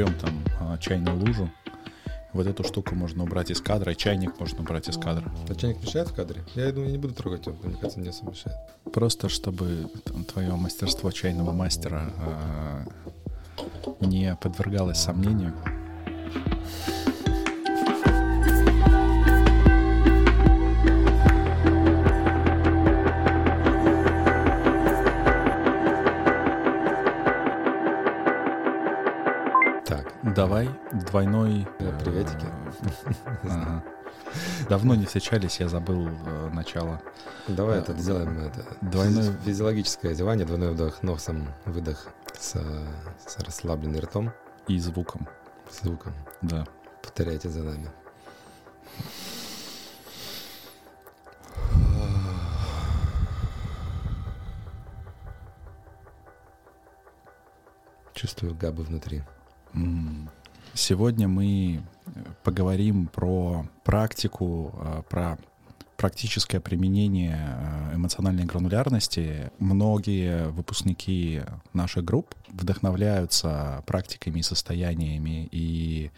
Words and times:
берем 0.00 0.14
там 0.18 0.44
а, 0.60 0.78
чайную 0.78 1.18
лужу, 1.18 1.50
вот 2.32 2.46
эту 2.46 2.64
штуку 2.64 2.94
можно 2.94 3.24
убрать 3.24 3.50
из 3.50 3.60
кадра, 3.60 3.94
чайник 3.94 4.38
можно 4.40 4.60
убрать 4.60 4.88
из 4.88 4.96
кадра. 4.96 5.30
А 5.48 5.54
чайник 5.54 5.82
мешает 5.82 6.08
в 6.08 6.14
кадре? 6.14 6.42
Я 6.54 6.72
думаю, 6.72 6.90
не 6.90 6.96
буду 6.98 7.12
трогать 7.12 7.46
его, 7.46 7.56
мне 7.62 7.74
кажется, 7.74 8.00
не 8.00 8.08
особо 8.08 8.30
мешает. 8.30 8.56
Просто 8.92 9.28
чтобы 9.28 9.90
там, 10.04 10.24
твое 10.24 10.54
мастерство 10.54 11.10
чайного 11.10 11.52
мастера 11.52 12.12
э, 12.16 13.64
не 14.00 14.36
подвергалось 14.40 14.98
сомнению. 14.98 15.52
Двойной... 31.10 31.66
Э, 31.78 31.98
приветики. 31.98 32.46
Ага. 33.42 33.82
Давно 34.68 34.94
не 34.94 35.06
встречались, 35.06 35.58
я 35.58 35.68
забыл 35.68 36.08
э, 36.08 36.50
начало. 36.52 37.00
Давай 37.48 37.78
это 37.78 37.94
сделаем. 37.94 38.38
Это. 38.38 38.64
Двойной... 38.80 39.24
Физиологическое 39.44 40.12
одевание, 40.12 40.46
двойной 40.46 40.72
вдох 40.72 41.02
носом, 41.02 41.48
выдох 41.66 42.08
с, 42.38 42.52
с 42.52 43.38
расслабленным 43.38 44.00
ртом. 44.00 44.32
И 44.68 44.78
звуком. 44.78 45.26
Звуком. 45.70 46.14
Да. 46.42 46.64
Повторяйте 47.02 47.48
за 47.48 47.62
нами. 47.62 47.90
Чувствую 58.14 58.54
габы 58.54 58.84
внутри. 58.84 59.22
Сегодня 60.74 61.26
мы 61.26 61.82
э, 62.06 62.10
поговорим 62.44 63.06
про 63.08 63.66
практику, 63.84 64.72
э, 64.74 65.02
про 65.08 65.38
практическое 65.96 66.60
применение 66.60 67.38
э, 67.38 67.96
эмоциональной 67.96 68.44
гранулярности. 68.44 69.50
Многие 69.58 70.48
выпускники 70.48 71.42
наших 71.72 72.04
групп 72.04 72.34
вдохновляются 72.48 73.82
практиками 73.86 74.38
и 74.38 74.42
состояниями 74.42 75.48
и 75.50 76.10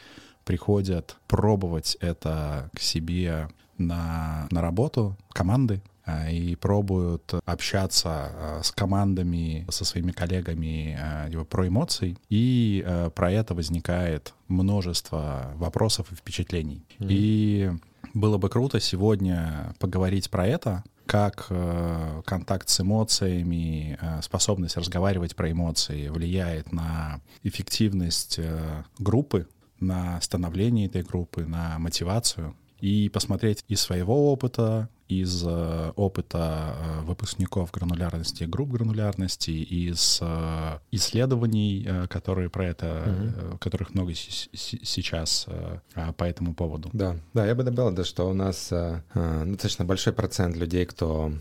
приходят 0.45 1.17
пробовать 1.29 1.97
это 2.01 2.71
к 2.75 2.81
себе 2.81 3.49
на, 3.79 4.47
на 4.51 4.61
работу 4.61 5.17
команды, 5.33 5.83
и 6.31 6.57
пробуют 6.57 7.35
общаться 7.45 8.09
а, 8.09 8.61
с 8.63 8.73
командами, 8.73 9.67
со 9.71 9.85
своими 9.85 10.13
коллегами 10.13 10.99
а, 11.01 11.45
про 11.45 11.69
эмоции, 11.69 12.17
и 12.29 12.85
про 13.15 13.33
это 13.33 13.55
возникает 13.55 14.35
множество 14.49 15.53
вопросов 15.57 16.11
и 16.13 16.15
впечатлений. 16.15 16.85
Mm-hmm. 16.99 17.07
И 17.09 17.71
было 18.15 18.39
бы 18.39 18.49
круто 18.49 18.81
сегодня 18.81 19.75
поговорить 19.79 20.31
про 20.31 20.47
это, 20.47 20.85
как 21.07 21.47
э, 21.51 22.23
контакт 22.25 22.69
с 22.69 22.81
эмоциями, 22.81 23.99
э, 24.01 24.23
способность 24.23 24.77
разговаривать 24.77 25.37
про 25.37 25.51
эмоции 25.51 26.09
влияет 26.09 26.73
на 26.73 27.21
эффективность 27.43 28.39
э, 28.39 28.85
группы, 28.99 29.49
на 29.81 30.21
становление 30.21 30.87
этой 30.87 31.03
группы, 31.03 31.45
на 31.45 31.79
мотивацию, 31.79 32.57
и 32.81 33.09
посмотреть 33.09 33.65
из 33.69 33.81
своего 33.81 34.33
опыта, 34.33 34.89
из 35.21 35.45
э, 35.47 35.93
опыта 35.97 36.75
э, 36.77 37.01
выпускников 37.03 37.71
гранулярности, 37.71 38.45
групп 38.45 38.71
гранулярности, 38.71 39.51
из 39.51 40.19
э, 40.21 40.79
исследований, 40.91 41.89
которые 42.09 42.49
про 42.49 42.67
это, 42.67 43.05
угу. 43.07 43.59
которых 43.59 43.95
много 43.95 44.15
сейчас 44.15 45.47
а, 45.95 46.13
по 46.13 46.25
этому 46.25 46.55
поводу. 46.55 46.91
Да, 46.93 47.17
да, 47.35 47.47
я 47.47 47.55
бы 47.55 47.63
добавил, 47.63 47.93
да, 47.93 48.05
что 48.05 48.29
у 48.29 48.35
нас 48.35 48.71
ну, 48.71 49.53
достаточно 49.53 49.85
большой 49.85 50.13
процент 50.13 50.57
людей, 50.57 50.87
кто 50.87 51.33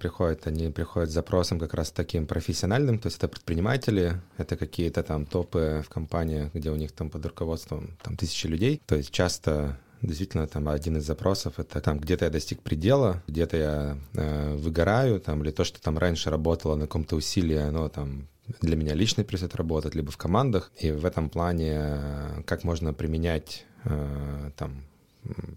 приходит, 0.00 0.46
они 0.46 0.70
приходят 0.70 1.10
с 1.10 1.14
запросом 1.14 1.58
как 1.58 1.74
раз 1.74 1.90
таким 1.90 2.26
профессиональным, 2.26 2.98
то 2.98 3.06
есть 3.06 3.18
это 3.18 3.28
предприниматели, 3.28 4.20
это 4.36 4.56
какие-то 4.56 5.02
там 5.02 5.26
топы 5.26 5.82
в 5.86 5.88
компаниях, 5.88 6.52
где 6.54 6.70
у 6.70 6.76
них 6.76 6.92
там 6.92 7.10
под 7.10 7.24
руководством 7.26 7.96
там 8.02 8.16
тысячи 8.16 8.46
людей, 8.46 8.80
то 8.86 8.96
есть 8.96 9.10
часто 9.10 9.78
действительно 10.02 10.46
там 10.46 10.68
один 10.68 10.96
из 10.96 11.04
запросов 11.04 11.58
это 11.58 11.80
там 11.80 11.98
где-то 11.98 12.24
я 12.26 12.30
достиг 12.30 12.60
предела, 12.60 13.22
где-то 13.26 13.56
я 13.56 13.98
э, 14.14 14.54
выгораю, 14.56 15.20
там, 15.20 15.42
или 15.42 15.50
то, 15.50 15.64
что 15.64 15.80
там 15.80 15.98
раньше 15.98 16.30
работало 16.30 16.74
на 16.74 16.82
каком-то 16.82 17.16
усилии, 17.16 17.56
оно 17.56 17.88
там 17.88 18.28
для 18.60 18.76
меня 18.76 18.94
лично 18.94 19.24
перестает 19.24 19.54
работать, 19.54 19.94
либо 19.94 20.10
в 20.10 20.16
командах. 20.16 20.72
И 20.78 20.90
в 20.90 21.04
этом 21.04 21.30
плане 21.30 21.72
э, 21.78 22.42
как 22.44 22.64
можно 22.64 22.92
применять 22.92 23.64
э, 23.84 24.50
там 24.56 24.82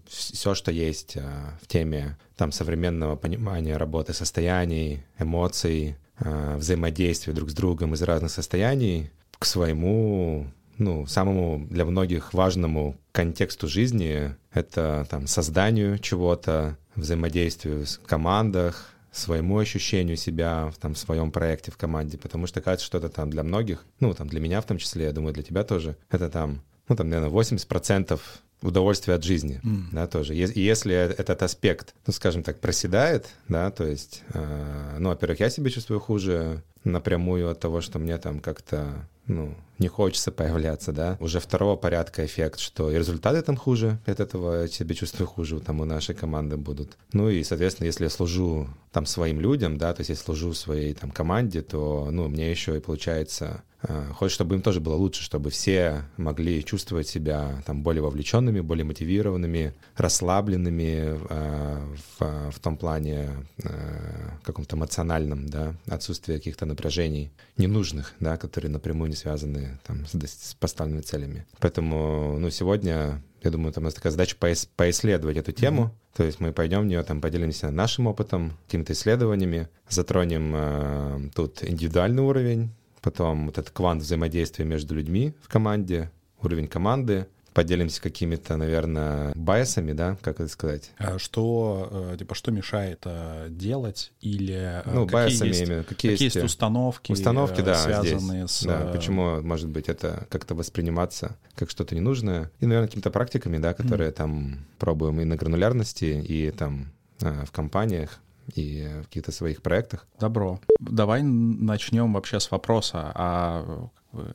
все, 0.06 0.54
что 0.54 0.70
есть 0.70 1.16
э, 1.16 1.22
в 1.60 1.66
теме 1.66 2.16
там 2.36 2.52
современного 2.52 3.16
понимания 3.16 3.76
работы 3.76 4.12
состояний, 4.12 5.02
эмоций, 5.18 5.96
э, 6.20 6.56
взаимодействия 6.56 7.32
друг 7.32 7.50
с 7.50 7.54
другом 7.54 7.94
из 7.94 8.02
разных 8.02 8.30
состояний 8.30 9.10
к 9.38 9.44
своему 9.44 10.46
ну, 10.78 11.06
самому 11.06 11.66
для 11.70 11.84
многих 11.84 12.34
важному 12.34 12.96
контексту 13.12 13.68
жизни— 13.68 14.34
это 14.52 15.06
там 15.10 15.26
созданию 15.26 15.98
чего-то, 15.98 16.76
взаимодействию 16.94 17.84
в 17.86 18.06
командах, 18.06 18.92
своему 19.12 19.58
ощущению 19.58 20.16
себя 20.16 20.70
в, 20.74 20.78
там, 20.78 20.94
в 20.94 20.98
своем 20.98 21.30
проекте 21.30 21.70
в 21.70 21.76
команде, 21.76 22.18
потому 22.18 22.46
что 22.46 22.60
кажется, 22.60 22.86
что 22.86 22.98
это 22.98 23.08
там 23.08 23.30
для 23.30 23.42
многих, 23.42 23.84
ну, 24.00 24.12
там 24.14 24.28
для 24.28 24.40
меня 24.40 24.60
в 24.60 24.66
том 24.66 24.78
числе, 24.78 25.04
я 25.04 25.12
думаю, 25.12 25.32
для 25.32 25.42
тебя 25.42 25.64
тоже, 25.64 25.96
это 26.10 26.28
там, 26.28 26.62
ну, 26.88 26.96
там, 26.96 27.08
наверное, 27.08 27.32
80% 27.32 28.20
удовольствия 28.62 29.14
от 29.14 29.24
жизни, 29.24 29.60
mm. 29.62 29.84
да, 29.92 30.06
тоже. 30.06 30.34
И 30.34 30.60
если 30.60 30.94
этот 30.94 31.42
аспект, 31.42 31.94
ну, 32.06 32.12
скажем 32.12 32.42
так, 32.42 32.60
проседает, 32.60 33.28
да, 33.48 33.70
то 33.70 33.84
есть, 33.86 34.22
э, 34.32 34.96
ну, 34.98 35.10
во-первых, 35.10 35.40
я 35.40 35.50
себя 35.50 35.70
чувствую 35.70 36.00
хуже 36.00 36.62
напрямую 36.84 37.50
от 37.50 37.60
того, 37.60 37.80
что 37.80 37.98
мне 37.98 38.16
там 38.18 38.40
как-то 38.40 39.08
ну, 39.26 39.54
не 39.78 39.88
хочется 39.88 40.32
появляться, 40.32 40.92
да. 40.92 41.16
Уже 41.20 41.40
второго 41.40 41.76
порядка 41.76 42.24
эффект, 42.24 42.60
что 42.60 42.90
и 42.90 42.98
результаты 42.98 43.42
там 43.42 43.56
хуже, 43.56 43.98
от 44.06 44.20
этого 44.20 44.62
я 44.62 44.68
себя 44.68 44.94
чувствую 44.94 45.26
хуже, 45.26 45.60
там 45.60 45.80
у 45.80 45.84
нашей 45.84 46.14
команды 46.14 46.56
будут. 46.56 46.96
Ну 47.12 47.28
и, 47.28 47.42
соответственно, 47.44 47.86
если 47.86 48.04
я 48.04 48.10
служу 48.10 48.68
там 48.92 49.04
своим 49.06 49.40
людям, 49.40 49.76
да, 49.76 49.92
то 49.92 50.00
есть 50.00 50.10
я 50.10 50.16
служу 50.16 50.54
своей 50.54 50.94
там 50.94 51.10
команде, 51.10 51.62
то, 51.62 52.08
ну, 52.10 52.28
мне 52.28 52.50
еще 52.50 52.76
и 52.76 52.80
получается 52.80 53.62
Э, 53.88 54.12
хочешь, 54.14 54.34
чтобы 54.34 54.56
им 54.56 54.62
тоже 54.62 54.80
было 54.80 54.94
лучше, 54.94 55.22
чтобы 55.22 55.50
все 55.50 56.04
могли 56.16 56.64
чувствовать 56.64 57.08
себя 57.08 57.62
там 57.66 57.82
более 57.82 58.02
вовлеченными, 58.02 58.60
более 58.60 58.84
мотивированными, 58.84 59.74
расслабленными 59.96 61.18
э, 61.28 61.94
в, 62.18 62.50
в 62.50 62.58
том 62.60 62.76
плане 62.76 63.30
э, 63.62 64.28
каком-то 64.42 64.76
эмоциональном, 64.76 65.48
да, 65.48 65.74
отсутствие 65.88 66.38
каких-то 66.38 66.66
напряжений 66.66 67.30
ненужных, 67.56 68.14
да, 68.20 68.36
которые 68.36 68.70
напрямую 68.70 69.10
не 69.10 69.16
связаны 69.16 69.78
там 69.86 70.06
с, 70.06 70.14
с 70.14 70.54
поставленными 70.54 71.02
целями. 71.02 71.46
Поэтому, 71.60 72.38
ну, 72.38 72.50
сегодня 72.50 73.22
я 73.42 73.50
думаю, 73.50 73.72
там 73.72 73.84
у 73.84 73.86
нас 73.86 73.94
такая 73.94 74.10
задача 74.10 74.36
поис 74.38 74.68
поисследовать 74.76 75.36
эту 75.36 75.52
тему. 75.52 75.82
Mm-hmm. 75.82 76.16
То 76.16 76.24
есть 76.24 76.40
мы 76.40 76.52
пойдем 76.52 76.80
в 76.80 76.86
нее, 76.86 77.02
там 77.02 77.20
поделимся 77.20 77.70
нашим 77.70 78.06
опытом, 78.06 78.56
какими-то 78.66 78.92
исследованиями, 78.92 79.68
затронем 79.88 80.52
э, 80.54 81.30
тут 81.34 81.62
индивидуальный 81.62 82.22
уровень, 82.22 82.70
потом 83.00 83.46
вот 83.46 83.58
этот 83.58 83.70
квант 83.70 84.02
взаимодействия 84.02 84.64
между 84.64 84.94
людьми 84.94 85.34
в 85.42 85.48
команде, 85.48 86.10
уровень 86.40 86.68
команды, 86.68 87.26
поделимся 87.56 88.02
какими-то, 88.02 88.58
наверное, 88.58 89.32
байсами, 89.34 89.92
да, 89.92 90.18
как 90.20 90.40
это 90.40 90.48
сказать. 90.50 90.90
А 90.98 91.18
что, 91.18 92.10
э, 92.12 92.16
типа, 92.18 92.34
что 92.34 92.50
мешает 92.50 93.00
э, 93.06 93.46
делать 93.48 94.12
или 94.20 94.54
э, 94.54 94.82
ну, 94.84 95.06
какие 95.06 95.12
байсами, 95.14 95.48
есть, 95.48 95.62
именно, 95.62 95.82
какие, 95.82 96.12
какие 96.12 96.26
есть 96.26 96.36
установки, 96.36 97.12
установки 97.12 97.62
да, 97.62 97.74
связанные 97.76 98.46
здесь. 98.46 98.50
с... 98.50 98.62
Да, 98.64 98.92
почему, 98.92 99.40
может 99.40 99.70
быть, 99.70 99.88
это 99.88 100.26
как-то 100.28 100.54
восприниматься 100.54 101.38
как 101.54 101.70
что-то 101.70 101.94
ненужное. 101.94 102.50
И, 102.60 102.66
наверное, 102.66 102.88
какими-то 102.88 103.10
практиками, 103.10 103.56
да, 103.56 103.72
которые 103.72 104.10
mm. 104.10 104.12
там 104.12 104.58
пробуем 104.78 105.22
и 105.22 105.24
на 105.24 105.36
гранулярности, 105.36 106.22
и 106.28 106.50
там 106.50 106.92
в 107.20 107.50
компаниях 107.52 108.20
и 108.54 108.86
в 109.02 109.06
каких-то 109.06 109.32
своих 109.32 109.62
проектах. 109.62 110.06
Добро. 110.18 110.60
Давай 110.78 111.22
начнем 111.22 112.12
вообще 112.12 112.40
с 112.40 112.50
вопроса, 112.50 113.12
а, 113.14 113.88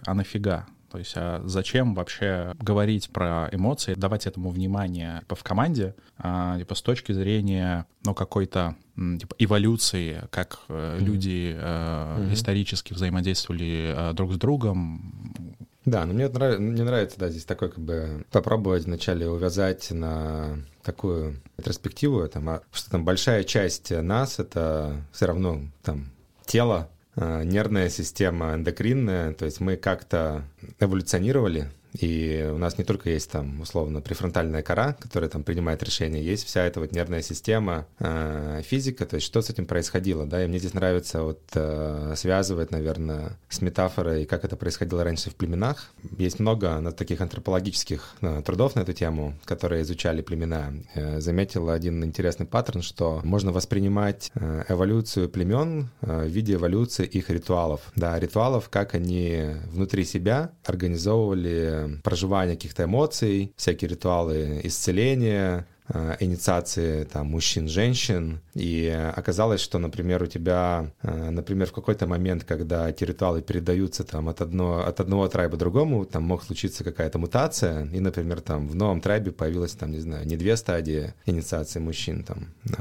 а 0.05 0.13
нафига? 0.13 0.67
То 0.91 0.97
есть 0.97 1.13
а 1.15 1.41
зачем 1.45 1.95
вообще 1.95 2.53
говорить 2.59 3.09
про 3.11 3.47
эмоции, 3.51 3.93
давать 3.93 4.27
этому 4.27 4.49
внимание 4.49 5.19
типа, 5.21 5.35
в 5.35 5.43
команде, 5.43 5.95
а, 6.17 6.57
типа, 6.59 6.75
с 6.75 6.81
точки 6.81 7.13
зрения 7.13 7.85
ну, 8.03 8.13
какой-то 8.13 8.75
типа, 8.95 9.33
эволюции, 9.39 10.23
как 10.31 10.59
mm-hmm. 10.67 10.99
люди 10.99 11.55
э, 11.55 11.59
mm-hmm. 11.59 12.33
исторически 12.33 12.93
взаимодействовали 12.93 13.93
э, 13.95 14.13
друг 14.13 14.33
с 14.33 14.37
другом, 14.37 15.55
да, 15.85 16.05
но 16.05 16.13
мне, 16.13 16.27
нрав... 16.27 16.59
мне 16.59 16.83
нравится, 16.83 17.19
да, 17.19 17.29
здесь 17.29 17.45
такой 17.45 17.69
как 17.69 17.79
бы 17.79 18.25
попробовать 18.31 18.85
вначале 18.85 19.27
увязать 19.27 19.91
на 19.91 20.57
такую 20.83 21.41
ретроспективу, 21.57 22.27
там, 22.27 22.49
а, 22.49 22.61
что 22.71 22.91
там 22.91 23.05
большая 23.05 23.43
часть 23.43 23.91
нас— 23.91 24.39
это 24.39 25.03
все 25.11 25.25
равно 25.25 25.61
там 25.81 26.11
тело, 26.45 26.89
а, 27.15 27.43
нервная 27.43 27.89
система 27.89 28.53
эндокринная, 28.53 29.33
то 29.33 29.45
есть 29.45 29.59
мы 29.59 29.75
как-то 29.75 30.43
эволюционировали, 30.79 31.71
И 31.93 32.49
у 32.51 32.57
нас 32.57 32.77
не 32.77 32.83
только 32.83 33.09
есть 33.09 33.31
там 33.31 33.61
условно 33.61 34.01
префронтальная 34.01 34.61
кора, 34.61 34.93
которая 34.93 35.29
там 35.29 35.43
принимает 35.43 35.83
решения, 35.83 36.21
есть 36.21 36.45
вся 36.45 36.63
эта 36.63 36.79
вот 36.79 36.91
нервная 36.91 37.21
система, 37.21 37.85
э, 37.99 38.61
физика, 38.65 39.05
то 39.05 39.15
есть 39.15 39.27
что 39.27 39.41
с 39.41 39.49
этим 39.49 39.65
происходило, 39.65 40.25
да, 40.25 40.43
и 40.43 40.47
мне 40.47 40.59
здесь 40.59 40.73
нравится 40.73 41.23
вот 41.23 41.41
э, 41.53 42.13
связывать, 42.15 42.71
наверное, 42.71 43.37
с 43.49 43.61
метафорой, 43.61 44.25
как 44.25 44.45
это 44.45 44.55
происходило 44.55 45.03
раньше 45.03 45.29
в 45.29 45.35
племенах. 45.35 45.91
Есть 46.17 46.39
много 46.39 46.79
на 46.79 46.91
таких 46.91 47.21
антропологических 47.21 48.15
э, 48.21 48.41
трудов 48.45 48.75
на 48.75 48.81
эту 48.81 48.93
тему, 48.93 49.37
которые 49.45 49.83
изучали 49.83 50.21
племена. 50.21 50.73
Э, 50.93 51.19
заметил 51.19 51.69
один 51.69 52.03
интересный 52.03 52.45
паттерн, 52.45 52.81
что 52.81 53.21
можно 53.23 53.51
воспринимать 53.51 54.31
э, 54.35 54.63
эволюцию 54.69 55.29
племен 55.29 55.89
э, 56.01 56.25
в 56.25 56.29
виде 56.29 56.53
эволюции 56.53 57.05
их 57.05 57.29
ритуалов. 57.29 57.81
Да, 57.95 58.17
ритуалов, 58.19 58.69
как 58.69 58.95
они 58.95 59.47
внутри 59.71 60.05
себя 60.05 60.51
организовывали 60.65 61.80
проживание 62.03 62.55
каких-то 62.55 62.83
эмоций, 62.83 63.53
всякие 63.57 63.89
ритуалы 63.89 64.61
исцеления, 64.63 65.65
Э, 65.93 66.15
инициации 66.19 67.03
там 67.03 67.27
мужчин, 67.27 67.67
женщин, 67.67 68.39
и 68.53 68.87
оказалось, 69.17 69.59
что, 69.59 69.77
например, 69.77 70.23
у 70.23 70.27
тебя, 70.27 70.91
э, 71.01 71.29
например, 71.31 71.67
в 71.67 71.73
какой-то 71.73 72.07
момент, 72.07 72.45
когда 72.45 72.89
эти 72.89 73.03
ритуалы 73.03 73.41
передаются 73.41 74.03
там 74.03 74.29
от, 74.29 74.41
одно, 74.41 74.85
от 74.87 74.99
одного 75.01 75.27
трайба 75.27 75.57
другому, 75.57 76.05
там 76.05 76.23
мог 76.23 76.43
случиться 76.43 76.85
какая-то 76.85 77.19
мутация, 77.19 77.85
и, 77.87 77.99
например, 77.99 78.39
там 78.39 78.67
в 78.69 78.75
новом 78.75 79.01
трайбе 79.01 79.31
появилась 79.31 79.73
там, 79.73 79.91
не 79.91 79.99
знаю, 79.99 80.25
не 80.25 80.37
две 80.37 80.55
стадии 80.55 81.13
инициации 81.25 81.79
мужчин, 81.79 82.23
там, 82.23 82.53
э, 82.69 82.73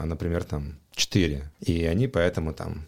а, 0.00 0.06
например, 0.06 0.44
там 0.44 0.78
четыре. 1.00 1.50
И 1.60 1.84
они 1.84 2.06
поэтому 2.06 2.52
там 2.52 2.86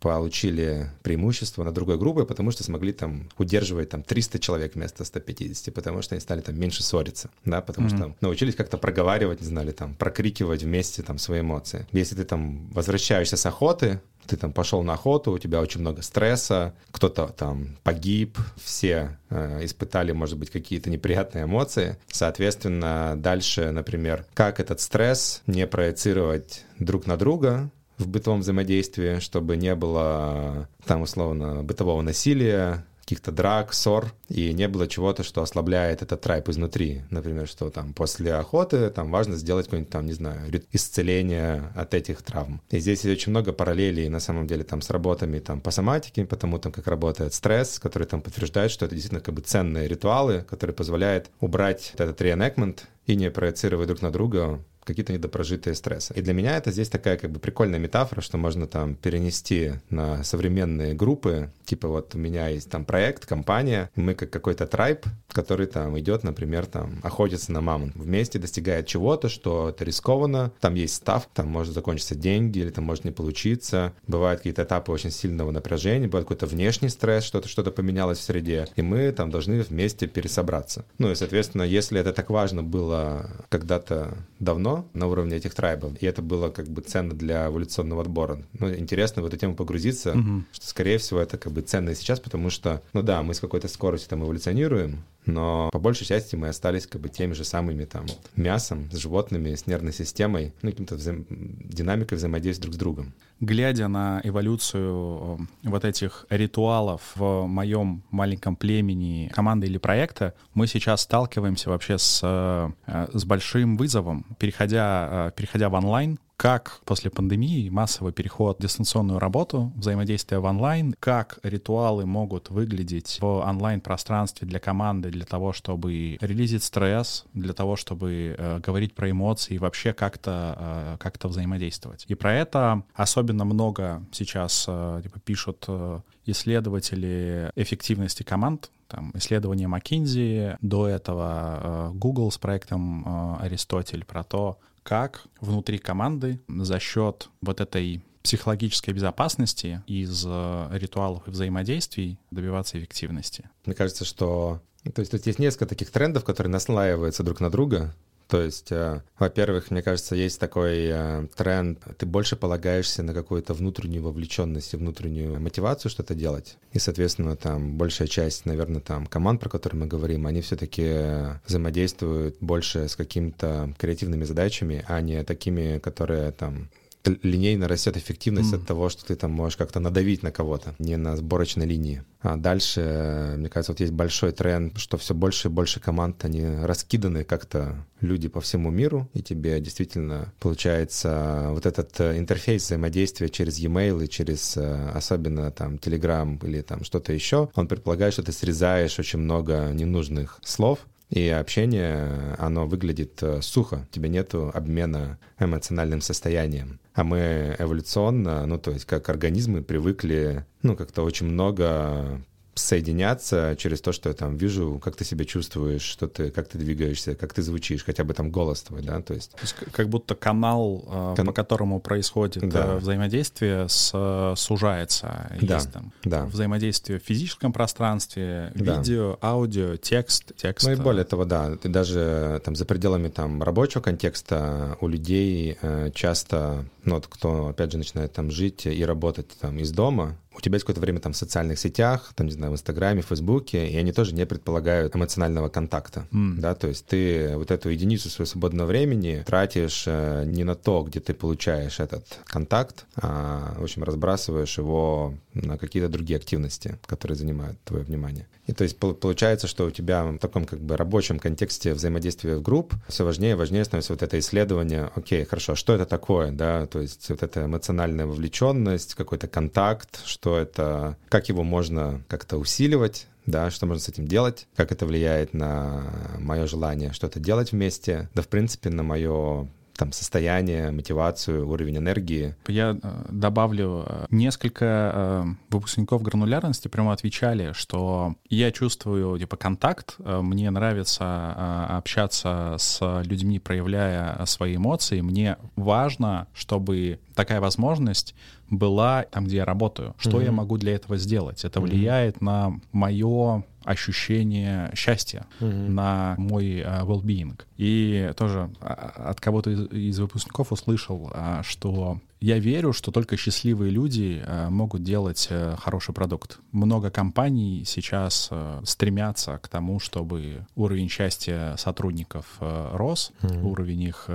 получили 0.00 0.90
преимущество 1.02 1.64
над 1.64 1.74
другой 1.74 1.98
группой, 1.98 2.24
потому 2.24 2.50
что 2.50 2.64
смогли 2.64 2.92
там 2.92 3.28
удерживать 3.38 3.90
там 3.90 4.02
300 4.02 4.38
человек 4.38 4.74
вместо 4.74 5.04
150, 5.04 5.74
потому 5.74 6.02
что 6.02 6.14
они 6.14 6.20
стали 6.20 6.40
там 6.40 6.58
меньше 6.58 6.82
ссориться, 6.82 7.30
да, 7.44 7.60
потому 7.60 7.88
mm-hmm. 7.88 7.96
что 7.96 8.16
научились 8.20 8.54
как-то 8.54 8.78
проговаривать, 8.78 9.40
не 9.40 9.46
знали, 9.46 9.72
там, 9.72 9.94
прокрикивать 9.94 10.62
вместе 10.62 11.02
там 11.02 11.18
свои 11.18 11.40
эмоции. 11.40 11.86
Если 11.92 12.14
ты 12.14 12.24
там 12.24 12.68
возвращаешься 12.68 13.36
с 13.36 13.44
охоты, 13.44 14.00
ты 14.26 14.36
там 14.36 14.52
пошел 14.52 14.82
на 14.82 14.94
охоту, 14.94 15.32
у 15.32 15.38
тебя 15.38 15.60
очень 15.60 15.80
много 15.80 16.02
стресса, 16.02 16.74
кто-то 16.90 17.28
там 17.28 17.76
погиб, 17.82 18.38
все 18.62 19.18
э, 19.30 19.64
испытали, 19.64 20.12
может 20.12 20.38
быть, 20.38 20.50
какие-то 20.50 20.90
неприятные 20.90 21.44
эмоции. 21.44 21.96
Соответственно, 22.10 23.14
дальше, 23.16 23.70
например, 23.70 24.26
как 24.34 24.60
этот 24.60 24.80
стресс 24.80 25.42
не 25.46 25.66
проецировать 25.66 26.64
друг 26.78 27.06
на 27.06 27.16
друга, 27.16 27.70
в 27.98 28.08
бытовом 28.08 28.40
взаимодействии, 28.40 29.20
чтобы 29.20 29.56
не 29.56 29.74
было 29.74 30.68
там 30.86 31.02
условно 31.02 31.62
бытового 31.62 32.02
насилия, 32.02 32.84
каких-то 33.02 33.32
драк, 33.32 33.74
ссор, 33.74 34.12
и 34.28 34.52
не 34.52 34.68
было 34.68 34.86
чего-то, 34.86 35.22
что 35.22 35.42
ослабляет 35.42 36.02
этот 36.02 36.20
трайп 36.20 36.48
изнутри. 36.48 37.02
Например, 37.10 37.46
что 37.46 37.68
там 37.68 37.92
после 37.92 38.32
охоты 38.32 38.90
там 38.90 39.10
важно 39.10 39.36
сделать 39.36 39.66
какое-нибудь 39.66 39.92
там, 39.92 40.06
не 40.06 40.12
знаю, 40.12 40.50
исцеление 40.72 41.72
от 41.74 41.94
этих 41.94 42.22
травм. 42.22 42.62
И 42.70 42.78
здесь 42.78 43.04
очень 43.04 43.30
много 43.30 43.52
параллелей 43.52 44.08
на 44.08 44.20
самом 44.20 44.46
деле 44.46 44.64
там 44.64 44.80
с 44.80 44.90
работами 44.90 45.40
там 45.40 45.60
по 45.60 45.70
соматике, 45.70 46.24
потому 46.24 46.58
там 46.58 46.72
как 46.72 46.86
работает 46.86 47.34
стресс, 47.34 47.78
который 47.78 48.06
там 48.06 48.22
подтверждает, 48.22 48.70
что 48.70 48.86
это 48.86 48.94
действительно 48.94 49.20
как 49.20 49.34
бы 49.34 49.42
ценные 49.42 49.88
ритуалы, 49.88 50.44
которые 50.48 50.74
позволяют 50.74 51.30
убрать 51.40 51.92
этот 51.98 52.20
reenactment 52.20 52.80
и 53.06 53.16
не 53.16 53.30
проецировать 53.30 53.88
друг 53.88 54.00
на 54.00 54.12
друга 54.12 54.64
какие-то 54.84 55.12
недопрожитые 55.12 55.74
стрессы. 55.74 56.12
И 56.14 56.22
для 56.22 56.32
меня 56.32 56.56
это 56.56 56.70
здесь 56.70 56.88
такая 56.88 57.16
как 57.16 57.30
бы 57.30 57.38
прикольная 57.38 57.78
метафора, 57.78 58.20
что 58.20 58.38
можно 58.38 58.66
там 58.66 58.94
перенести 58.94 59.72
на 59.90 60.24
современные 60.24 60.94
группы, 60.94 61.50
типа 61.64 61.88
вот 61.88 62.14
у 62.14 62.18
меня 62.18 62.48
есть 62.48 62.70
там 62.70 62.84
проект, 62.84 63.26
компания, 63.26 63.90
мы 63.94 64.14
как 64.14 64.30
какой-то 64.30 64.66
трайб, 64.66 65.06
который 65.28 65.66
там 65.66 65.98
идет, 65.98 66.24
например, 66.24 66.66
там 66.66 67.00
охотиться 67.02 67.52
на 67.52 67.60
мамонт, 67.60 67.94
вместе 67.94 68.38
достигает 68.38 68.86
чего-то, 68.86 69.28
что 69.28 69.70
это 69.70 69.84
рискованно, 69.84 70.52
там 70.60 70.74
есть 70.74 70.94
став, 70.94 71.28
там 71.32 71.48
может 71.48 71.74
закончиться 71.74 72.14
деньги, 72.14 72.58
или 72.58 72.70
там 72.70 72.84
может 72.84 73.04
не 73.04 73.10
получиться, 73.10 73.92
бывают 74.06 74.40
какие-то 74.40 74.64
этапы 74.64 74.92
очень 74.92 75.10
сильного 75.10 75.50
напряжения, 75.50 76.06
бывает 76.06 76.26
какой-то 76.26 76.46
внешний 76.46 76.88
стресс, 76.88 77.24
что-то 77.24 77.48
что-то 77.48 77.70
поменялось 77.70 78.18
в 78.18 78.22
среде, 78.22 78.68
и 78.76 78.82
мы 78.82 79.12
там 79.12 79.30
должны 79.30 79.62
вместе 79.62 80.06
пересобраться. 80.06 80.84
Ну 80.98 81.10
и, 81.10 81.14
соответственно, 81.14 81.62
если 81.62 82.00
это 82.00 82.12
так 82.12 82.30
важно 82.30 82.62
было 82.62 83.30
когда-то 83.48 84.16
давно, 84.38 84.71
на 84.94 85.06
уровне 85.06 85.36
этих 85.36 85.54
трайбов. 85.54 85.92
И 86.00 86.06
это 86.06 86.22
было 86.22 86.50
как 86.50 86.68
бы 86.68 86.82
ценно 86.82 87.14
для 87.14 87.46
эволюционного 87.46 88.02
отбора. 88.02 88.42
Ну, 88.58 88.72
интересно 88.74 89.22
в 89.22 89.26
эту 89.26 89.36
тему 89.36 89.54
погрузиться, 89.54 90.12
угу. 90.12 90.44
что, 90.52 90.66
скорее 90.66 90.98
всего, 90.98 91.20
это 91.20 91.38
как 91.38 91.52
бы 91.52 91.62
ценно 91.62 91.90
и 91.90 91.94
сейчас, 91.94 92.20
потому 92.20 92.50
что, 92.50 92.82
ну 92.92 93.02
да, 93.02 93.22
мы 93.22 93.34
с 93.34 93.40
какой-то 93.40 93.68
скоростью 93.68 94.10
там 94.10 94.24
эволюционируем, 94.24 95.04
но 95.26 95.70
по 95.72 95.78
большей 95.78 96.06
части 96.06 96.36
мы 96.36 96.48
остались 96.48 96.86
как 96.86 97.00
бы 97.00 97.08
теми 97.08 97.32
же 97.32 97.44
самыми 97.44 97.84
там 97.84 98.06
мясом, 98.36 98.90
с 98.90 98.96
животными, 98.96 99.54
с 99.54 99.66
нервной 99.66 99.92
системой, 99.92 100.52
ну, 100.62 100.70
каким-то 100.70 100.96
взаим... 100.96 101.26
динамикой 101.28 102.18
взаимодействия 102.18 102.62
друг 102.62 102.74
с 102.74 102.78
другом. 102.78 103.14
Глядя 103.40 103.88
на 103.88 104.20
эволюцию 104.24 105.48
э, 105.64 105.68
вот 105.68 105.84
этих 105.84 106.26
ритуалов 106.30 107.12
в 107.14 107.46
моем 107.46 108.02
маленьком 108.10 108.56
племени 108.56 109.30
команды 109.34 109.66
или 109.66 109.78
проекта, 109.78 110.34
мы 110.54 110.66
сейчас 110.66 111.02
сталкиваемся 111.02 111.70
вообще 111.70 111.98
с, 111.98 112.20
э, 112.22 113.06
с 113.12 113.24
большим 113.24 113.76
вызовом, 113.76 114.24
переходя, 114.38 115.28
э, 115.28 115.30
переходя 115.36 115.68
в 115.68 115.74
онлайн, 115.74 116.18
как 116.42 116.80
после 116.84 117.08
пандемии 117.08 117.68
массовый 117.68 118.12
переход 118.12 118.58
в 118.58 118.62
дистанционную 118.62 119.20
работу, 119.20 119.70
взаимодействие 119.76 120.40
в 120.40 120.44
онлайн, 120.44 120.92
как 120.98 121.38
ритуалы 121.44 122.04
могут 122.04 122.50
выглядеть 122.50 123.18
в 123.20 123.24
онлайн-пространстве 123.24 124.48
для 124.48 124.58
команды, 124.58 125.10
для 125.10 125.24
того, 125.24 125.52
чтобы 125.52 126.18
релизить 126.20 126.64
стресс, 126.64 127.26
для 127.32 127.52
того, 127.52 127.76
чтобы 127.76 128.34
э, 128.36 128.58
говорить 128.58 128.92
про 128.92 129.08
эмоции 129.08 129.54
и 129.54 129.58
вообще 129.58 129.92
как-то 129.92 130.56
э, 130.58 130.96
как 130.98 131.22
взаимодействовать. 131.22 132.06
И 132.08 132.16
про 132.16 132.34
это 132.34 132.82
особенно 132.92 133.44
много 133.44 134.02
сейчас 134.10 134.64
э, 134.66 135.00
типа, 135.04 135.20
пишут 135.20 135.64
э, 135.68 136.00
исследователи 136.26 137.52
эффективности 137.54 138.24
команд, 138.24 138.72
там, 138.88 139.12
исследование 139.14 139.68
McKinsey, 139.68 140.56
до 140.60 140.88
этого 140.88 141.60
э, 141.62 141.90
Google 141.94 142.32
с 142.32 142.38
проектом 142.38 143.04
э, 143.06 143.44
Аристотель 143.44 144.04
про 144.04 144.24
то, 144.24 144.58
как 144.82 145.24
внутри 145.40 145.78
команды 145.78 146.40
за 146.48 146.78
счет 146.78 147.28
вот 147.40 147.60
этой 147.60 148.04
психологической 148.22 148.94
безопасности 148.94 149.82
из 149.86 150.24
э, 150.26 150.68
ритуалов 150.72 151.26
и 151.26 151.30
взаимодействий 151.30 152.18
добиваться 152.30 152.78
эффективности. 152.78 153.50
Мне 153.64 153.74
кажется, 153.74 154.04
что 154.04 154.60
то 154.94 155.00
есть 155.00 155.12
тут 155.12 155.26
есть 155.26 155.38
несколько 155.38 155.66
таких 155.66 155.90
трендов, 155.90 156.24
которые 156.24 156.50
наслаиваются 156.50 157.22
друг 157.22 157.40
на 157.40 157.50
друга. 157.50 157.94
То 158.28 158.40
есть, 158.40 158.72
э, 158.72 159.02
во-первых, 159.18 159.70
мне 159.70 159.82
кажется, 159.82 160.14
есть 160.14 160.40
такой 160.40 160.86
э, 160.86 161.26
тренд, 161.36 161.78
ты 161.98 162.06
больше 162.06 162.36
полагаешься 162.36 163.02
на 163.02 163.14
какую-то 163.14 163.54
внутреннюю 163.54 164.02
вовлеченность 164.02 164.74
и 164.74 164.76
внутреннюю 164.76 165.40
мотивацию 165.40 165.90
что-то 165.90 166.14
делать. 166.14 166.56
И, 166.72 166.78
соответственно, 166.78 167.36
там 167.36 167.76
большая 167.76 168.08
часть, 168.08 168.46
наверное, 168.46 168.80
там 168.80 169.06
команд, 169.06 169.40
про 169.40 169.50
которые 169.50 169.80
мы 169.80 169.86
говорим, 169.86 170.26
они 170.26 170.40
все-таки 170.40 171.40
взаимодействуют 171.46 172.36
больше 172.40 172.88
с 172.88 172.96
какими-то 172.96 173.74
креативными 173.78 174.24
задачами, 174.24 174.84
а 174.88 175.00
не 175.00 175.22
такими, 175.24 175.78
которые 175.78 176.32
там 176.32 176.70
линейно 177.04 177.68
растет 177.68 177.96
эффективность 177.96 178.52
mm. 178.52 178.56
от 178.56 178.66
того, 178.66 178.88
что 178.88 179.04
ты 179.04 179.14
там 179.14 179.32
можешь 179.32 179.56
как-то 179.56 179.80
надавить 179.80 180.22
на 180.22 180.30
кого-то, 180.30 180.74
не 180.78 180.96
на 180.96 181.16
сборочной 181.16 181.66
линии. 181.66 182.04
А 182.20 182.36
дальше, 182.36 183.34
мне 183.36 183.48
кажется, 183.48 183.72
вот 183.72 183.80
есть 183.80 183.92
большой 183.92 184.32
тренд, 184.32 184.78
что 184.78 184.96
все 184.96 185.14
больше 185.14 185.48
и 185.48 185.50
больше 185.50 185.80
команд, 185.80 186.24
они 186.24 186.44
раскиданы 186.44 187.24
как-то 187.24 187.84
люди 188.00 188.28
по 188.28 188.40
всему 188.40 188.70
миру, 188.70 189.08
и 189.14 189.22
тебе 189.22 189.60
действительно 189.60 190.32
получается 190.38 191.48
вот 191.50 191.66
этот 191.66 191.98
э, 192.00 192.18
интерфейс 192.18 192.64
взаимодействия 192.64 193.28
через 193.28 193.58
e-mail 193.58 194.04
и 194.04 194.08
через 194.08 194.56
э, 194.56 194.90
особенно 194.94 195.50
там 195.50 195.76
Telegram 195.76 196.38
или 196.46 196.62
там 196.62 196.84
что-то 196.84 197.12
еще, 197.12 197.50
он 197.54 197.66
предполагает, 197.66 198.12
что 198.12 198.22
ты 198.22 198.32
срезаешь 198.32 198.98
очень 198.98 199.18
много 199.18 199.70
ненужных 199.72 200.38
слов, 200.44 200.80
и 201.12 201.28
общение, 201.28 202.34
оно 202.38 202.66
выглядит 202.66 203.22
э, 203.22 203.42
сухо, 203.42 203.86
у 203.86 203.94
тебя 203.94 204.08
нету 204.08 204.50
обмена 204.54 205.18
эмоциональным 205.38 206.00
состоянием. 206.00 206.80
А 206.94 207.04
мы 207.04 207.54
эволюционно, 207.58 208.46
ну 208.46 208.58
то 208.58 208.70
есть 208.70 208.86
как 208.86 209.10
организмы 209.10 209.62
привыкли, 209.62 210.46
ну 210.62 210.74
как-то 210.74 211.02
очень 211.02 211.26
много 211.26 212.22
соединяться 212.54 213.56
через 213.58 213.80
то, 213.80 213.92
что 213.92 214.10
я 214.10 214.14
там 214.14 214.36
вижу, 214.36 214.80
как 214.82 214.96
ты 214.96 215.04
себя 215.04 215.24
чувствуешь, 215.24 215.82
что 215.82 216.06
ты, 216.06 216.30
как 216.30 216.48
ты 216.48 216.58
двигаешься, 216.58 217.14
как 217.14 217.32
ты 217.32 217.42
звучишь, 217.42 217.84
хотя 217.84 218.04
бы 218.04 218.12
там 218.12 218.30
голос 218.30 218.62
твой, 218.62 218.82
да, 218.82 219.00
то 219.00 219.14
есть... 219.14 219.32
То 219.32 219.42
есть 219.42 219.54
как 219.72 219.88
будто 219.88 220.14
канал, 220.14 220.84
э, 220.86 221.14
Кон... 221.16 221.26
по 221.26 221.32
которому 221.32 221.80
происходит 221.80 222.46
да. 222.48 222.74
Э, 222.74 222.78
взаимодействие, 222.78 223.68
с, 223.68 224.34
сужается. 224.36 225.30
Да. 225.40 225.54
Есть 225.54 225.72
там 225.72 225.92
да. 226.04 226.26
взаимодействие 226.26 226.98
в 226.98 227.02
физическом 227.02 227.52
пространстве, 227.52 228.52
да. 228.54 228.76
видео, 228.76 229.18
аудио, 229.22 229.76
текст, 229.76 230.32
текст. 230.36 230.66
Ну 230.66 230.72
и 230.72 230.76
более 230.76 231.04
того, 231.04 231.24
да, 231.24 231.56
ты 231.56 231.68
даже 231.68 232.40
там 232.44 232.54
за 232.54 232.66
пределами 232.66 233.08
там 233.08 233.42
рабочего 233.42 233.80
контекста 233.80 234.76
у 234.80 234.88
людей 234.88 235.56
э, 235.62 235.90
часто, 235.94 236.66
ну 236.84 236.96
вот 236.96 237.06
кто, 237.06 237.48
опять 237.48 237.72
же, 237.72 237.78
начинает 237.78 238.12
там 238.12 238.30
жить 238.30 238.66
и 238.66 238.84
работать 238.84 239.28
там 239.40 239.58
из 239.58 239.70
дома, 239.70 240.16
у 240.34 240.40
тебя 240.40 240.56
есть 240.56 240.64
какое-то 240.64 240.80
время 240.80 241.00
там 241.00 241.12
в 241.12 241.16
социальных 241.16 241.58
сетях, 241.58 242.12
там, 242.14 242.26
не 242.26 242.32
знаю, 242.32 242.52
в 242.52 242.54
Инстаграме, 242.54 243.02
в 243.02 243.06
Фейсбуке, 243.06 243.68
и 243.68 243.76
они 243.76 243.92
тоже 243.92 244.14
не 244.14 244.26
предполагают 244.26 244.94
эмоционального 244.94 245.48
контакта, 245.48 246.06
mm. 246.12 246.34
да, 246.38 246.54
то 246.54 246.68
есть 246.68 246.86
ты 246.86 247.36
вот 247.36 247.50
эту 247.50 247.68
единицу 247.68 248.08
своего 248.08 248.28
свободного 248.30 248.68
времени 248.68 249.22
тратишь 249.26 249.84
э, 249.86 250.24
не 250.26 250.44
на 250.44 250.54
то, 250.54 250.82
где 250.82 251.00
ты 251.00 251.14
получаешь 251.14 251.80
этот 251.80 252.18
контакт, 252.24 252.86
а, 252.96 253.54
в 253.58 253.62
общем, 253.62 253.84
разбрасываешь 253.84 254.58
его 254.58 255.14
на 255.34 255.58
какие-то 255.58 255.88
другие 255.88 256.16
активности, 256.18 256.78
которые 256.86 257.16
занимают 257.16 257.58
твое 257.64 257.84
внимание. 257.84 258.26
И 258.46 258.52
то 258.52 258.64
есть 258.64 258.76
получается, 258.76 259.46
что 259.46 259.66
у 259.66 259.70
тебя 259.70 260.04
в 260.04 260.18
таком 260.18 260.44
как 260.44 260.60
бы 260.60 260.76
рабочем 260.76 261.20
контексте 261.20 261.74
взаимодействия 261.74 262.36
в 262.36 262.42
групп 262.42 262.74
все 262.88 263.04
важнее 263.04 263.32
и 263.32 263.34
важнее 263.34 263.64
становится 263.64 263.92
вот 263.92 264.02
это 264.02 264.18
исследование, 264.18 264.90
окей, 264.96 265.24
хорошо, 265.24 265.54
что 265.54 265.74
это 265.74 265.86
такое, 265.86 266.32
да, 266.32 266.66
то 266.66 266.80
есть 266.80 267.08
вот 267.08 267.22
эта 267.22 267.44
эмоциональная 267.44 268.04
вовлеченность, 268.04 268.94
какой-то 268.94 269.28
контакт, 269.28 270.00
что 270.22 270.38
это, 270.38 270.96
как 271.08 271.28
его 271.28 271.42
можно 271.42 272.04
как-то 272.06 272.38
усиливать, 272.38 273.08
да, 273.26 273.50
что 273.50 273.66
можно 273.66 273.82
с 273.82 273.88
этим 273.88 274.06
делать, 274.06 274.46
как 274.54 274.70
это 274.70 274.86
влияет 274.86 275.34
на 275.34 275.82
мое 276.20 276.46
желание 276.46 276.92
что-то 276.92 277.18
делать 277.18 277.50
вместе, 277.50 278.08
да, 278.14 278.22
в 278.22 278.28
принципе, 278.28 278.70
на 278.70 278.84
мое 278.84 279.48
там 279.82 279.92
состояние, 279.92 280.70
мотивацию, 280.70 281.48
уровень 281.48 281.78
энергии. 281.78 282.36
Я 282.46 282.78
э, 282.80 283.04
добавлю, 283.10 283.84
э, 283.84 284.06
несколько 284.10 284.64
э, 284.94 285.24
выпускников 285.50 286.02
гранулярности 286.02 286.68
прямо 286.68 286.92
отвечали, 286.92 287.52
что 287.52 288.14
я 288.28 288.52
чувствую 288.52 289.18
типа 289.18 289.36
контакт, 289.36 289.96
мне 289.98 290.50
нравится 290.50 291.66
общаться 291.76 292.54
с 292.58 293.02
людьми, 293.04 293.40
проявляя 293.40 294.24
свои 294.26 294.56
эмоции, 294.56 295.00
мне 295.00 295.36
важно, 295.56 296.28
чтобы 296.32 297.00
такая 297.14 297.40
возможность 297.40 298.14
была 298.50 299.02
там, 299.10 299.24
где 299.24 299.38
я 299.38 299.44
работаю. 299.44 299.94
Что 299.98 300.20
mm-hmm. 300.20 300.24
я 300.24 300.32
могу 300.32 300.58
для 300.58 300.74
этого 300.74 300.96
сделать? 300.96 301.44
Это 301.44 301.58
mm-hmm. 301.58 301.62
влияет 301.62 302.20
на 302.20 302.60
мое 302.72 303.44
ощущение 303.64 304.70
счастья, 304.74 305.26
mm-hmm. 305.40 305.68
на 305.68 306.14
мой 306.18 306.60
uh, 306.60 306.84
well-being. 306.84 307.40
И 307.56 308.12
тоже 308.16 308.50
а, 308.60 309.10
от 309.10 309.20
кого-то 309.20 309.50
из, 309.50 309.60
из 309.72 309.98
выпускников 309.98 310.52
услышал, 310.52 311.10
uh, 311.14 311.42
что 311.42 311.98
я 312.22 312.38
верю, 312.38 312.72
что 312.72 312.92
только 312.92 313.16
счастливые 313.16 313.72
люди 313.72 314.22
э, 314.24 314.48
могут 314.48 314.84
делать 314.84 315.26
э, 315.28 315.56
хороший 315.58 315.92
продукт. 315.92 316.38
Много 316.52 316.88
компаний 316.88 317.64
сейчас 317.66 318.28
э, 318.30 318.60
стремятся 318.64 319.38
к 319.38 319.48
тому, 319.48 319.80
чтобы 319.80 320.46
уровень 320.54 320.88
счастья 320.88 321.56
сотрудников 321.58 322.26
рос, 322.38 323.10
mm-hmm. 323.22 323.42
уровень 323.42 323.82
их 323.82 324.08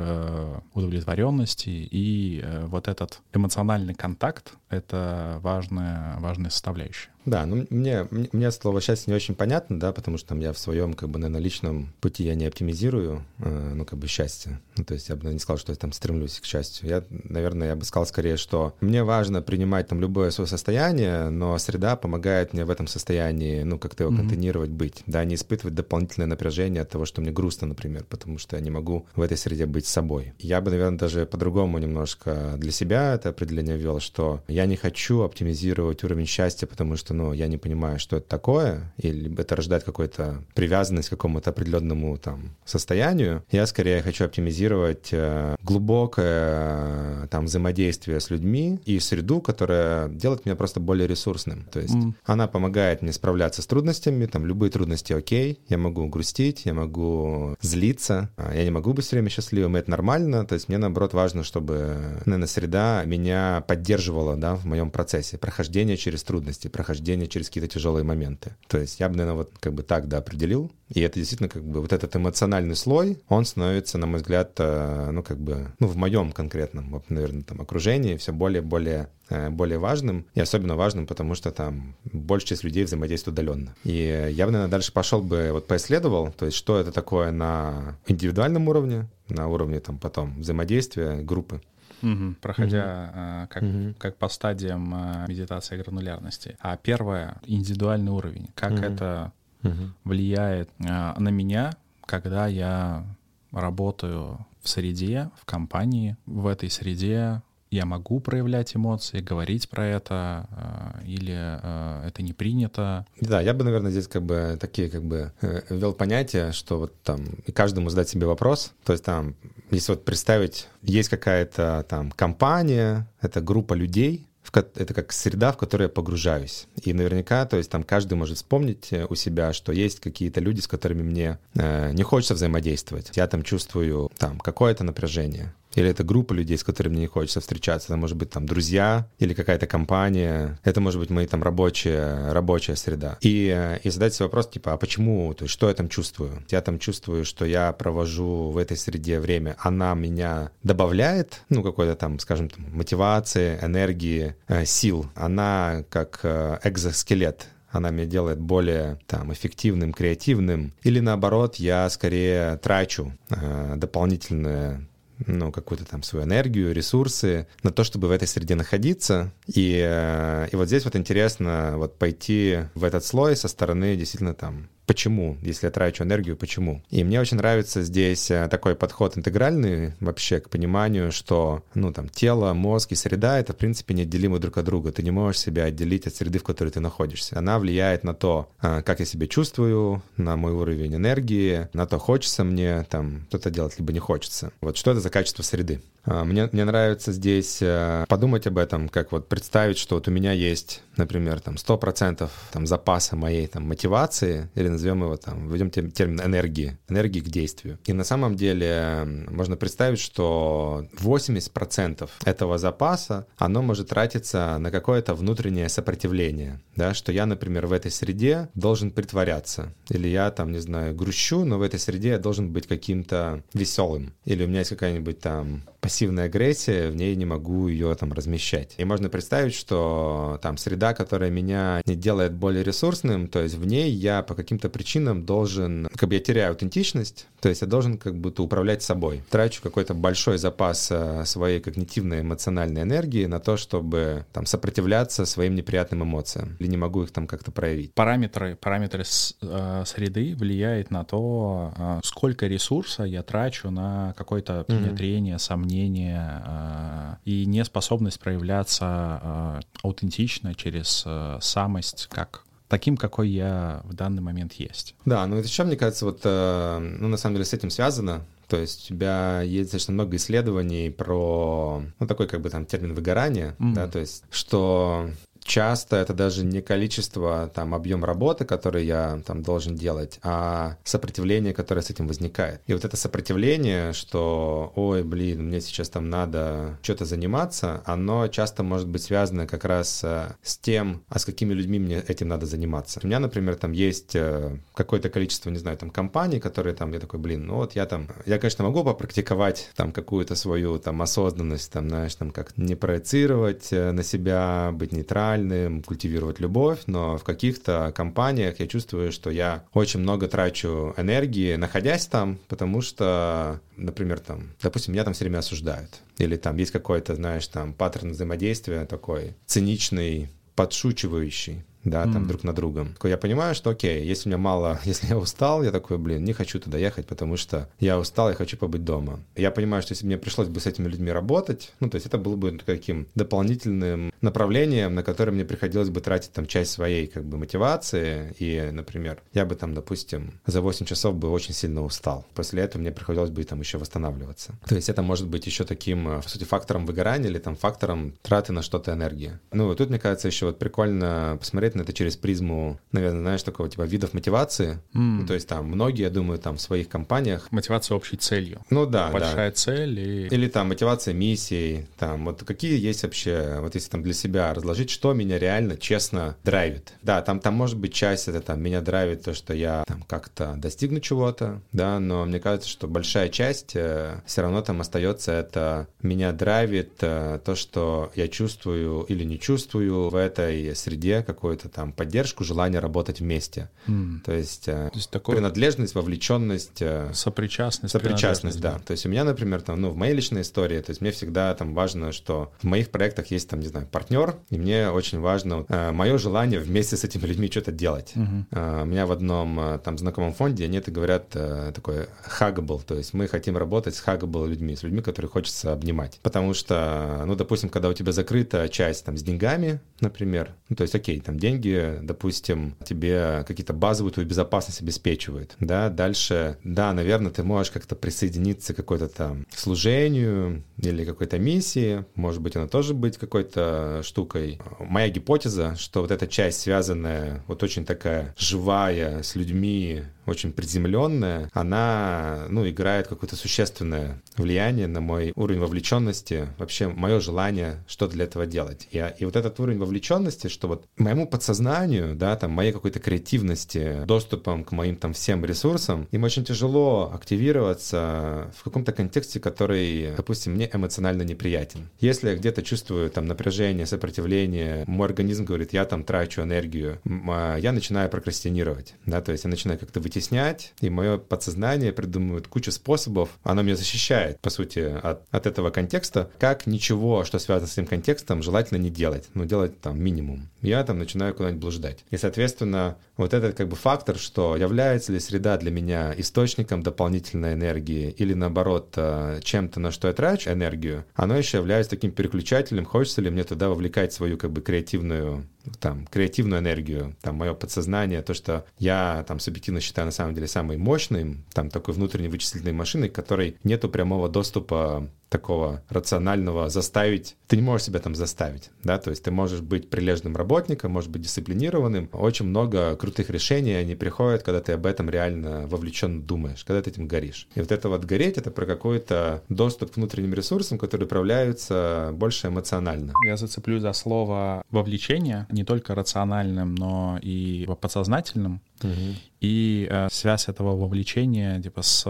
удовлетворенности 0.74 1.70
и 1.70 2.44
вот 2.68 2.88
этот 2.88 3.20
эмоциональный 3.34 3.94
контакт— 3.94 4.54
это 4.70 5.40
важная, 5.42 6.18
важная 6.20 6.50
составляющая. 6.50 7.10
Да, 7.28 7.46
ну 7.46 7.68
мне, 7.70 8.08
мне 8.10 8.52
слово 8.52 8.80
счастье 8.80 9.12
не 9.12 9.16
очень 9.16 9.36
понятно, 9.36 9.78
да, 9.78 9.92
потому 9.92 10.18
что 10.18 10.30
там 10.30 10.40
я 10.40 10.54
в 10.54 10.58
своем, 10.58 10.94
как 10.94 11.10
бы, 11.10 11.20
на 11.20 11.38
личном 11.38 11.94
пути 12.00 12.24
я 12.24 12.36
не 12.36 12.46
оптимизирую, 12.46 13.26
э, 13.40 13.74
ну, 13.76 13.84
как 13.84 14.00
бы, 14.00 14.08
счастье. 14.08 14.62
Ну, 14.78 14.86
то 14.86 14.94
есть 14.94 15.10
я 15.10 15.18
бы 15.18 15.28
не 15.34 15.40
сказал, 15.40 15.58
что 15.58 15.74
я 15.74 15.76
там 15.76 15.92
стремлюсь 15.92 16.40
к 16.40 16.46
счастью. 16.46 16.88
Я, 16.88 17.04
наверное, 17.10 17.68
я 17.68 17.76
бы 17.76 17.84
сказал 17.84 18.06
скорее, 18.06 18.38
что 18.38 18.76
мне 18.80 19.04
важно 19.04 19.42
принимать 19.42 19.90
там 19.90 20.00
любое 20.00 20.32
свое 20.32 20.48
состояние, 20.48 21.30
но 21.30 21.58
среда 21.58 21.98
помогает 21.98 22.54
мне 22.54 22.64
в 22.64 22.70
этом 22.70 22.88
состоянии, 22.88 23.64
ну, 23.64 23.78
как-то 23.78 24.06
его 24.06 24.14
mm-hmm. 24.14 24.18
контейнировать, 24.18 24.70
быть, 24.70 25.04
да, 25.06 25.26
не 25.26 25.36
испытывать 25.36 25.76
дополнительное 25.76 26.28
напряжение 26.28 26.84
от 26.84 26.90
того, 26.90 27.04
что 27.04 27.20
мне 27.20 27.32
грустно, 27.32 27.68
например, 27.68 28.06
потому 28.06 28.38
что 28.38 28.56
я 28.56 28.62
не 28.62 28.72
могу 28.72 29.06
в 29.16 29.22
этой 29.22 29.36
среде 29.36 29.66
быть 29.66 29.86
собой. 29.86 30.34
Я 30.40 30.62
бы, 30.62 30.72
наверное, 30.72 30.98
даже 30.98 31.26
по-другому 31.26 31.78
немножко 31.78 32.54
для 32.58 32.72
себя 32.72 33.16
это 33.16 33.30
определение 33.30 33.76
ввел, 33.76 34.00
что 34.00 34.42
я 34.48 34.66
не 34.66 34.78
хочу 34.78 35.24
оптимизировать 35.24 36.06
уровень 36.06 36.26
счастья, 36.26 36.68
потому 36.68 36.96
что 36.96 37.17
ну, 37.18 37.34
я 37.34 37.48
не 37.48 37.58
понимаю, 37.58 38.00
что 38.00 38.18
это 38.18 38.28
такое, 38.28 38.94
или 38.98 39.36
это 39.40 39.56
рождает 39.56 39.84
какую-то 39.84 40.44
привязанность 40.54 41.10
к 41.10 41.12
какому-то 41.12 41.50
определенному 41.50 42.16
там 42.18 42.56
состоянию, 42.64 43.44
я 43.52 43.66
скорее 43.66 44.04
хочу 44.04 44.26
оптимизировать 44.26 45.10
э, 45.12 45.56
глубокое 45.64 47.24
э, 47.24 47.28
там 47.32 47.46
взаимодействие 47.46 48.20
с 48.20 48.30
людьми 48.30 48.80
и 48.86 49.00
среду, 49.00 49.42
которая 49.42 50.10
делает 50.10 50.46
меня 50.46 50.56
просто 50.56 50.80
более 50.80 51.08
ресурсным. 51.08 51.66
То 51.72 51.80
есть 51.80 51.96
mm. 51.96 52.14
она 52.24 52.48
помогает 52.48 53.02
мне 53.02 53.12
справляться 53.12 53.64
с 53.64 53.68
трудностями, 53.68 54.28
там 54.28 54.46
любые 54.46 54.70
трудности 54.70 55.14
окей, 55.14 55.60
я 55.70 55.80
могу 55.80 56.06
грустить, 56.08 56.66
я 56.66 56.76
могу 56.76 57.56
злиться, 57.62 58.30
а 58.38 58.54
я 58.54 58.64
не 58.64 58.72
могу 58.72 58.94
быть 58.94 59.06
все 59.06 59.16
время 59.16 59.30
счастливым, 59.30 59.76
это 59.76 59.90
нормально, 59.90 60.46
то 60.46 60.54
есть 60.54 60.70
мне 60.70 60.78
наоборот 60.78 61.14
важно, 61.14 61.44
чтобы, 61.44 61.98
наверное, 62.26 62.48
среда 62.48 63.04
меня 63.06 63.64
поддерживала, 63.68 64.36
да, 64.36 64.56
в 64.56 64.66
моем 64.66 64.92
процессе 64.92 65.40
прохождения 65.40 65.98
через 65.98 66.22
трудности, 66.22 66.68
прохождения 66.68 67.07
прохождения 67.08 67.28
через 67.28 67.48
какие-то 67.48 67.70
тяжелые 67.70 68.04
моменты. 68.04 68.56
То 68.68 68.78
есть 68.78 69.00
я 69.00 69.08
бы, 69.10 69.16
наверное, 69.16 69.38
вот 69.38 69.52
как 69.60 69.74
бы 69.74 69.84
так, 69.84 70.08
да, 70.08 70.18
определил. 70.18 70.72
И 70.94 71.02
это 71.02 71.20
действительно 71.20 71.50
как 71.50 71.64
бы 71.64 71.82
вот 71.82 71.94
этот 71.94 72.16
эмоциональный 72.16 72.76
слой, 72.76 73.18
он 73.28 73.46
становится, 73.46 73.98
на 73.98 74.08
мой 74.08 74.18
взгляд, 74.20 74.52
э, 74.58 75.10
ну 75.12 75.24
как 75.24 75.38
бы, 75.38 75.72
ну 75.80 75.88
в 75.88 75.98
моем 75.98 76.32
конкретном, 76.32 77.04
наверное, 77.10 77.44
там 77.44 77.62
окружении 77.62 78.16
все 78.18 78.32
более-более 78.32 79.08
э, 79.30 79.50
более 79.50 79.80
важным, 79.80 80.26
и 80.36 80.42
особенно 80.42 80.76
важным, 80.76 81.06
потому 81.06 81.36
что 81.36 81.52
там 81.52 81.96
большая 82.06 82.48
часть 82.48 82.64
людей 82.64 82.84
взаимодействует 82.86 83.40
удаленно. 83.40 83.76
И 83.84 84.32
я 84.32 84.46
бы, 84.46 84.52
наверное, 84.52 84.72
дальше 84.72 84.94
пошел 84.94 85.22
бы, 85.22 85.50
вот 85.52 85.68
поисследовал, 85.68 86.32
то 86.32 86.46
есть 86.46 86.58
что 86.58 86.80
это 86.80 86.92
такое 86.92 87.32
на 87.32 87.98
индивидуальном 88.08 88.68
уровне, 88.68 89.08
на 89.30 89.48
уровне 89.48 89.80
там 89.80 89.98
потом 89.98 90.40
взаимодействия 90.40 91.18
группы, 91.18 91.62
угу. 92.02 92.36
проходя 92.42 93.44
угу. 93.44 93.54
как, 93.54 93.64
угу. 93.64 93.94
как 93.98 94.18
по 94.18 94.30
стадиям 94.30 94.94
а, 94.94 95.26
медитации 95.28 95.78
гранулярности. 95.78 96.58
А 96.60 96.78
первое— 96.78 97.38
индивидуальный 97.46 98.12
уровень. 98.12 98.50
Как 98.56 98.74
угу. 98.74 98.82
это 98.82 99.32
угу. 99.64 99.94
влияет 100.04 100.70
а, 100.88 101.20
на 101.20 101.30
меня, 101.30 101.74
когда 102.06 102.48
я 102.48 103.06
работаю 103.52 104.46
в 104.62 104.70
среде, 104.70 105.30
в 105.40 105.46
компании, 105.46 106.18
в 106.26 106.48
этой 106.48 106.70
среде 106.70 107.42
я 107.78 107.86
могу 107.86 108.20
проявлять 108.20 108.76
эмоции, 108.76 109.20
говорить 109.20 109.70
про 109.70 109.86
это, 109.86 110.48
э, 110.52 111.06
или 111.06 111.36
э, 111.36 112.08
это 112.08 112.24
не 112.24 112.34
принято. 112.34 113.06
Да, 113.22 113.40
я 113.40 113.54
бы, 113.54 113.64
наверное, 113.64 113.92
здесь 113.92 114.08
как 114.08 114.24
бы 114.24 114.58
такие 114.60 114.90
как 114.90 115.04
бы 115.04 115.32
э, 115.42 115.62
ввел 115.70 115.94
понятие, 115.94 116.52
что 116.52 116.80
вот 116.80 117.02
там 117.04 117.24
и 117.46 117.52
каждому 117.52 117.90
задать 117.90 118.10
себе 118.10 118.26
вопрос, 118.26 118.74
то 118.84 118.94
есть 118.94 119.06
там, 119.06 119.36
если 119.72 119.92
вот 119.92 120.06
представить, 120.06 120.68
есть 120.82 121.10
какая-то 121.10 121.86
там 121.88 122.12
компания, 122.12 123.08
это 123.22 123.42
группа 123.42 123.74
людей, 123.76 124.28
это 124.54 124.94
как 124.94 125.12
среда, 125.12 125.52
в 125.52 125.58
которой 125.58 125.84
я 125.84 125.90
погружаюсь. 125.90 126.68
И 126.82 126.94
наверняка, 126.94 127.46
то 127.46 127.58
есть 127.58 127.70
там 127.70 127.84
каждый 127.84 128.14
может 128.14 128.38
вспомнить 128.38 128.92
у 129.10 129.14
себя, 129.14 129.54
что 129.54 129.72
есть 129.72 130.00
какие-то 130.00 130.40
люди, 130.40 130.62
с 130.62 130.68
которыми 130.68 131.04
мне 131.04 131.38
э, 131.54 131.92
не 131.92 132.04
хочется 132.04 132.34
взаимодействовать. 132.34 133.12
Я 133.16 133.28
там 133.28 133.44
чувствую 133.44 134.10
там 134.18 134.40
какое-то 134.40 134.84
напряжение 134.84 135.54
или 135.78 135.90
это 135.92 136.04
группа 136.04 136.34
людей, 136.34 136.58
с 136.58 136.64
которыми 136.64 136.94
мне 136.94 137.02
не 137.02 137.08
хочется 137.08 137.40
встречаться, 137.40 137.90
это 137.90 137.98
может 137.98 138.18
быть 138.18 138.32
там 138.32 138.48
друзья 138.48 139.08
или 139.20 139.36
какая-то 139.36 139.68
компания, 139.68 140.60
это 140.64 140.82
может 140.82 141.00
быть 141.00 141.12
моя 141.12 141.28
там 141.28 141.44
рабочая, 141.44 142.34
рабочая 142.34 142.76
среда. 142.76 143.20
И, 143.22 143.78
и 143.84 143.90
задать 143.92 144.16
себе 144.16 144.26
вопрос, 144.26 144.50
типа, 144.50 144.74
а 144.74 144.78
почему, 144.78 145.32
то 145.36 145.44
есть 145.44 145.54
что 145.54 145.68
я 145.68 145.76
там 145.76 145.88
чувствую? 145.88 146.44
Я 146.50 146.62
там 146.62 146.80
чувствую, 146.80 147.26
что 147.26 147.46
я 147.46 147.72
провожу 147.74 148.50
в 148.50 148.58
этой 148.58 148.76
среде 148.76 149.20
время, 149.20 149.56
она 149.60 149.94
меня 149.94 150.50
добавляет, 150.64 151.42
ну, 151.50 151.62
какой-то 151.62 151.96
там, 151.96 152.18
скажем, 152.18 152.50
там, 152.50 152.66
мотивации, 152.72 153.60
энергии, 153.62 154.36
э, 154.48 154.66
сил. 154.66 155.06
Она 155.14 155.84
как 155.90 156.22
э, 156.24 156.58
экзоскелет 156.64 157.48
она 157.70 157.92
меня 157.92 158.06
делает 158.06 158.40
более 158.40 158.98
там 159.08 159.32
эффективным, 159.34 159.94
креативным, 159.94 160.74
или 160.84 161.00
наоборот, 161.00 161.58
я 161.58 161.88
скорее 161.90 162.58
трачу 162.58 163.14
э, 163.30 163.74
дополнительное 163.76 164.88
ну, 165.26 165.52
какую-то 165.52 165.86
там 165.86 166.04
свою 166.04 166.26
энергию, 166.26 166.74
ресурсы 166.74 167.48
на 167.64 167.72
то, 167.72 167.84
чтобы 167.84 168.08
в 168.08 168.12
этой 168.12 168.28
среде 168.28 168.56
находиться. 168.56 169.34
И, 169.48 169.82
э, 169.84 170.48
и 170.52 170.56
вот 170.56 170.68
здесь 170.68 170.86
вот 170.86 170.96
интересно 170.96 171.74
вот 171.78 171.98
пойти 171.98 172.60
в 172.76 172.84
этот 172.84 173.06
слой 173.06 173.36
со 173.36 173.48
стороны 173.48 173.96
действительно 173.96 174.34
там 174.34 174.70
почему, 174.88 175.38
если 175.42 175.68
я 175.68 175.72
трачу 175.72 176.04
энергию, 176.04 176.38
почему. 176.38 176.82
И 176.90 177.04
мне 177.04 177.20
очень 177.22 177.38
нравится 177.38 177.84
здесь 177.84 178.32
э, 178.32 178.48
такой 178.50 178.76
подход 178.76 179.18
интегральный 179.18 179.94
вообще 180.00 180.40
к 180.40 180.50
пониманию, 180.50 181.12
что, 181.12 181.64
ну, 181.76 181.92
там, 181.92 182.10
тело, 182.10 182.54
мозг 182.54 182.94
и 182.94 182.96
среда— 182.96 183.38
это, 183.40 183.54
в 183.54 183.58
принципе, 183.58 183.94
неотделимы 183.94 184.40
друг 184.40 184.58
от 184.58 184.66
друга. 184.66 184.92
Ты 184.92 185.04
не 185.04 185.12
можешь 185.12 185.42
себя 185.42 185.66
отделить 185.66 186.08
от 186.08 186.16
среды, 186.16 186.40
в 186.40 186.44
которой 186.44 186.70
ты 186.70 186.80
находишься. 186.80 187.38
Она 187.38 187.60
влияет 187.60 188.04
на 188.04 188.14
то, 188.14 188.50
э, 188.62 188.82
как 188.82 189.00
я 189.02 189.06
себя 189.06 189.28
чувствую, 189.28 190.02
на 190.16 190.38
мой 190.38 190.54
уровень 190.54 190.96
энергии, 190.96 191.68
на 191.74 191.86
то, 191.86 192.00
хочется 192.00 192.46
мне 192.46 192.84
там 192.90 193.26
что-то 193.28 193.52
делать, 193.52 193.78
либо 193.78 193.92
не 193.92 194.00
хочется. 194.00 194.52
Вот 194.62 194.78
что 194.78 194.92
это 194.92 195.02
за 195.02 195.10
качество 195.10 195.44
среды? 195.44 195.82
А, 196.10 196.24
мне, 196.24 196.48
мне 196.54 196.64
нравится 196.64 197.12
здесь 197.12 197.58
э, 197.62 198.06
подумать 198.08 198.48
об 198.48 198.58
этом, 198.58 198.88
как 198.88 199.12
вот 199.12 199.28
представить, 199.28 199.78
что 199.78 199.96
вот 199.96 200.08
у 200.08 200.12
меня 200.12 200.32
есть, 200.32 200.82
например, 200.96 201.42
там 201.42 201.56
100% 201.56 202.30
там, 202.52 202.66
запаса 202.66 203.18
моей 203.18 203.46
там, 203.48 203.64
мотивации, 203.64 204.50
или 204.56 204.70
назовем 204.78 205.04
его 205.04 205.18
там, 205.18 205.50
введем 205.50 205.70
термин 205.72 206.22
энергии, 206.22 206.78
энергии 206.88 207.20
к 207.20 207.30
действию. 207.30 207.80
И 207.86 207.94
на 207.94 208.04
самом 208.04 208.36
деле 208.36 209.26
можно 209.30 209.58
представить, 209.58 210.00
что 210.00 210.88
80% 210.94 212.10
этого 212.26 212.58
запаса, 212.58 213.28
оно 213.38 213.62
может 213.62 213.90
тратиться 213.90 214.58
на 214.60 214.72
какое-то 214.72 215.16
внутреннее 215.16 215.70
сопротивление, 215.70 216.62
да, 216.76 216.94
что 216.94 217.12
я, 217.12 217.26
например, 217.26 217.68
в 217.68 217.74
этой 217.74 217.92
среде 217.92 218.50
должен 218.54 218.92
притворяться, 218.92 219.74
или 219.90 220.08
я 220.08 220.32
там, 220.32 220.52
не 220.52 220.60
знаю, 220.60 220.96
грущу, 220.96 221.44
но 221.44 221.58
в 221.58 221.62
этой 221.62 221.80
среде 221.80 222.10
я 222.10 222.20
должен 222.20 222.54
быть 222.54 222.68
каким-то 222.68 223.44
веселым, 223.54 224.14
или 224.26 224.44
у 224.44 224.48
меня 224.48 224.60
есть 224.60 224.70
какая-нибудь 224.70 225.20
там 225.20 225.64
пассивная 225.82 226.26
агрессия, 226.26 226.90
в 226.90 226.96
ней 226.96 227.16
не 227.16 227.26
могу 227.26 227.68
ее 227.68 227.96
там 227.96 228.12
размещать. 228.14 228.74
И 228.78 228.86
можно 228.86 229.10
представить, 229.10 229.54
что 229.54 230.40
там 230.42 230.58
среда, 230.58 230.94
которая 230.94 231.30
меня 231.30 231.82
не 231.86 231.96
делает 231.96 232.34
более 232.34 232.64
ресурсным, 232.64 233.28
то 233.28 233.42
есть 233.42 233.56
в 233.56 233.66
ней 233.66 233.92
я 233.92 234.22
по 234.22 234.36
каким-то 234.36 234.67
причинам 234.70 235.26
должен, 235.26 235.90
как 235.96 236.10
бы 236.10 236.16
я 236.16 236.22
теряю 236.22 236.52
аутентичность, 236.52 237.28
то 237.40 237.50
есть 237.50 237.62
я 237.62 237.68
должен 237.68 237.98
как 237.98 238.16
будто 238.16 238.42
управлять 238.42 238.82
собой. 238.82 239.24
Трачу 239.30 239.62
какой-то 239.62 239.94
большой 239.94 240.38
запас 240.38 240.90
э, 240.92 241.24
своей 241.26 241.60
когнитивной 241.60 242.22
эмоциональной 242.22 242.82
энергии 242.82 243.26
на 243.26 243.40
то, 243.40 243.58
чтобы 243.58 244.26
там 244.34 244.46
сопротивляться 244.46 245.26
своим 245.26 245.56
неприятным 245.56 246.04
эмоциям. 246.04 246.56
Или 246.60 246.68
не 246.68 246.78
могу 246.78 247.04
их 247.04 247.12
там 247.12 247.28
как-то 247.28 247.52
проявить. 247.52 247.94
Параметры, 247.94 248.56
параметры 248.56 249.04
э, 249.04 249.84
среды 249.86 250.36
влияют 250.36 250.90
на 250.90 251.04
то, 251.04 251.74
э, 251.78 252.00
сколько 252.04 252.48
ресурса 252.48 253.04
я 253.04 253.22
трачу 253.22 253.70
на 253.70 254.14
какое-то 254.18 254.66
внедрение, 254.68 255.36
mm-hmm. 255.36 255.40
сомнение 255.40 257.18
и 257.26 257.46
неспособность 257.46 258.20
проявляться 258.20 259.62
аутентично 259.84 260.56
через 260.56 261.06
самость 261.40 262.08
как 262.10 262.44
таким, 262.68 262.98
какой 262.98 263.30
я 263.30 263.82
в 263.86 263.94
данный 263.94 264.22
момент 264.22 264.54
есть. 264.54 264.96
Да, 265.06 265.26
ну 265.28 265.38
это 265.38 265.48
еще, 265.48 265.64
мне 265.64 265.78
кажется, 265.78 266.06
вот, 266.06 266.22
э, 266.24 266.80
ну, 266.80 267.08
на 267.08 267.18
самом 267.18 267.36
деле 267.36 267.46
с 267.46 267.54
этим 267.54 267.70
связано. 267.70 268.24
То 268.48 268.58
есть 268.58 268.86
у 268.86 268.88
тебя 268.88 269.42
есть 269.42 269.72
достаточно 269.72 269.94
много 269.94 270.16
исследований 270.16 270.90
про, 270.90 271.84
ну, 272.00 272.08
такой 272.08 272.28
как 272.28 272.42
бы 272.42 272.50
там 272.50 272.66
термин 272.66 272.94
выгорания, 272.94 273.56
mm-hmm. 273.60 273.74
да, 273.74 273.88
то 273.88 274.00
есть, 274.00 274.24
что 274.30 275.10
часто 275.48 275.96
это 275.96 276.14
даже 276.14 276.46
не 276.46 276.62
количество, 276.62 277.50
там, 277.54 277.74
объем 277.74 278.04
работы, 278.04 278.46
который 278.46 278.86
я 278.86 279.22
там 279.26 279.42
должен 279.42 279.76
делать, 279.76 280.20
а 280.22 280.78
сопротивление, 280.84 281.54
которое 281.54 281.82
с 281.82 281.90
этим 281.90 282.08
возникает. 282.08 282.62
И 282.68 282.74
вот 282.74 282.86
это 282.86 282.98
сопротивление, 282.98 283.94
что, 283.94 284.74
ой, 284.76 285.04
блин, 285.04 285.48
мне 285.48 285.62
сейчас 285.62 285.90
там 285.90 286.10
надо 286.10 286.78
что-то 286.82 287.06
заниматься, 287.06 287.82
оно 287.86 288.28
часто 288.28 288.64
может 288.64 288.88
быть 288.88 289.04
связано 289.04 289.48
как 289.48 289.66
раз 289.66 290.04
э, 290.04 290.36
с 290.44 290.58
тем, 290.58 291.04
а 291.10 291.18
с 291.18 291.26
какими 291.26 291.54
людьми 291.54 291.80
мне 291.80 292.04
этим 292.08 292.28
надо 292.28 292.46
заниматься. 292.46 293.00
У 293.02 293.08
меня, 293.08 293.20
например, 293.20 293.56
там 293.56 293.72
есть 293.72 294.16
э, 294.16 294.58
какое-то 294.74 295.10
количество, 295.10 295.50
не 295.50 295.58
знаю, 295.58 295.78
там, 295.78 295.90
компаний, 295.90 296.40
которые 296.40 296.76
там, 296.76 296.92
я 296.92 297.00
такой, 297.00 297.20
блин, 297.20 297.48
ну 297.48 297.56
вот 297.56 297.76
я 297.76 297.86
там, 297.86 298.10
я, 298.26 298.38
конечно, 298.38 298.66
могу 298.66 298.84
попрактиковать 298.84 299.72
там 299.76 299.92
какую-то 299.94 300.36
свою 300.36 300.78
там 300.78 301.02
осознанность, 301.02 301.72
там, 301.72 301.88
знаешь, 301.88 302.16
там, 302.16 302.32
как 302.32 302.58
не 302.58 302.76
проецировать 302.76 303.72
э, 303.72 303.92
на 303.92 304.04
себя, 304.04 304.72
быть 304.74 304.92
нейтральным, 304.92 305.37
нейтральным, 305.38 305.84
культивировать 305.84 306.40
любовь, 306.40 306.80
но 306.88 307.18
в 307.18 307.24
каких-то 307.24 307.92
компаниях 307.96 308.60
я 308.60 308.68
чувствую, 308.68 309.12
что 309.12 309.30
я 309.30 309.64
очень 309.74 310.00
много 310.00 310.28
трачу 310.28 310.94
энергии, 310.98 311.56
находясь 311.56 312.08
там, 312.08 312.40
потому 312.48 312.82
что, 312.82 313.60
например, 313.76 314.20
там, 314.20 314.50
допустим, 314.62 314.94
меня 314.94 315.04
там 315.04 315.14
все 315.14 315.26
время 315.26 315.40
осуждают. 315.40 316.02
Или 316.18 316.36
там 316.36 316.58
есть 316.58 316.72
какой-то, 316.72 317.16
знаешь, 317.16 317.48
там 317.48 317.74
паттерн 317.74 318.12
взаимодействия 318.12 318.86
такой 318.86 319.36
циничный, 319.46 320.30
подшучивающий 320.56 321.64
да, 321.90 322.04
там 322.04 322.24
mm. 322.24 322.28
друг 322.28 322.44
на 322.44 322.54
другом. 322.54 322.96
Я 323.04 323.18
понимаю, 323.18 323.56
что 323.56 323.70
окей, 323.70 324.06
если 324.06 324.30
у 324.30 324.32
меня 324.32 324.38
мало, 324.38 324.80
если 324.86 325.08
я 325.08 325.18
устал, 325.18 325.64
я 325.64 325.72
такой, 325.72 325.98
блин, 325.98 326.24
не 326.24 326.34
хочу 326.34 326.60
туда 326.60 326.78
ехать, 326.78 327.06
потому 327.08 327.38
что 327.38 327.70
я 327.80 328.00
устал, 328.00 328.30
я 328.30 328.36
хочу 328.36 328.58
побыть 328.58 328.84
дома. 328.84 329.20
Я 329.36 329.52
понимаю, 329.52 329.82
что 329.82 329.94
если 329.94 330.06
мне 330.06 330.18
пришлось 330.18 330.48
бы 330.48 330.60
с 330.60 330.66
этими 330.66 330.88
людьми 330.88 331.12
работать, 331.12 331.74
ну, 331.80 331.90
то 331.90 331.96
есть 331.96 332.08
это 332.08 332.18
было 332.18 332.36
бы 332.36 332.60
таким 332.66 333.08
дополнительным 333.16 334.12
направлением, 334.22 334.96
на 334.96 335.04
которое 335.04 335.32
мне 335.32 335.46
приходилось 335.46 335.90
бы 335.90 336.02
тратить 336.02 336.32
там 336.32 336.46
часть 336.46 336.72
своей 336.72 337.08
как 337.08 337.24
бы 337.24 337.38
мотивации, 337.38 338.36
и, 338.40 338.70
например, 338.72 339.22
я 339.34 339.46
бы 339.46 339.56
там, 339.56 339.74
допустим, 339.74 340.40
за 340.46 340.62
8 340.62 340.86
часов 340.86 341.16
бы 341.16 341.30
очень 341.30 341.54
сильно 341.54 341.84
устал. 341.84 342.26
После 342.34 342.62
этого 342.64 342.82
мне 342.82 342.92
приходилось 342.92 343.30
бы 343.30 343.44
там 343.44 343.60
еще 343.60 343.78
восстанавливаться. 343.78 344.54
То 344.68 344.76
есть 344.76 344.90
это 344.90 345.02
может 345.02 345.28
быть 345.28 345.46
еще 345.46 345.64
таким, 345.64 346.08
э, 346.08 346.22
в 346.22 346.30
сути, 346.30 346.44
фактором 346.44 346.86
выгорания 346.86 347.30
или 347.30 347.40
там 347.40 347.56
фактором 347.56 348.14
траты 348.22 348.54
на 348.54 348.62
что-то 348.62 348.94
энергии. 348.94 349.40
Ну, 349.52 349.74
тут, 349.76 349.90
мне 349.90 350.00
кажется, 350.00 350.28
еще 350.28 350.48
вот 350.48 350.60
прикольно 350.60 351.38
посмотреть 351.40 351.76
на 351.78 351.82
это 351.82 351.94
через 351.94 352.18
призму, 352.18 352.80
наверное, 352.92 353.22
знаешь, 353.22 353.44
такого 353.44 353.70
типа 353.70 353.84
видов 353.84 354.14
мотивации. 354.14 354.80
Mm. 354.94 355.22
Ну, 355.22 355.28
то 355.28 355.34
есть 355.34 355.48
там 355.48 355.66
многие, 355.68 356.04
я 356.04 356.10
думаю, 356.10 356.40
там 356.40 356.58
в 356.58 356.62
своих 356.62 356.90
компаниях... 356.90 357.48
Мотивация 357.52 357.96
общей 357.96 358.18
целью. 358.18 358.62
Ну 358.70 358.86
да, 358.86 359.10
Большая 359.10 359.52
да. 359.52 359.56
цель 359.56 360.00
и... 360.00 360.28
Или 360.28 360.48
там 360.48 360.70
мотивация 360.70 361.14
миссией, 361.14 361.86
там 361.98 362.26
вот 362.26 362.44
какие 362.44 362.80
есть 362.80 363.04
вообще, 363.04 363.58
вот 363.62 363.76
если 363.76 363.90
там 363.90 364.04
для 364.04 364.14
себя 364.14 364.54
разложить, 364.54 364.90
что 364.90 365.14
меня 365.14 365.40
реально 365.40 365.78
честно 365.78 366.36
драйвит. 366.44 366.94
Да, 367.02 367.22
там, 367.22 367.40
там 367.40 367.54
может 367.54 367.78
быть 367.78 367.94
часть 367.94 368.28
это 368.28 368.42
там 368.42 368.62
меня 368.62 368.82
драйвит 368.82 369.24
то, 369.24 369.34
что 369.34 369.54
я 369.54 369.84
там 369.88 370.04
как-то 370.04 370.56
достигну 370.58 371.00
чего-то, 371.00 371.62
да, 371.72 372.00
но 372.00 372.26
мне 372.26 372.40
кажется, 372.40 372.70
что 372.70 372.88
большая 372.88 373.30
часть 373.30 373.76
э, 373.76 374.22
все 374.26 374.42
равно 374.42 374.62
там 374.62 374.82
остается 374.82 375.32
это 375.32 375.88
меня 376.02 376.32
драйвит 376.32 376.94
э, 377.02 377.40
то, 377.44 377.56
что 377.56 378.12
я 378.16 378.28
чувствую 378.28 379.04
или 379.04 379.24
не 379.24 379.40
чувствую 379.40 380.10
в 380.10 380.16
этой 380.16 380.76
среде 380.76 381.24
какой-то 381.24 381.67
какую-то 381.68 381.76
там 381.76 381.92
поддержку, 381.92 382.44
желание 382.44 382.80
работать 382.80 383.20
вместе. 383.20 383.70
Mm. 383.88 384.20
То 384.26 384.34
есть, 384.34 384.68
э, 384.68 384.90
То 384.92 384.98
есть 384.98 385.10
такой... 385.12 385.36
принадлежность, 385.36 385.96
вовлеченность. 385.96 386.82
Э, 386.82 387.12
сопричастность. 387.14 387.92
Сопричастность, 387.92 388.60
да. 388.60 388.74
да. 388.74 388.80
То 388.80 388.92
есть 388.92 389.06
у 389.06 389.10
меня, 389.10 389.24
например, 389.24 389.62
там, 389.62 389.82
ну, 389.82 389.90
в 389.90 389.98
моей 389.98 390.14
личной 390.14 390.42
истории, 390.42 390.80
то 390.82 390.92
есть 390.92 391.02
мне 391.02 391.12
всегда 391.12 391.54
там 391.54 391.74
важно, 391.74 392.12
что 392.12 392.52
в 392.62 392.64
моих 392.64 392.90
проектах 392.90 393.32
есть 393.32 393.50
там, 393.50 393.60
не 393.60 393.68
знаю, 393.68 393.88
партнер, 393.88 394.36
и 394.50 394.58
мне 394.58 394.90
очень 394.90 395.20
важно 395.20 395.66
э, 395.70 395.92
мое 395.92 396.18
желание 396.18 396.60
вместе 396.60 396.98
с 396.98 397.04
этими 397.04 397.26
людьми 397.26 397.50
что-то 397.50 397.72
делать. 397.72 398.14
Mm-hmm. 398.16 398.44
Э, 398.52 398.82
у 398.84 398.86
меня 398.86 399.06
в 399.06 399.12
одном 399.12 399.60
э, 399.60 399.80
там 399.80 399.98
знакомом 399.98 400.34
фонде 400.34 400.66
они 400.66 400.78
это 400.78 400.92
говорят 400.92 401.36
э, 401.36 401.72
такое 401.74 402.08
huggable, 402.40 402.82
то 402.86 402.96
есть 402.96 403.14
мы 403.14 403.28
хотим 403.28 403.58
работать 403.58 403.96
с 403.96 404.04
huggable 404.06 404.48
людьми, 404.48 404.76
с 404.76 404.84
людьми, 404.84 405.02
которые 405.02 405.30
хочется 405.30 405.74
обнимать. 405.74 406.20
Потому 406.24 406.54
что, 406.54 407.24
ну, 407.26 407.36
допустим, 407.36 407.70
когда 407.70 407.90
у 407.90 407.94
тебя 407.94 408.12
закрыта 408.12 408.70
часть 408.70 409.06
там 409.06 409.18
с 409.18 409.24
деньгами, 409.24 409.80
например, 410.00 410.54
ну, 410.70 410.76
то 410.76 410.84
есть, 410.84 410.96
окей, 410.96 411.20
там 411.20 411.40
деньги 411.48 412.00
допустим, 412.02 412.76
тебе 412.84 413.44
какие-то 413.48 413.74
базовую 413.74 414.12
твою 414.12 414.28
безопасность 414.28 414.82
обеспечивают, 414.82 415.56
да, 415.60 415.90
дальше, 415.90 416.58
да, 416.64 416.94
наверное, 416.94 417.32
ты 417.32 417.44
можешь 417.44 417.72
как-то 417.72 417.96
присоединиться 417.96 418.74
к 418.74 418.78
какой-то 418.78 419.08
там 419.08 419.46
служению 419.54 420.64
или 420.78 421.06
какой-то 421.06 421.40
миссии, 421.40 422.06
может 422.16 422.42
быть, 422.42 422.56
она 422.56 422.68
тоже 422.68 422.94
быть 422.94 423.18
какой-то 423.18 424.02
штукой. 424.04 424.60
Моя 424.80 425.10
гипотеза, 425.10 425.76
что 425.76 426.02
вот 426.02 426.12
эта 426.12 426.28
часть, 426.28 426.62
связанная, 426.62 427.44
вот 427.48 427.64
очень 427.64 427.86
такая 427.86 428.34
живая, 428.38 429.24
с 429.24 429.36
людьми, 429.36 430.04
очень 430.28 430.52
приземленная, 430.52 431.50
она, 431.54 432.46
ну, 432.50 432.68
играет 432.68 433.08
какое-то 433.08 433.36
существенное 433.36 434.22
влияние 434.36 434.88
на 434.88 435.02
мой 435.02 435.32
уровень 435.36 435.62
вовлеченности, 435.62 436.48
вообще 436.58 436.88
мое 436.88 437.20
желание 437.20 437.84
что 437.88 438.08
для 438.08 438.26
этого 438.26 438.46
делать. 438.46 438.88
И, 438.92 439.04
и 439.20 439.26
вот 439.26 439.36
этот 439.36 439.60
уровень 439.60 439.80
вовлеченности, 439.80 440.48
что 440.48 440.68
вот 440.68 440.86
моему 440.98 441.28
подсознанию, 441.28 442.16
да, 442.16 442.36
там, 442.36 442.52
моей 442.52 442.72
какой-то 442.72 443.00
креативности, 443.00 444.04
доступом 444.06 444.64
к 444.64 444.72
моим 444.72 444.96
там 444.96 445.14
всем 445.14 445.46
ресурсам, 445.46 446.08
им 446.12 446.24
очень 446.24 446.44
тяжело 446.44 447.12
активироваться 447.14 448.52
в 448.58 448.64
каком-то 448.64 448.92
контексте, 448.92 449.40
который, 449.40 450.16
допустим, 450.16 450.54
мне 450.54 450.70
эмоционально 450.72 451.24
неприятен. 451.24 451.90
Если 452.00 452.30
я 452.30 452.36
где-то 452.36 452.62
чувствую 452.62 453.10
там 453.10 453.26
напряжение, 453.26 453.86
сопротивление, 453.86 454.84
мой 454.88 455.08
организм 455.08 455.46
говорит, 455.46 455.74
я 455.74 455.86
там 455.86 456.04
трачу 456.04 456.42
энергию, 456.42 457.00
а 457.28 457.58
я 457.58 457.72
начинаю 457.72 458.10
прокрастинировать, 458.10 458.94
да, 459.06 459.22
то 459.22 459.32
есть 459.32 459.46
я 459.46 459.50
начинаю 459.50 459.80
как-то 459.80 460.00
выйти 460.00 460.17
вытеснять, 460.18 460.74
и 460.82 460.90
мое 460.90 461.18
подсознание 461.18 461.94
придумывает 461.94 462.48
кучу 462.48 462.72
способов, 462.72 463.30
оно 463.44 463.62
меня 463.62 463.76
защищает, 463.76 464.40
по 464.40 464.50
сути, 464.50 464.80
от, 464.80 465.22
от 465.32 465.46
этого 465.46 465.70
контекста, 465.70 466.30
как 466.40 466.66
ничего, 466.66 467.24
что 467.24 467.40
связано 467.40 467.68
с 467.68 467.74
этим 467.74 467.86
контекстом, 467.86 468.42
желательно 468.42 468.80
не 468.80 468.90
делать, 468.90 469.30
ну, 469.34 469.46
делать 469.46 469.80
там 469.80 470.02
минимум. 470.02 470.50
Я 470.62 470.84
там 470.84 470.98
начинаю 470.98 471.34
куда-нибудь 471.34 471.62
блуждать. 471.62 472.04
И, 472.10 472.18
соответственно, 472.18 472.98
вот 473.16 473.34
этот 473.34 473.56
как 473.56 473.68
бы 473.68 473.76
фактор, 473.76 474.18
что 474.18 474.58
является 474.58 475.14
ли 475.14 475.20
среда 475.20 475.58
для 475.58 475.72
меня 475.72 476.14
источником 476.18 476.82
дополнительной 476.82 477.54
энергии 477.54 478.10
или, 478.18 478.34
наоборот, 478.34 478.94
э, 478.96 479.40
чем-то, 479.44 479.80
на 479.80 479.92
что 479.92 480.08
я 480.08 480.14
трачу 480.14 480.50
энергию, 480.50 481.06
оно 481.16 481.38
еще 481.38 481.58
является 481.58 481.92
таким 481.92 482.12
переключателем, 482.12 482.86
хочется 482.86 483.22
ли 483.22 483.30
мне 483.30 483.44
туда 483.44 483.70
вовлекать 483.70 484.14
свою 484.14 484.38
как 484.38 484.52
бы 484.52 484.62
креативную 484.62 485.46
там, 485.80 486.08
креативную 486.08 486.62
энергию, 486.62 487.16
там, 487.22 487.36
мое 487.36 487.54
подсознание, 487.54 488.22
то, 488.22 488.34
что 488.34 488.66
я 488.80 489.24
там 489.28 489.40
субъективно 489.40 489.82
считаю 489.82 490.06
на 490.06 490.12
самом 490.12 490.34
деле 490.34 490.48
самой 490.48 490.78
мощной, 490.78 491.38
там, 491.54 491.70
такой 491.70 491.94
внутренней 491.94 492.30
вычислительной 492.30 492.74
машиной, 492.74 493.10
которой 493.10 493.58
нету 493.64 493.90
прямого 493.90 494.30
доступа 494.30 495.10
такого 495.30 495.84
рационального 495.90 496.70
заставить. 496.70 497.36
Ты 497.48 497.56
не 497.58 497.62
можешь 497.62 497.88
себя 497.88 498.00
там 498.00 498.16
заставить, 498.16 498.72
да, 498.84 498.98
то 498.98 499.10
есть 499.10 499.24
ты 499.24 499.32
можешь 499.32 499.62
быть 499.62 499.90
прилежным 499.90 500.36
работником, 500.36 500.92
можешь 500.92 501.10
быть 501.10 501.24
дисциплинированным. 501.24 502.10
Очень 502.14 502.48
много 502.48 502.96
крутых 502.96 503.30
решений, 503.30 503.74
они 503.74 503.96
приходят, 503.96 504.44
когда 504.44 504.62
ты 504.62 504.74
об 504.74 504.86
этом 504.86 505.10
реально 505.10 505.68
вовлеченно 505.68 506.22
думаешь, 506.22 506.64
когда 506.64 506.82
ты 506.82 506.90
этим 506.90 507.08
горишь. 507.08 507.48
И 507.56 507.60
вот 507.60 507.72
это 507.72 507.90
вот 507.90 508.06
гореть, 508.06 508.38
это 508.38 508.52
про 508.52 508.66
какой-то 508.66 509.44
доступ 509.50 509.92
к 509.92 509.98
внутренним 509.98 510.34
ресурсам, 510.34 510.78
которые 510.78 511.06
управляются 511.06 512.12
больше 512.14 512.48
эмоционально. 512.48 513.14
Я 513.26 513.38
зацеплю 513.38 513.80
за 513.80 513.94
слово 513.94 514.64
вовлечение, 514.72 515.48
не 515.52 515.64
только 515.64 515.96
рациональным, 515.96 516.76
но 516.76 517.20
и 517.22 517.68
подсознательным. 517.80 518.62
Угу. 518.84 518.92
И 519.40 519.88
э, 519.90 520.08
связь 520.12 520.50
этого 520.50 520.76
вовлечения 520.76 521.62
типа 521.62 521.82
с, 521.82 522.04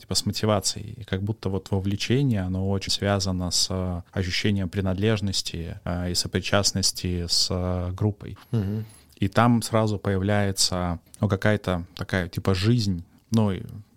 типа 0.00 0.14
с 0.14 0.26
мотивацией. 0.26 0.94
И 0.94 1.04
как 1.04 1.22
будто 1.22 1.48
вот 1.48 1.70
вовлечение, 1.70 2.40
оно 2.40 2.68
очень 2.68 2.90
связано 2.90 3.50
с 3.50 4.04
ощущением 4.10 4.68
принадлежности 4.68 5.78
э, 5.84 6.10
и 6.10 6.14
сопричастности 6.14 7.26
с 7.28 7.48
э, 7.50 7.92
группой. 7.92 8.36
Угу. 8.50 8.84
И 9.16 9.28
там 9.28 9.62
сразу 9.62 9.98
появляется 9.98 10.98
ну, 11.20 11.28
какая-то 11.28 11.84
такая 11.94 12.28
типа 12.28 12.54
жизнь, 12.54 13.04
ну, 13.30 13.52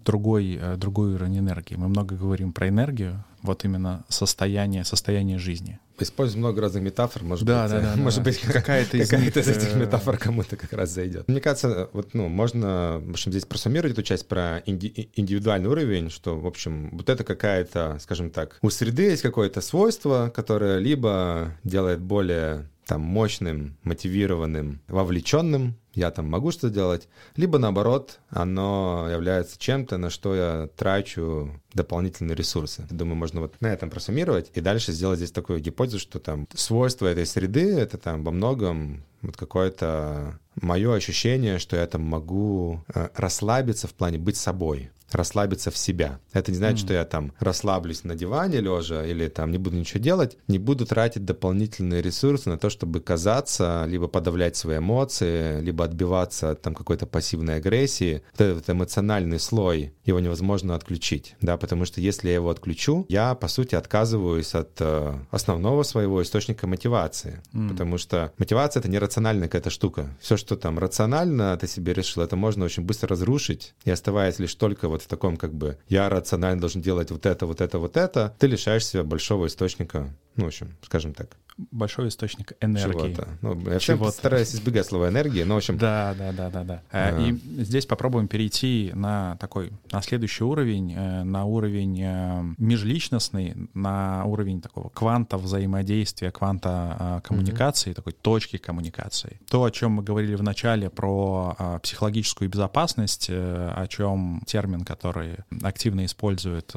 другой, 0.06 0.58
э, 0.62 0.78
другой 0.78 1.16
уровень 1.16 1.40
энергии. 1.40 1.76
Мы 1.76 1.88
много 1.88 2.16
говорим 2.16 2.54
про 2.54 2.70
энергию, 2.70 3.24
вот 3.42 3.66
именно 3.66 4.06
состояние, 4.08 4.86
состояние 4.86 5.40
жизни. 5.40 5.80
Используем 6.00 6.40
много 6.42 6.62
разных 6.62 6.84
метафор, 6.84 7.24
может 7.24 7.46
да, 7.46 7.64
быть, 7.64 7.72
да, 7.72 7.82
да, 7.82 7.96
может 8.02 8.20
да. 8.20 8.26
быть 8.26 8.40
какая-то 8.40 8.98
из, 8.98 9.10
какая 9.10 9.30
из 9.30 9.48
этих 9.48 9.76
э, 9.76 9.80
метафор 9.80 10.18
кому-то 10.18 10.58
как 10.58 10.74
раз 10.74 10.90
зайдет. 10.90 11.28
Мне 11.28 11.40
кажется, 11.40 11.90
вот, 11.94 12.14
ну, 12.14 12.28
можно, 12.28 13.02
в 13.06 13.12
общем, 13.12 13.32
здесь 13.32 13.46
просуммировать 13.46 13.94
эту 13.94 14.04
часть 14.04 14.28
про 14.28 14.62
инди- 14.66 15.10
индивидуальный 15.16 15.70
уровень, 15.70 16.10
что, 16.10 16.38
в 16.38 16.48
общем, 16.48 16.90
вот 16.92 17.10
это 17.10 17.24
какая-то, 17.24 17.98
скажем 18.02 18.30
так, 18.30 18.58
у 18.62 18.70
среды 18.70 19.04
есть 19.04 19.22
какое-то 19.22 19.62
свойство, 19.62 20.32
которое 20.34 20.80
либо 20.80 21.54
делает 21.64 22.02
более 22.02 22.70
там 22.86 23.02
мощным, 23.02 23.78
мотивированным, 23.84 24.82
вовлеченным 24.88 25.76
я 25.96 26.12
там 26.12 26.30
могу 26.30 26.52
что-то 26.52 26.74
делать, 26.74 27.08
либо 27.38 27.58
наоборот, 27.58 28.20
оно 28.30 29.08
является 29.10 29.58
чем-то, 29.58 29.98
на 29.98 30.10
что 30.10 30.36
я 30.36 30.70
трачу 30.76 31.62
дополнительные 31.74 32.36
ресурсы. 32.36 32.86
Думаю, 32.90 33.16
можно 33.16 33.40
вот 33.40 33.56
на 33.62 33.68
этом 33.68 33.90
просуммировать 33.90 34.52
и 34.54 34.62
дальше 34.62 34.92
сделать 34.92 35.20
здесь 35.20 35.32
такую 35.32 35.62
гипотезу, 35.62 36.00
что 36.00 36.20
там 36.20 36.48
свойства 36.54 37.08
этой 37.08 37.26
среды— 37.26 37.74
это 37.80 37.98
там 37.98 38.24
во 38.24 38.32
многом 38.32 39.06
вот 39.22 39.38
какое-то 39.38 40.38
мое 40.62 40.94
ощущение, 40.94 41.60
что 41.60 41.78
я 41.78 41.88
там 41.88 42.02
могу 42.04 42.84
э, 42.94 43.08
расслабиться 43.16 43.88
в 43.88 43.94
плане 43.94 44.18
быть 44.18 44.38
собой 44.38 44.92
расслабиться 45.12 45.72
в 45.72 45.78
себя. 45.78 46.20
Это 46.34 46.52
не 46.52 46.58
значит, 46.58 46.80
mm. 46.80 46.86
что 46.86 46.94
я 46.94 47.06
там 47.06 47.34
расслаблюсь 47.40 48.04
на 48.04 48.16
диване 48.16 48.60
лежа 48.60 49.06
или 49.06 49.28
там 49.28 49.52
не 49.52 49.58
буду 49.58 49.78
ничего 49.78 50.02
делать, 50.02 50.38
не 50.48 50.60
буду 50.60 50.86
тратить 50.86 51.26
дополнительные 51.26 52.02
ресурсы 52.02 52.50
на 52.50 52.58
то, 52.58 52.70
чтобы 52.70 53.00
казаться, 53.00 53.86
либо 53.88 54.08
подавлять 54.08 54.56
свои 54.56 54.78
эмоции, 54.78 55.62
либо 55.62 55.86
отбиваться 55.86 56.52
от 56.52 56.62
там 56.62 56.74
какой-то 56.74 57.06
пассивной 57.06 57.58
агрессии. 57.58 58.24
Вот 58.34 58.42
этот 58.42 58.70
эмоциональный 58.70 59.40
слой, 59.40 59.94
его 60.04 60.20
невозможно 60.20 60.76
отключить, 60.76 61.36
да, 61.42 61.58
потому 61.58 61.86
что 61.86 62.02
если 62.02 62.30
я 62.30 62.36
его 62.36 62.50
отключу, 62.50 63.06
я, 63.10 63.36
по 63.36 63.48
сути, 63.48 63.76
отказываюсь 63.76 64.54
от 64.56 64.72
э, 64.80 65.18
основного 65.32 65.84
своего 65.84 66.22
источника 66.22 66.68
мотивации, 66.68 67.42
mm. 67.54 67.70
потому 67.70 67.98
что 67.98 68.34
мотивация— 68.38 68.80
это 68.82 68.90
не 68.90 69.00
рациональная 69.00 69.48
какая-то 69.48 69.70
штука. 69.70 70.16
Все, 70.20 70.38
что 70.38 70.56
там 70.56 70.80
рационально 70.80 71.58
ты 71.58 71.68
себе 71.68 71.94
решил, 71.94 72.24
это 72.24 72.36
можно 72.36 72.66
очень 72.66 72.84
быстро 72.84 73.10
разрушить, 73.10 73.74
и 73.84 73.92
оставаясь 73.92 74.40
лишь 74.40 74.56
только 74.56 74.90
вот 74.96 75.02
в 75.02 75.08
таком 75.08 75.36
как 75.36 75.54
бы 75.54 75.78
я 75.90 76.10
рационально 76.10 76.62
должен 76.62 76.82
делать 76.82 77.12
вот 77.12 77.26
это, 77.26 77.46
вот 77.46 77.62
это, 77.62 77.80
вот 77.80 77.98
это, 77.98 78.34
ты 78.40 78.48
лишаешь 78.48 78.86
себя 78.86 79.04
большого 79.04 79.48
источника, 79.48 80.10
ну, 80.38 80.46
в 80.46 80.48
общем, 80.48 80.76
скажем 80.82 81.14
так 81.14 81.30
большой 81.58 82.10
источник 82.10 82.54
энергии. 82.60 83.14
Чего-то. 83.14 83.28
Ну, 83.42 83.70
я 83.70 83.80
Чего 83.80 84.12
стараюсь 84.12 84.54
избегать 84.54 84.86
слова 84.86 85.08
энергии, 85.10 85.44
но 85.44 85.56
в 85.56 85.58
общем... 85.58 85.78
Да, 85.78 86.14
да, 86.18 86.32
да, 86.34 86.50
да, 86.50 86.64
да. 86.64 86.82
А. 86.92 87.20
И 87.20 87.32
здесь 87.64 87.86
попробуем 87.86 88.28
перейти 88.28 88.92
на 88.94 89.38
такой, 89.38 89.72
на 89.92 90.02
следующий 90.02 90.44
уровень, 90.44 90.94
э, 90.94 91.24
на 91.24 91.46
уровень 91.46 92.02
э, 92.02 92.44
межличностный, 92.58 93.70
на 93.74 94.26
уровень 94.26 94.62
такого 94.62 94.90
кванта 94.90 95.38
взаимодействия, 95.38 96.32
кванта 96.32 97.22
коммуникации, 97.26 97.92
mm-hmm. 97.92 97.96
такой 97.96 98.14
точки 98.14 98.58
коммуникации. 98.58 99.40
То, 99.50 99.64
о 99.64 99.72
чем 99.72 99.94
мы 99.94 100.04
говорили 100.04 100.36
в 100.36 100.44
начале 100.44 100.90
про 100.90 101.80
психологическую 101.82 102.50
безопасность, 102.50 103.30
о 103.30 103.86
чем 103.88 104.42
термин, 104.46 104.84
который 104.84 105.38
активно 105.64 106.06
использует 106.06 106.74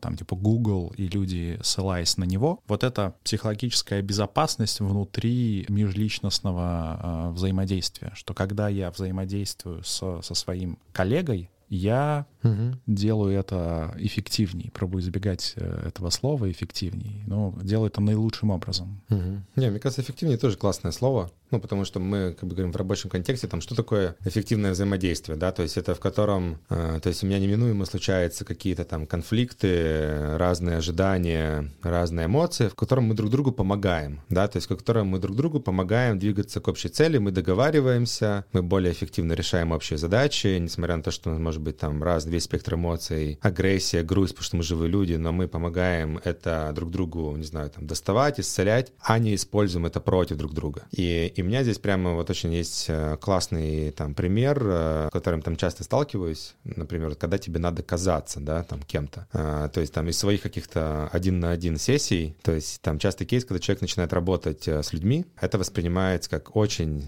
там 0.00 0.16
типа 0.16 0.36
Google 0.36 0.92
и 0.96 1.08
люди, 1.08 1.58
ссылаясь 1.62 2.16
на 2.16 2.24
него, 2.24 2.60
вот 2.68 2.84
это 2.84 3.14
психологическая 3.24 3.95
некая 3.96 4.02
безопасность 4.02 4.80
внутри 4.80 5.66
межличностного 5.68 7.00
э, 7.02 7.32
взаимодействия, 7.32 8.12
что 8.14 8.34
когда 8.34 8.68
я 8.68 8.90
взаимодействую 8.90 9.82
со, 9.84 10.22
со 10.22 10.34
своим 10.34 10.78
коллегой, 10.92 11.50
я 11.68 12.26
угу. 12.44 12.78
делаю 12.86 13.36
это 13.36 13.92
эффективней, 13.98 14.70
пробую 14.72 15.02
избегать 15.02 15.54
э, 15.56 15.88
этого 15.88 16.10
слова 16.10 16.48
эффективней, 16.48 17.22
но 17.26 17.52
делаю 17.60 17.88
это 17.88 18.00
наилучшим 18.00 18.50
образом. 18.50 19.02
Угу. 19.10 19.42
Не, 19.56 19.70
мне 19.70 19.80
кажется, 19.80 20.02
эффективнее 20.02 20.38
тоже 20.38 20.56
классное 20.56 20.92
слово. 20.92 21.30
Ну, 21.50 21.60
потому 21.60 21.84
что 21.84 22.00
мы, 22.00 22.34
как 22.38 22.48
бы 22.48 22.54
говорим 22.54 22.72
в 22.72 22.76
рабочем 22.76 23.08
контексте, 23.08 23.46
там, 23.46 23.60
что 23.60 23.74
такое 23.74 24.16
эффективное 24.24 24.72
взаимодействие, 24.72 25.36
да, 25.36 25.52
то 25.52 25.62
есть 25.62 25.76
это 25.76 25.94
в 25.94 26.00
котором, 26.00 26.58
э, 26.68 26.98
то 27.00 27.08
есть 27.08 27.22
у 27.22 27.26
меня 27.26 27.38
неминуемо 27.38 27.84
случаются 27.84 28.44
какие-то 28.44 28.84
там 28.84 29.06
конфликты, 29.06 30.36
разные 30.36 30.78
ожидания, 30.78 31.70
разные 31.82 32.26
эмоции, 32.26 32.68
в 32.68 32.74
котором 32.74 33.04
мы 33.04 33.14
друг 33.14 33.30
другу 33.30 33.52
помогаем, 33.52 34.20
да, 34.28 34.48
то 34.48 34.56
есть 34.56 34.66
в 34.66 34.76
котором 34.76 35.08
мы 35.08 35.18
друг 35.18 35.36
другу 35.36 35.60
помогаем 35.60 36.18
двигаться 36.18 36.60
к 36.60 36.68
общей 36.68 36.88
цели, 36.88 37.18
мы 37.18 37.30
договариваемся, 37.30 38.44
мы 38.52 38.62
более 38.62 38.92
эффективно 38.92 39.34
решаем 39.34 39.70
общие 39.70 39.98
задачи, 39.98 40.58
несмотря 40.58 40.96
на 40.96 41.02
то, 41.02 41.10
что 41.12 41.30
у 41.30 41.32
нас 41.32 41.40
может 41.40 41.60
быть 41.60 41.78
там 41.78 42.02
раз, 42.02 42.24
две 42.24 42.40
спектр 42.40 42.74
эмоций, 42.74 43.38
агрессия, 43.40 44.02
грусть, 44.02 44.34
потому 44.34 44.44
что 44.44 44.56
мы 44.56 44.62
живые 44.64 44.90
люди, 44.90 45.14
но 45.14 45.32
мы 45.32 45.46
помогаем 45.46 46.20
это 46.24 46.72
друг 46.74 46.90
другу, 46.90 47.36
не 47.36 47.44
знаю, 47.44 47.70
там, 47.70 47.86
доставать, 47.86 48.40
исцелять, 48.40 48.92
а 49.00 49.18
не 49.18 49.34
используем 49.34 49.86
это 49.86 50.00
против 50.00 50.36
друг 50.36 50.52
друга. 50.52 50.82
И 50.90 51.32
и 51.38 51.42
у 51.42 51.44
меня 51.44 51.62
здесь 51.62 51.78
прямо 51.78 52.14
вот 52.14 52.30
очень 52.30 52.52
есть 52.54 52.86
э, 52.88 53.16
классный 53.20 53.90
там 53.90 54.14
пример, 54.14 54.62
э, 54.62 55.08
с 55.08 55.12
которым 55.12 55.42
там 55.42 55.56
часто 55.56 55.84
сталкиваюсь. 55.84 56.54
Например, 56.64 57.14
когда 57.14 57.38
тебе 57.38 57.58
надо 57.58 57.82
казаться, 57.82 58.40
да, 58.40 58.62
там 58.62 58.82
кем-то. 58.82 59.26
А, 59.32 59.68
то 59.68 59.80
есть 59.80 59.92
там 59.92 60.08
из 60.08 60.18
своих 60.18 60.42
каких-то 60.42 61.08
один 61.12 61.40
на 61.40 61.50
один 61.50 61.76
сессий, 61.76 62.36
то 62.42 62.52
есть 62.52 62.80
там 62.80 62.98
частый 62.98 63.26
кейс, 63.26 63.44
когда 63.44 63.60
человек 63.60 63.82
начинает 63.82 64.12
работать 64.12 64.66
э, 64.66 64.82
с 64.82 64.92
людьми, 64.92 65.26
это 65.40 65.58
воспринимается 65.58 66.30
как 66.30 66.56
очень 66.56 67.04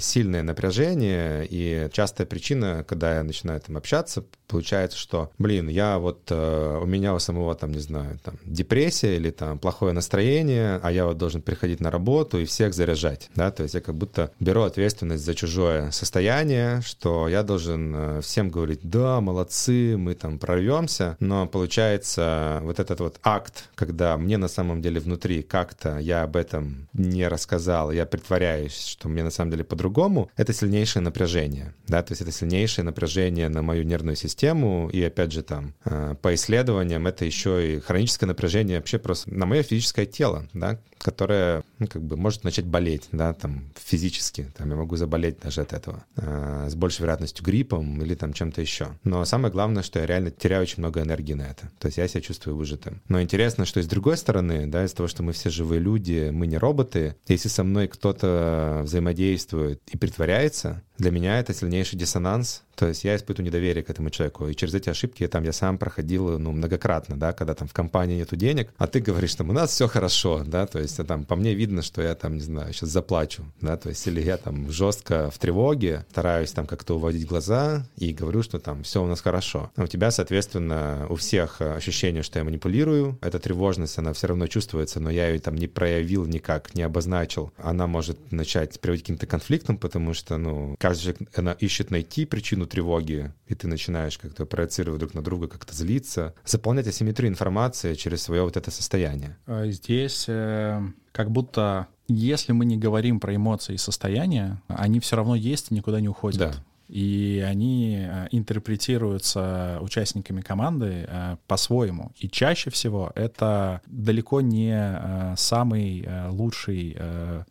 сильное 0.00 0.42
напряжение 0.42 1.46
и 1.48 1.88
частая 1.92 2.26
причина, 2.26 2.84
когда 2.86 3.16
я 3.16 3.22
начинаю 3.22 3.60
там 3.60 3.76
общаться, 3.76 4.24
получается, 4.46 4.98
что, 4.98 5.30
блин, 5.38 5.68
я 5.68 5.98
вот, 5.98 6.30
у 6.30 6.86
меня 6.86 7.14
у 7.14 7.18
самого 7.18 7.54
там, 7.54 7.72
не 7.72 7.80
знаю, 7.80 8.18
там 8.22 8.36
депрессия 8.44 9.16
или 9.16 9.30
там 9.30 9.58
плохое 9.58 9.92
настроение, 9.92 10.78
а 10.82 10.92
я 10.92 11.06
вот 11.06 11.18
должен 11.18 11.42
приходить 11.42 11.80
на 11.80 11.90
работу 11.90 12.38
и 12.38 12.44
всех 12.44 12.74
заряжать, 12.74 13.30
да, 13.34 13.50
то 13.50 13.65
я 13.74 13.80
как 13.80 13.94
будто 13.94 14.32
беру 14.40 14.62
ответственность 14.62 15.24
за 15.24 15.34
чужое 15.34 15.90
состояние, 15.90 16.80
что 16.82 17.28
я 17.28 17.42
должен 17.42 17.94
э, 17.94 18.20
всем 18.22 18.50
говорить, 18.50 18.80
да, 18.82 19.20
молодцы, 19.20 19.96
мы 19.96 20.14
там 20.14 20.38
прорвемся, 20.38 21.16
но 21.20 21.46
получается 21.46 22.60
вот 22.62 22.80
этот 22.80 23.00
вот 23.00 23.18
акт, 23.22 23.68
когда 23.74 24.16
мне 24.16 24.36
на 24.36 24.48
самом 24.48 24.82
деле 24.82 25.00
внутри 25.00 25.42
как-то 25.42 25.98
я 25.98 26.22
об 26.22 26.36
этом 26.36 26.88
не 26.92 27.28
рассказал, 27.28 27.92
я 27.92 28.06
притворяюсь, 28.06 28.76
что 28.76 29.08
мне 29.08 29.22
на 29.22 29.30
самом 29.30 29.50
деле 29.50 29.64
по-другому, 29.64 30.30
это 30.36 30.52
сильнейшее 30.52 31.02
напряжение, 31.02 31.74
да, 31.86 32.02
то 32.02 32.12
есть 32.12 32.22
это 32.22 32.32
сильнейшее 32.32 32.84
напряжение 32.84 33.48
на 33.48 33.62
мою 33.62 33.84
нервную 33.84 34.16
систему, 34.16 34.90
и 34.92 35.02
опять 35.02 35.32
же 35.32 35.42
там 35.42 35.74
э, 35.84 36.14
по 36.20 36.34
исследованиям 36.34 37.06
это 37.06 37.24
еще 37.24 37.76
и 37.76 37.80
хроническое 37.80 38.26
напряжение 38.28 38.78
вообще 38.78 38.98
просто 38.98 39.32
на 39.32 39.46
мое 39.46 39.62
физическое 39.62 40.06
тело, 40.06 40.46
да, 40.52 40.78
которое, 40.98 41.62
ну, 41.78 41.86
как 41.86 42.02
бы 42.02 42.16
может 42.16 42.44
начать 42.44 42.66
болеть, 42.66 43.08
да, 43.12 43.32
там 43.32 43.55
физически, 43.74 44.50
там 44.56 44.70
я 44.70 44.76
могу 44.76 44.96
заболеть 44.96 45.40
даже 45.40 45.60
от 45.60 45.72
этого, 45.72 46.04
э, 46.16 46.68
с 46.70 46.74
большей 46.74 47.02
вероятностью 47.02 47.44
гриппом 47.44 48.02
или 48.02 48.14
там 48.14 48.32
чем-то 48.32 48.60
еще. 48.60 48.88
Но 49.04 49.24
самое 49.24 49.52
главное, 49.52 49.82
что 49.82 49.98
я 49.98 50.06
реально 50.06 50.30
теряю 50.30 50.62
очень 50.62 50.80
много 50.80 51.02
энергии 51.02 51.34
на 51.34 51.42
это. 51.42 51.70
То 51.78 51.86
есть 51.86 51.98
я 51.98 52.08
себя 52.08 52.20
чувствую 52.20 52.56
выжатым. 52.56 53.00
Но 53.08 53.20
интересно, 53.20 53.64
что 53.64 53.80
и 53.80 53.82
с 53.82 53.86
другой 53.86 54.16
стороны, 54.16 54.66
да, 54.66 54.84
из-за 54.84 54.96
того, 54.96 55.08
что 55.08 55.22
мы 55.22 55.32
все 55.32 55.50
живые 55.50 55.80
люди, 55.80 56.30
мы 56.32 56.46
не 56.46 56.58
роботы, 56.58 57.16
если 57.28 57.48
со 57.48 57.64
мной 57.64 57.88
кто-то 57.88 58.80
взаимодействует 58.84 59.82
и 59.92 59.96
притворяется, 59.96 60.82
для 60.98 61.10
меня 61.10 61.38
это 61.38 61.54
сильнейший 61.54 61.98
диссонанс, 61.98 62.62
То 62.76 62.86
есть 62.86 63.04
я 63.04 63.16
испытываю 63.16 63.46
недоверие 63.46 63.82
к 63.82 63.90
этому 63.90 64.10
человеку. 64.10 64.48
И 64.48 64.54
через 64.54 64.74
эти 64.74 64.90
ошибки 64.90 65.26
там 65.26 65.44
я 65.44 65.52
сам 65.52 65.78
проходил 65.78 66.38
ну, 66.38 66.52
многократно, 66.52 67.16
да, 67.16 67.32
когда 67.32 67.54
там 67.54 67.68
в 67.68 67.72
компании 67.72 68.16
нету 68.18 68.36
денег, 68.36 68.70
а 68.76 68.86
ты 68.86 69.00
говоришь, 69.00 69.30
что 69.30 69.44
у 69.44 69.52
нас 69.52 69.70
все 69.70 69.88
хорошо, 69.88 70.42
да, 70.46 70.66
то 70.66 70.78
есть 70.78 71.04
там 71.06 71.24
по 71.24 71.36
мне 71.36 71.54
видно, 71.54 71.82
что 71.82 72.02
я 72.02 72.14
там, 72.14 72.34
не 72.34 72.42
знаю, 72.42 72.72
сейчас 72.72 72.90
заплачу, 72.90 73.44
да, 73.60 73.76
то 73.76 73.88
есть 73.88 74.06
или 74.06 74.20
я 74.20 74.36
там 74.36 74.70
жестко 74.70 75.30
в 75.30 75.38
тревоге, 75.38 76.04
стараюсь 76.10 76.52
там 76.52 76.66
как-то 76.66 76.96
уводить 76.96 77.26
глаза 77.26 77.86
и 77.96 78.12
говорю, 78.12 78.42
что 78.42 78.58
там 78.58 78.82
все 78.82 79.02
у 79.02 79.06
нас 79.06 79.20
хорошо. 79.20 79.70
А 79.76 79.84
у 79.84 79.86
тебя, 79.86 80.10
соответственно, 80.10 81.06
у 81.08 81.16
всех 81.16 81.60
ощущение, 81.60 82.22
что 82.22 82.38
я 82.38 82.44
манипулирую, 82.44 83.18
эта 83.22 83.38
тревожность, 83.38 83.98
она 83.98 84.12
все 84.12 84.28
равно 84.28 84.46
чувствуется, 84.46 85.00
но 85.00 85.10
я 85.10 85.28
ее 85.28 85.38
там 85.38 85.54
не 85.54 85.66
проявил 85.66 86.26
никак, 86.26 86.74
не 86.74 86.82
обозначил. 86.82 87.52
Она 87.56 87.86
может 87.86 88.32
начать 88.32 88.78
приводить 88.80 89.02
к 89.02 89.06
каким-то 89.06 89.26
конфликтам, 89.26 89.78
потому 89.78 90.12
что, 90.14 90.36
ну, 90.36 90.76
каждый 90.88 91.02
человек, 91.02 91.38
она 91.38 91.52
ищет 91.52 91.90
найти 91.90 92.26
причину 92.26 92.66
тревоги, 92.66 93.32
и 93.48 93.54
ты 93.54 93.66
начинаешь 93.66 94.18
как-то 94.18 94.46
проецировать 94.46 95.00
друг 95.00 95.14
на 95.14 95.22
друга, 95.22 95.48
как-то 95.48 95.74
злиться, 95.74 96.34
заполнять 96.44 96.86
асимметрию 96.86 97.30
информации 97.30 97.94
через 97.94 98.22
свое 98.22 98.42
вот 98.42 98.56
это 98.56 98.70
состояние. 98.70 99.36
А 99.46 99.66
здесь 99.66 100.26
э, 100.28 100.80
как 101.12 101.30
будто 101.30 101.88
если 102.08 102.52
мы 102.52 102.64
не 102.66 102.76
говорим 102.76 103.18
про 103.18 103.34
эмоции 103.34 103.74
и 103.74 103.78
состояния, 103.78 104.62
они 104.68 105.00
все 105.00 105.16
равно 105.16 105.34
есть 105.34 105.72
и 105.72 105.74
никуда 105.74 106.00
не 106.00 106.08
уходят. 106.08 106.38
Да 106.38 106.54
и 106.88 107.44
они 107.46 107.98
э, 107.98 108.28
интерпретируются 108.30 109.78
участниками 109.80 110.40
команды 110.40 111.06
э, 111.08 111.36
по-своему. 111.46 112.12
И 112.16 112.28
чаще 112.28 112.70
всего 112.70 113.12
это 113.14 113.80
далеко 113.86 114.40
не 114.40 114.72
э, 114.72 115.34
самый 115.36 116.06
лучший 116.28 116.96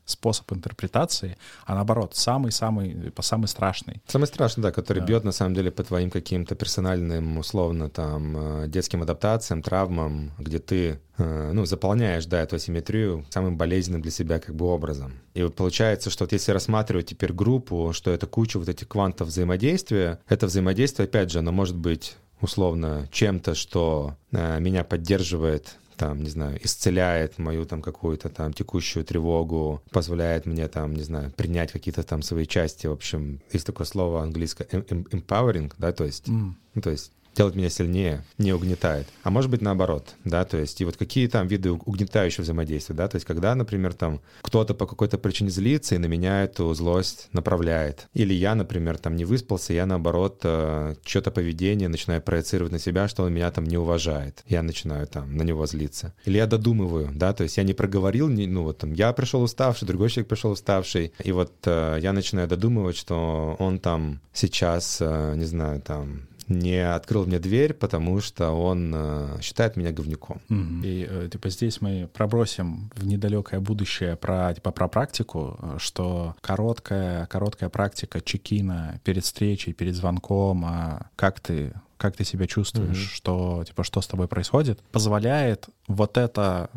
способ 0.05 0.51
интерпретации, 0.53 1.37
а 1.65 1.75
наоборот, 1.75 2.15
самый-самый, 2.15 3.11
самый 3.19 3.47
страшный. 3.47 4.01
Самый 4.07 4.25
страшный, 4.25 4.63
да, 4.63 4.71
который 4.71 4.99
да. 4.99 5.05
бьет 5.05 5.23
на 5.23 5.31
самом 5.31 5.53
деле 5.53 5.71
по 5.71 5.83
твоим 5.83 6.09
каким-то 6.09 6.55
персональным, 6.55 7.37
условно, 7.37 7.89
там, 7.89 8.69
детским 8.69 9.01
адаптациям, 9.01 9.61
травмам, 9.61 10.31
где 10.37 10.59
ты 10.59 10.99
ну, 11.17 11.65
заполняешь, 11.65 12.25
да, 12.25 12.41
эту 12.41 12.57
асимметрию 12.57 13.25
самым 13.29 13.57
болезненным 13.57 14.01
для 14.01 14.11
себя 14.11 14.39
как 14.39 14.55
бы 14.55 14.65
образом. 14.65 15.13
И 15.33 15.43
вот 15.43 15.55
получается, 15.55 16.09
что 16.09 16.25
вот 16.25 16.33
если 16.33 16.51
рассматривать 16.51 17.07
теперь 17.07 17.33
группу, 17.33 17.91
что 17.93 18.11
это 18.11 18.27
куча 18.27 18.59
вот 18.59 18.69
этих 18.69 18.87
квантов 18.87 19.29
взаимодействия, 19.29 20.19
это 20.27 20.47
взаимодействие, 20.47 21.05
опять 21.05 21.31
же, 21.31 21.39
оно 21.39 21.51
может 21.51 21.75
быть 21.75 22.15
условно 22.41 23.07
чем-то, 23.11 23.55
что 23.55 24.15
э, 24.31 24.59
меня 24.59 24.83
поддерживает 24.83 25.77
там, 25.95 26.21
не 26.21 26.29
знаю, 26.29 26.59
исцеляет 26.63 27.37
мою 27.37 27.65
там 27.65 27.81
какую-то 27.81 28.29
там 28.29 28.53
текущую 28.53 29.05
тревогу, 29.05 29.81
позволяет 29.91 30.45
мне 30.45 30.67
там, 30.67 30.93
не 30.93 31.03
знаю, 31.03 31.31
принять 31.31 31.71
какие-то 31.71 32.03
там 32.03 32.21
свои 32.21 32.45
части. 32.45 32.87
В 32.87 32.91
общем, 32.91 33.41
есть 33.51 33.65
такое 33.65 33.87
слово 33.87 34.21
английское 34.21 34.65
empowering, 34.65 35.71
да, 35.77 35.91
то 35.91 36.03
есть, 36.03 36.27
mm. 36.27 36.53
ну, 36.75 36.81
то 36.81 36.89
есть 36.89 37.11
делает 37.35 37.55
меня 37.55 37.69
сильнее, 37.69 38.23
не 38.37 38.53
угнетает. 38.53 39.07
А 39.23 39.29
может 39.29 39.51
быть 39.51 39.61
наоборот, 39.61 40.15
да, 40.23 40.45
то 40.45 40.57
есть 40.57 40.79
и 40.81 40.85
вот 40.85 40.97
какие 40.97 41.27
там 41.27 41.47
виды 41.47 41.71
угнетающего 41.71 42.43
взаимодействия, 42.43 42.95
да, 42.95 43.07
то 43.07 43.15
есть 43.15 43.25
когда, 43.25 43.53
например, 43.55 43.93
там 43.93 44.21
кто-то 44.41 44.73
по 44.73 44.87
какой-то 44.87 45.17
причине 45.17 45.49
злится 45.49 45.95
и 45.95 45.97
на 45.97 46.05
меня 46.05 46.43
эту 46.43 46.73
злость 46.73 47.29
направляет. 47.33 48.07
Или 48.13 48.33
я, 48.33 48.55
например, 48.55 48.97
там 48.97 49.15
не 49.15 49.25
выспался, 49.25 49.73
я 49.73 49.85
наоборот 49.85 50.41
э, 50.43 50.95
что-то 51.05 51.31
поведение 51.31 51.89
начинаю 51.89 52.21
проецировать 52.21 52.71
на 52.71 52.79
себя, 52.79 53.07
что 53.07 53.23
он 53.23 53.33
меня 53.33 53.51
там 53.51 53.65
не 53.65 53.77
уважает. 53.77 54.43
Я 54.47 54.63
начинаю 54.63 55.07
там 55.07 55.35
на 55.35 55.43
него 55.43 55.65
злиться. 55.65 56.13
Или 56.25 56.37
я 56.37 56.47
додумываю, 56.47 57.09
да, 57.13 57.33
то 57.33 57.43
есть 57.43 57.57
я 57.57 57.63
не 57.63 57.73
проговорил, 57.73 58.29
не, 58.29 58.47
ну 58.47 58.63
вот 58.63 58.79
там 58.79 58.93
я 58.93 59.11
пришел 59.13 59.41
уставший, 59.43 59.87
другой 59.87 60.09
человек 60.09 60.29
пришел 60.29 60.51
уставший, 60.51 61.11
и 61.23 61.31
вот 61.31 61.53
э, 61.65 61.99
я 62.01 62.13
начинаю 62.13 62.47
додумывать, 62.47 62.97
что 62.97 63.55
он 63.59 63.79
там 63.79 64.21
сейчас, 64.33 64.99
э, 65.01 65.33
не 65.35 65.45
знаю, 65.45 65.81
там 65.81 66.27
не 66.47 66.77
открыл 66.77 67.25
мне 67.25 67.39
дверь, 67.39 67.73
потому 67.73 68.21
что 68.21 68.51
он 68.51 68.91
э, 68.93 69.37
считает 69.41 69.75
меня 69.75 69.91
говнюком. 69.91 70.41
Mm-hmm. 70.49 70.81
И 70.83 71.07
э, 71.09 71.29
типа 71.31 71.49
здесь 71.49 71.81
мы 71.81 72.09
пробросим 72.13 72.91
в 72.95 73.05
недалекое 73.05 73.59
будущее 73.59 74.15
про 74.15 74.53
типа 74.53 74.71
про 74.71 74.87
практику, 74.87 75.57
э, 75.61 75.75
что 75.79 76.35
короткая 76.41 77.25
короткая 77.27 77.69
практика 77.69 78.21
чекина 78.21 78.99
перед 79.03 79.23
встречей, 79.23 79.73
перед 79.73 79.95
звонком, 79.95 80.65
а 80.65 81.09
как 81.15 81.39
ты 81.39 81.73
как 81.97 82.15
ты 82.15 82.23
себя 82.23 82.45
чувствуешь, 82.45 83.11
mm-hmm. 83.11 83.15
что 83.15 83.63
типа 83.65 83.83
что 83.83 84.01
с 84.01 84.07
тобой 84.07 84.27
происходит, 84.27 84.81
позволяет 84.91 85.67
вот 85.87 86.17
это 86.17 86.69